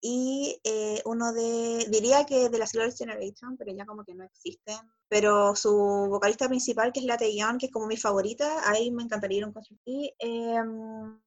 Y 0.00 0.60
eh, 0.62 1.02
uno 1.06 1.32
de, 1.32 1.86
diría 1.90 2.24
que 2.24 2.48
de 2.48 2.58
la 2.58 2.66
Silver 2.66 2.92
Generation, 2.92 3.56
pero 3.56 3.72
ya 3.74 3.84
como 3.84 4.04
que 4.04 4.14
no 4.14 4.24
existen. 4.24 4.78
Pero 5.08 5.56
su 5.56 5.72
vocalista 6.08 6.48
principal, 6.48 6.92
que 6.92 7.00
es 7.00 7.06
la 7.06 7.16
Taeyeon, 7.16 7.58
que 7.58 7.66
es 7.66 7.72
como 7.72 7.86
mi 7.86 7.96
favorita, 7.96 8.68
ahí 8.70 8.90
me 8.92 9.02
encantaría 9.02 9.38
ir 9.38 9.44
a 9.44 9.46
un 9.48 9.52
concierto. 9.52 9.82
Y 9.86 10.14
em, 10.18 11.20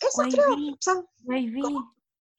eso 0.00 0.22
creo. 0.30 0.56
YB, 0.56 0.74
O 0.74 0.76
sea, 0.80 0.94
¿Cómo? 1.62 1.94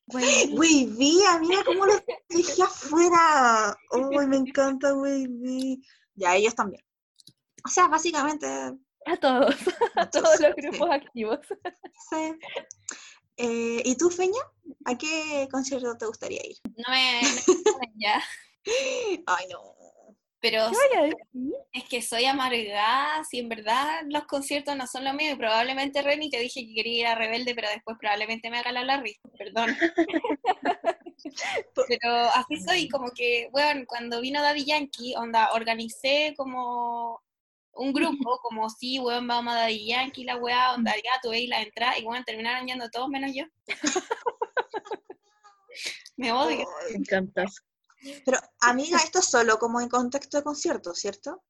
YB. 0.07 0.53
Wavy, 0.53 1.23
amiga, 1.29 1.63
¿cómo 1.65 1.85
lo 1.85 1.93
dejé 2.29 2.61
afuera? 2.61 3.75
Uy, 3.91 4.27
me 4.27 4.37
encanta 4.37 4.93
Wavy. 4.93 5.81
Ya, 6.13 6.35
ellos 6.35 6.53
también. 6.53 6.83
O 7.65 7.69
sea, 7.69 7.87
básicamente, 7.87 8.47
A 9.07 9.17
todos, 9.17 9.55
a 9.95 10.09
todos 10.09 10.39
los 10.39 10.55
grupos 10.55 10.89
activos. 10.89 11.39
sí. 12.09 12.33
Eh, 13.37 13.81
¿Y 13.83 13.97
tú, 13.97 14.09
Feña? 14.09 14.39
¿A 14.85 14.97
qué 14.97 15.47
concierto 15.51 15.95
te 15.97 16.05
gustaría 16.05 16.41
ir? 16.45 16.55
No 16.63 16.91
me, 16.91 17.21
no 17.21 17.77
me 17.79 17.91
ya. 17.97 18.23
Ay, 19.27 19.45
no. 19.51 19.75
Pero 20.39 20.69
es 21.71 21.83
que 21.85 22.03
soy 22.03 22.25
amargada, 22.25 23.23
si 23.23 23.39
en 23.39 23.49
verdad 23.49 24.01
los 24.07 24.25
conciertos 24.25 24.75
no 24.75 24.85
son 24.85 25.03
lo 25.03 25.13
mío, 25.13 25.31
y 25.31 25.35
probablemente 25.35 26.03
Reni 26.03 26.29
te 26.29 26.39
dije 26.39 26.67
que 26.67 26.75
quería 26.75 26.99
ir 26.99 27.07
a 27.07 27.15
Rebelde, 27.15 27.55
pero 27.55 27.67
después 27.69 27.97
probablemente 27.99 28.51
me 28.51 28.59
haga 28.59 28.71
la 28.71 28.83
Larry, 28.83 29.17
perdón. 29.39 29.75
Pero 31.87 32.13
así 32.35 32.61
soy, 32.61 32.87
como 32.89 33.09
que, 33.09 33.49
bueno, 33.51 33.85
cuando 33.87 34.21
vino 34.21 34.39
Daddy 34.41 34.65
Yankee, 34.65 35.15
onda, 35.15 35.51
organicé 35.53 36.35
como 36.37 37.23
un 37.75 37.93
grupo, 37.93 38.39
como 38.41 38.69
sí, 38.69 38.99
weón, 38.99 39.27
vamos 39.27 39.53
a 39.53 39.59
Daddy 39.59 39.87
Yankee, 39.87 40.23
la 40.23 40.37
weá, 40.37 40.73
onda, 40.73 40.95
ya 40.95 41.19
tuve 41.21 41.47
la 41.47 41.61
entrada, 41.61 41.97
y 41.97 42.03
bueno, 42.03 42.23
terminaron 42.25 42.67
yendo 42.67 42.89
todos 42.89 43.09
menos 43.09 43.31
yo. 43.33 43.45
Me 46.17 46.31
odio. 46.31 46.65
Me 46.89 46.97
encantas. 46.97 47.61
Pero, 48.25 48.39
amiga, 48.61 48.97
esto 48.97 49.19
es 49.19 49.25
solo 49.25 49.57
como 49.57 49.81
en 49.81 49.89
contexto 49.89 50.37
de 50.37 50.43
concierto, 50.43 50.93
¿cierto? 50.93 51.43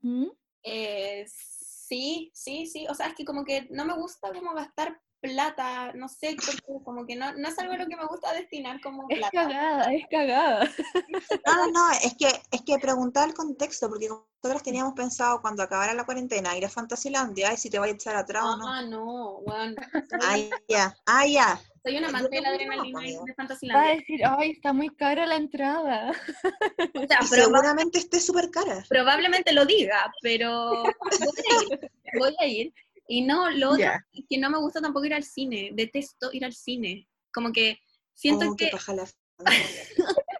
¿Mm? 0.00 0.28
Eh, 0.62 1.26
sí, 1.28 2.30
sí, 2.32 2.66
sí. 2.66 2.86
O 2.88 2.94
sea, 2.94 3.08
es 3.08 3.14
que 3.14 3.24
como 3.24 3.44
que 3.44 3.66
no 3.70 3.84
me 3.84 3.94
gusta 3.94 4.32
como 4.32 4.54
gastar 4.54 5.00
plata, 5.20 5.92
no 5.94 6.08
sé, 6.08 6.34
porque 6.44 6.82
como 6.84 7.06
que 7.06 7.14
no, 7.16 7.32
no 7.34 7.48
es 7.48 7.58
algo 7.58 7.74
a 7.74 7.76
lo 7.76 7.86
que 7.86 7.96
me 7.96 8.06
gusta 8.06 8.32
destinar 8.32 8.80
como 8.80 9.06
Es 9.08 9.18
plata. 9.18 9.30
cagada, 9.32 9.92
es 9.92 10.04
cagada. 10.10 10.68
No, 11.46 11.54
no, 11.56 11.66
no, 11.72 11.90
es 11.92 12.14
que, 12.16 12.28
es 12.50 12.62
que 12.62 12.78
preguntar 12.78 13.28
el 13.28 13.34
contexto, 13.34 13.88
porque 13.88 14.08
nosotros 14.08 14.62
teníamos 14.62 14.94
pensado 14.94 15.40
cuando 15.40 15.62
acabara 15.62 15.92
la 15.94 16.04
cuarentena 16.04 16.56
ir 16.56 16.64
a 16.64 16.68
Fantasilandia 16.68 17.52
y 17.52 17.56
si 17.56 17.68
te 17.70 17.78
voy 17.78 17.88
a 17.90 17.92
echar 17.92 18.16
atrás 18.16 18.44
o 18.44 18.56
no. 18.56 18.66
Ah, 18.68 18.82
no, 18.82 19.40
bueno. 19.42 19.74
Ah, 20.22 20.36
ya, 20.68 20.94
ah, 21.06 21.26
ya. 21.26 21.60
Soy 21.84 21.96
una 21.96 22.08
amante 22.08 22.28
de 22.36 22.40
la 22.42 22.48
también 22.50 22.68
no, 22.68 22.74
adrenalina 22.74 23.00
de 23.00 23.16
Va 23.16 23.32
a 23.32 23.34
Fantasylandia. 23.36 23.94
decir, 23.96 24.20
ay, 24.26 24.50
está 24.50 24.72
muy 24.72 24.88
cara 24.90 25.26
la 25.26 25.36
entrada. 25.36 26.10
O 26.12 27.06
sea, 27.06 27.18
Y 27.22 27.26
proba- 27.26 27.26
seguramente 27.28 27.98
esté 27.98 28.20
súper 28.20 28.50
cara. 28.50 28.84
probablemente 28.88 29.52
lo 29.52 29.64
diga, 29.64 30.12
pero 30.22 30.82
voy 30.82 31.32
a 31.50 31.62
ir. 31.62 31.90
Voy 32.18 32.36
a 32.38 32.46
ir. 32.46 32.74
Y 33.12 33.22
no, 33.22 33.50
lo 33.50 33.70
otro 33.70 33.90
es 34.12 34.24
que 34.30 34.38
no 34.38 34.50
me 34.50 34.58
gusta 34.58 34.80
tampoco 34.80 35.04
ir 35.04 35.14
al 35.14 35.24
cine. 35.24 35.70
Detesto 35.72 36.30
ir 36.32 36.44
al 36.44 36.52
cine. 36.52 37.08
Como 37.34 37.50
que 37.50 37.80
siento 38.14 38.50
Oh, 38.50 38.56
que 38.56 38.68
paja 38.68 38.94
la 38.94 39.04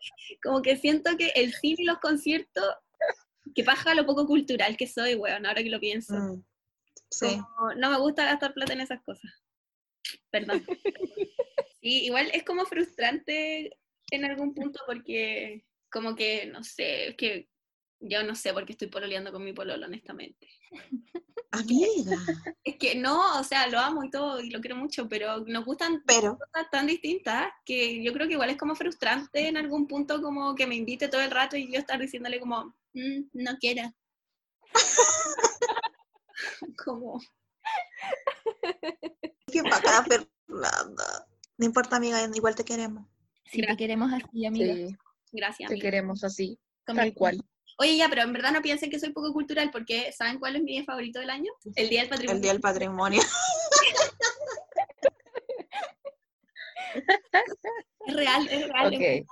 como 0.45 0.63
que 0.63 0.77
siento 0.77 1.17
que 1.17 1.33
el 1.35 1.53
cine 1.53 1.83
y 1.83 1.85
los 1.85 1.99
conciertos, 1.99 2.77
que 3.57 3.65
paja 3.65 3.93
lo 3.95 4.07
poco 4.07 4.25
cultural 4.25 4.77
que 4.77 4.87
soy, 4.87 5.17
weón, 5.17 5.47
ahora 5.47 5.65
que 5.65 5.69
lo 5.69 5.81
pienso. 5.81 6.15
Mm, 6.15 6.45
Sí. 7.11 7.41
Como, 7.57 7.75
no 7.75 7.91
me 7.91 7.99
gusta 7.99 8.25
gastar 8.25 8.55
plata 8.55 8.73
en 8.73 8.83
esas 8.83 9.03
cosas. 9.03 9.31
Perdón. 10.31 10.65
Sí, 11.83 12.05
igual 12.05 12.31
es 12.35 12.45
como 12.45 12.67
frustrante 12.67 13.79
en 14.11 14.25
algún 14.27 14.53
punto 14.53 14.81
porque 14.87 15.65
como 15.91 16.15
que, 16.15 16.45
no 16.45 16.63
sé, 16.63 17.09
es 17.09 17.17
que 17.17 17.49
yo 18.01 18.23
no 18.23 18.35
sé 18.35 18.53
por 18.53 18.67
qué 18.67 18.73
estoy 18.73 18.89
pololeando 18.89 19.33
con 19.33 19.43
mi 19.43 19.55
pololo, 19.55 19.87
honestamente. 19.87 20.47
Amiga. 21.53 22.17
Es 22.63 22.77
que 22.77 22.95
no, 22.95 23.41
o 23.41 23.45
sea, 23.45 23.67
lo 23.67 23.81
amo 23.81 24.05
y 24.05 24.11
todo 24.11 24.41
y 24.41 24.51
lo 24.51 24.61
quiero 24.61 24.77
mucho, 24.77 25.09
pero 25.09 25.41
nos 25.47 25.65
gustan 25.65 26.03
Pero, 26.07 26.39
cosas 26.39 26.71
tan 26.71 26.87
distintas 26.87 27.51
que 27.65 28.03
yo 28.05 28.13
creo 28.13 28.29
que 28.29 28.35
igual 28.35 28.51
es 28.51 28.57
como 28.57 28.77
frustrante 28.77 29.49
en 29.49 29.57
algún 29.57 29.89
punto 29.89 30.23
como 30.23 30.55
que 30.55 30.67
me 30.67 30.77
invite 30.77 31.09
todo 31.09 31.21
el 31.21 31.31
rato 31.31 31.57
y 31.57 31.73
yo 31.73 31.79
estar 31.79 31.99
diciéndole 31.99 32.39
como, 32.39 32.77
"Mm, 32.93 33.23
no 33.33 33.57
quiero. 33.59 33.93
como, 36.85 37.21
qué 39.47 39.63
bacana, 39.63 40.05
Fernanda. 40.05 41.27
No 41.59 41.67
importa, 41.67 41.97
amiga, 41.97 42.21
igual 42.35 42.55
te 42.55 42.65
queremos. 42.65 43.07
Si 43.45 43.61
te 43.61 43.77
queremos 43.77 44.13
así, 44.13 44.47
amiga. 44.47 44.75
Sí, 44.75 44.97
gracias. 45.33 45.69
te 45.69 45.79
queremos 45.79 46.25
así, 46.25 46.59
tal 46.85 47.15
cual. 47.15 47.41
Oye, 47.81 47.97
ya, 47.97 48.11
pero 48.11 48.21
en 48.21 48.33
verdad 48.35 48.53
no 48.53 48.61
piensen 48.61 48.91
que 48.91 49.01
soy 49.01 49.11
poco 49.11 49.33
cultural 49.33 49.71
porque 49.71 50.13
¿saben 50.13 50.39
cuál 50.39 50.55
es 50.55 50.63
mi 50.63 50.73
día 50.73 50.85
favorito 50.85 51.19
del 51.19 51.31
año? 51.31 51.51
El 51.77 51.89
Día 51.89 52.01
del 52.01 52.11
Patrimonio. 52.11 52.37
El 52.37 52.43
Día 52.43 52.53
del 52.53 52.61
Patrimonio. 52.61 53.23
Es 58.07 58.15
real, 58.15 58.49
es 58.51 58.69
real. 58.69 58.93
es 58.93 58.99
Ok. 58.99 59.01
real. 59.01 59.27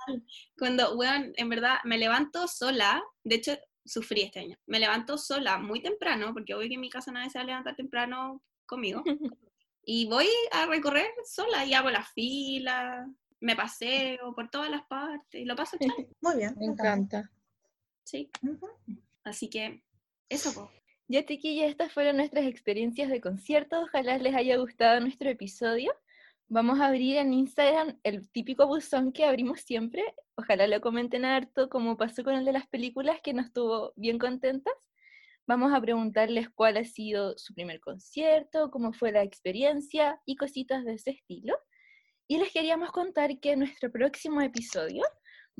Cuando, 0.57 0.95
weón, 0.95 1.31
en 1.35 1.49
verdad 1.49 1.77
me 1.83 1.99
levanto 1.99 2.47
sola, 2.47 3.03
de 3.23 3.35
hecho 3.35 3.55
sufrí 3.85 4.23
este 4.23 4.39
año, 4.39 4.57
me 4.65 4.79
levanto 4.79 5.19
sola 5.19 5.59
muy 5.59 5.83
temprano, 5.83 6.33
porque 6.33 6.55
obvio 6.55 6.69
que 6.69 6.73
en 6.73 6.81
mi 6.81 6.89
casa 6.89 7.11
nadie 7.11 7.29
se 7.29 7.37
va 7.37 7.43
a 7.43 7.47
levantar 7.47 7.75
temprano 7.75 8.41
conmigo, 8.65 9.03
y 9.85 10.07
voy 10.07 10.27
a 10.53 10.65
recorrer 10.65 11.11
sola 11.23 11.65
y 11.65 11.75
hago 11.75 11.91
la 11.91 12.03
fila, 12.03 13.07
me 13.41 13.55
paseo 13.55 14.33
por 14.33 14.49
todas 14.49 14.71
las 14.71 14.87
partes, 14.87 15.39
y 15.39 15.45
lo 15.45 15.55
paso 15.55 15.77
chévere, 15.79 16.09
Muy 16.21 16.37
bien. 16.37 16.55
Me 16.57 16.65
encanta. 16.65 17.29
Sí. 18.09 18.31
Así 19.23 19.49
que, 19.49 19.83
eso, 20.29 20.53
po. 20.53 20.71
Ya, 21.07 21.25
chiquillas, 21.25 21.69
estas 21.69 21.91
fueron 21.91 22.17
nuestras 22.17 22.45
experiencias 22.45 23.09
de 23.09 23.21
concierto. 23.21 23.81
Ojalá 23.81 24.17
les 24.17 24.35
haya 24.35 24.57
gustado 24.57 24.99
nuestro 24.99 25.29
episodio. 25.29 25.91
Vamos 26.47 26.79
a 26.79 26.87
abrir 26.87 27.17
en 27.17 27.33
Instagram 27.33 27.99
el 28.03 28.29
típico 28.29 28.67
buzón 28.67 29.11
que 29.11 29.25
abrimos 29.25 29.61
siempre. 29.61 30.03
Ojalá 30.35 30.67
lo 30.67 30.81
comenten 30.81 31.25
harto, 31.25 31.69
como 31.69 31.97
pasó 31.97 32.23
con 32.23 32.35
el 32.35 32.45
de 32.45 32.53
las 32.53 32.67
películas, 32.67 33.21
que 33.23 33.33
nos 33.33 33.51
tuvo 33.51 33.93
bien 33.95 34.19
contentas. 34.19 34.73
Vamos 35.47 35.73
a 35.73 35.81
preguntarles 35.81 36.49
cuál 36.49 36.77
ha 36.77 36.83
sido 36.83 37.37
su 37.37 37.53
primer 37.55 37.79
concierto, 37.79 38.69
cómo 38.69 38.93
fue 38.93 39.11
la 39.11 39.23
experiencia 39.23 40.21
y 40.25 40.35
cositas 40.35 40.85
de 40.85 40.93
ese 40.93 41.11
estilo. 41.11 41.57
Y 42.27 42.37
les 42.37 42.51
queríamos 42.51 42.91
contar 42.91 43.39
que 43.39 43.55
nuestro 43.55 43.91
próximo 43.91 44.41
episodio 44.41 45.03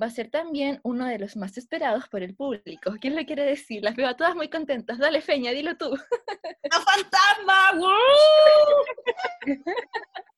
va 0.01 0.07
a 0.07 0.11
ser 0.11 0.29
también 0.29 0.79
uno 0.83 1.05
de 1.05 1.19
los 1.19 1.35
más 1.35 1.57
esperados 1.57 2.07
por 2.09 2.23
el 2.23 2.35
público. 2.35 2.95
¿Quién 2.99 3.15
lo 3.15 3.25
quiere 3.25 3.43
decir? 3.43 3.83
Las 3.83 3.95
veo 3.95 4.07
a 4.07 4.15
todas 4.15 4.35
muy 4.35 4.49
contentas. 4.49 4.97
Dale, 4.97 5.21
Feña, 5.21 5.51
dilo 5.51 5.77
tú. 5.77 5.89
¡No 5.91 6.81
fantasma! 6.81 7.73
¡Woo! 7.77 7.89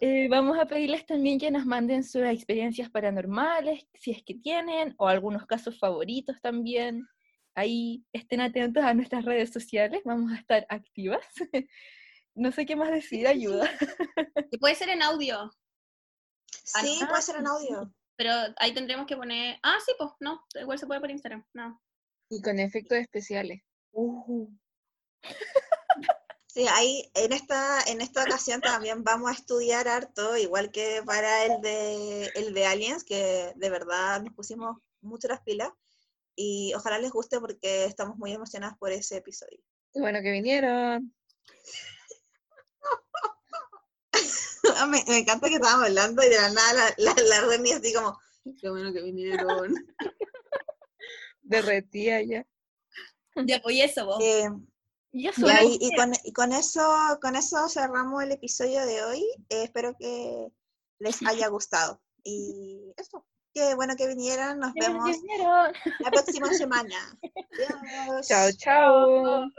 Eh, 0.00 0.26
vamos 0.28 0.58
a 0.58 0.64
pedirles 0.66 1.04
también 1.04 1.38
que 1.38 1.50
nos 1.50 1.66
manden 1.66 2.02
sus 2.02 2.22
experiencias 2.22 2.88
paranormales, 2.88 3.86
si 3.92 4.10
es 4.10 4.22
que 4.22 4.34
tienen, 4.34 4.94
o 4.96 5.06
algunos 5.06 5.44
casos 5.44 5.78
favoritos 5.78 6.40
también. 6.40 7.06
Ahí 7.54 8.04
estén 8.12 8.40
atentos 8.40 8.82
a 8.84 8.94
nuestras 8.94 9.24
redes 9.24 9.50
sociales, 9.50 10.00
vamos 10.04 10.32
a 10.32 10.36
estar 10.36 10.66
activas. 10.68 11.26
No 12.38 12.52
sé 12.52 12.66
qué 12.66 12.76
más 12.76 12.90
decir, 12.90 13.26
ayuda. 13.26 13.66
Puede 14.60 14.74
ser 14.74 14.90
en 14.90 15.02
audio, 15.02 15.50
Sí, 16.66 16.98
Ah, 17.02 17.08
puede 17.08 17.22
ser 17.22 17.36
en 17.36 17.46
audio. 17.46 17.94
pero 18.16 18.32
ahí 18.56 18.74
tendremos 18.74 19.06
que 19.06 19.16
poner... 19.16 19.58
Ah, 19.62 19.78
sí, 19.84 19.92
pues, 19.96 20.10
no, 20.20 20.44
igual 20.60 20.78
se 20.78 20.86
puede 20.86 21.00
por 21.00 21.10
Instagram, 21.10 21.46
no. 21.54 21.80
Y 22.28 22.42
con 22.42 22.58
efectos 22.58 22.98
especiales. 22.98 23.62
Sí, 26.48 26.66
ahí 26.72 27.10
en 27.14 27.32
esta, 27.34 27.82
en 27.82 28.00
esta 28.00 28.22
ocasión 28.24 28.60
también 28.62 29.04
vamos 29.04 29.30
a 29.30 29.34
estudiar 29.34 29.86
harto, 29.88 30.36
igual 30.38 30.70
que 30.72 31.02
para 31.04 31.44
el 31.44 31.60
de, 31.60 32.26
el 32.34 32.54
de 32.54 32.66
Aliens, 32.66 33.04
que 33.04 33.52
de 33.54 33.70
verdad 33.70 34.22
nos 34.22 34.34
pusimos 34.34 34.76
mucho 35.02 35.28
las 35.28 35.42
pilas. 35.42 35.70
Y 36.34 36.72
ojalá 36.74 36.98
les 36.98 37.12
guste 37.12 37.38
porque 37.40 37.84
estamos 37.84 38.16
muy 38.16 38.32
emocionadas 38.32 38.76
por 38.78 38.90
ese 38.90 39.18
episodio. 39.18 39.58
Qué 39.92 40.00
bueno 40.00 40.20
que 40.22 40.32
vinieron. 40.32 41.14
me, 44.86 45.02
me 45.08 45.18
encanta 45.18 45.48
que 45.48 45.54
estábamos 45.54 45.86
hablando 45.86 46.22
y 46.22 46.28
de 46.28 46.36
la 46.36 46.50
nada 46.50 46.72
la, 46.98 47.14
la, 47.14 47.14
la 47.22 47.40
Reni 47.48 47.72
así 47.72 47.94
como, 47.94 48.18
qué 48.60 48.68
bueno 48.68 48.92
que 48.92 49.02
vinieron. 49.02 49.74
Derretía 51.42 52.22
ya. 52.22 52.46
Ya, 53.36 53.60
pues 53.62 53.76
eso, 53.82 54.06
vos. 54.06 54.18
Eh, 54.22 54.48
Ya 55.12 55.30
y, 55.36 55.50
ahí- 55.50 55.78
y 55.80 55.94
con, 55.94 56.12
y 56.24 56.32
con 56.32 56.52
eso, 56.52 57.18
con 57.22 57.36
eso 57.36 57.68
cerramos 57.68 58.22
el 58.22 58.32
episodio 58.32 58.84
de 58.84 59.02
hoy. 59.04 59.20
Eh, 59.48 59.64
espero 59.64 59.94
que 59.98 60.48
les 60.98 61.18
haya 61.26 61.48
gustado. 61.48 62.00
Y 62.24 62.92
eso, 62.96 63.24
qué 63.54 63.74
bueno 63.76 63.94
que 63.96 64.08
vinieron. 64.08 64.58
Nos 64.58 64.72
vemos 64.74 65.08
la 66.00 66.10
próxima 66.10 66.48
semana. 66.52 67.18
Adiós. 68.02 68.26
Chao, 68.26 68.50
chao. 68.58 69.50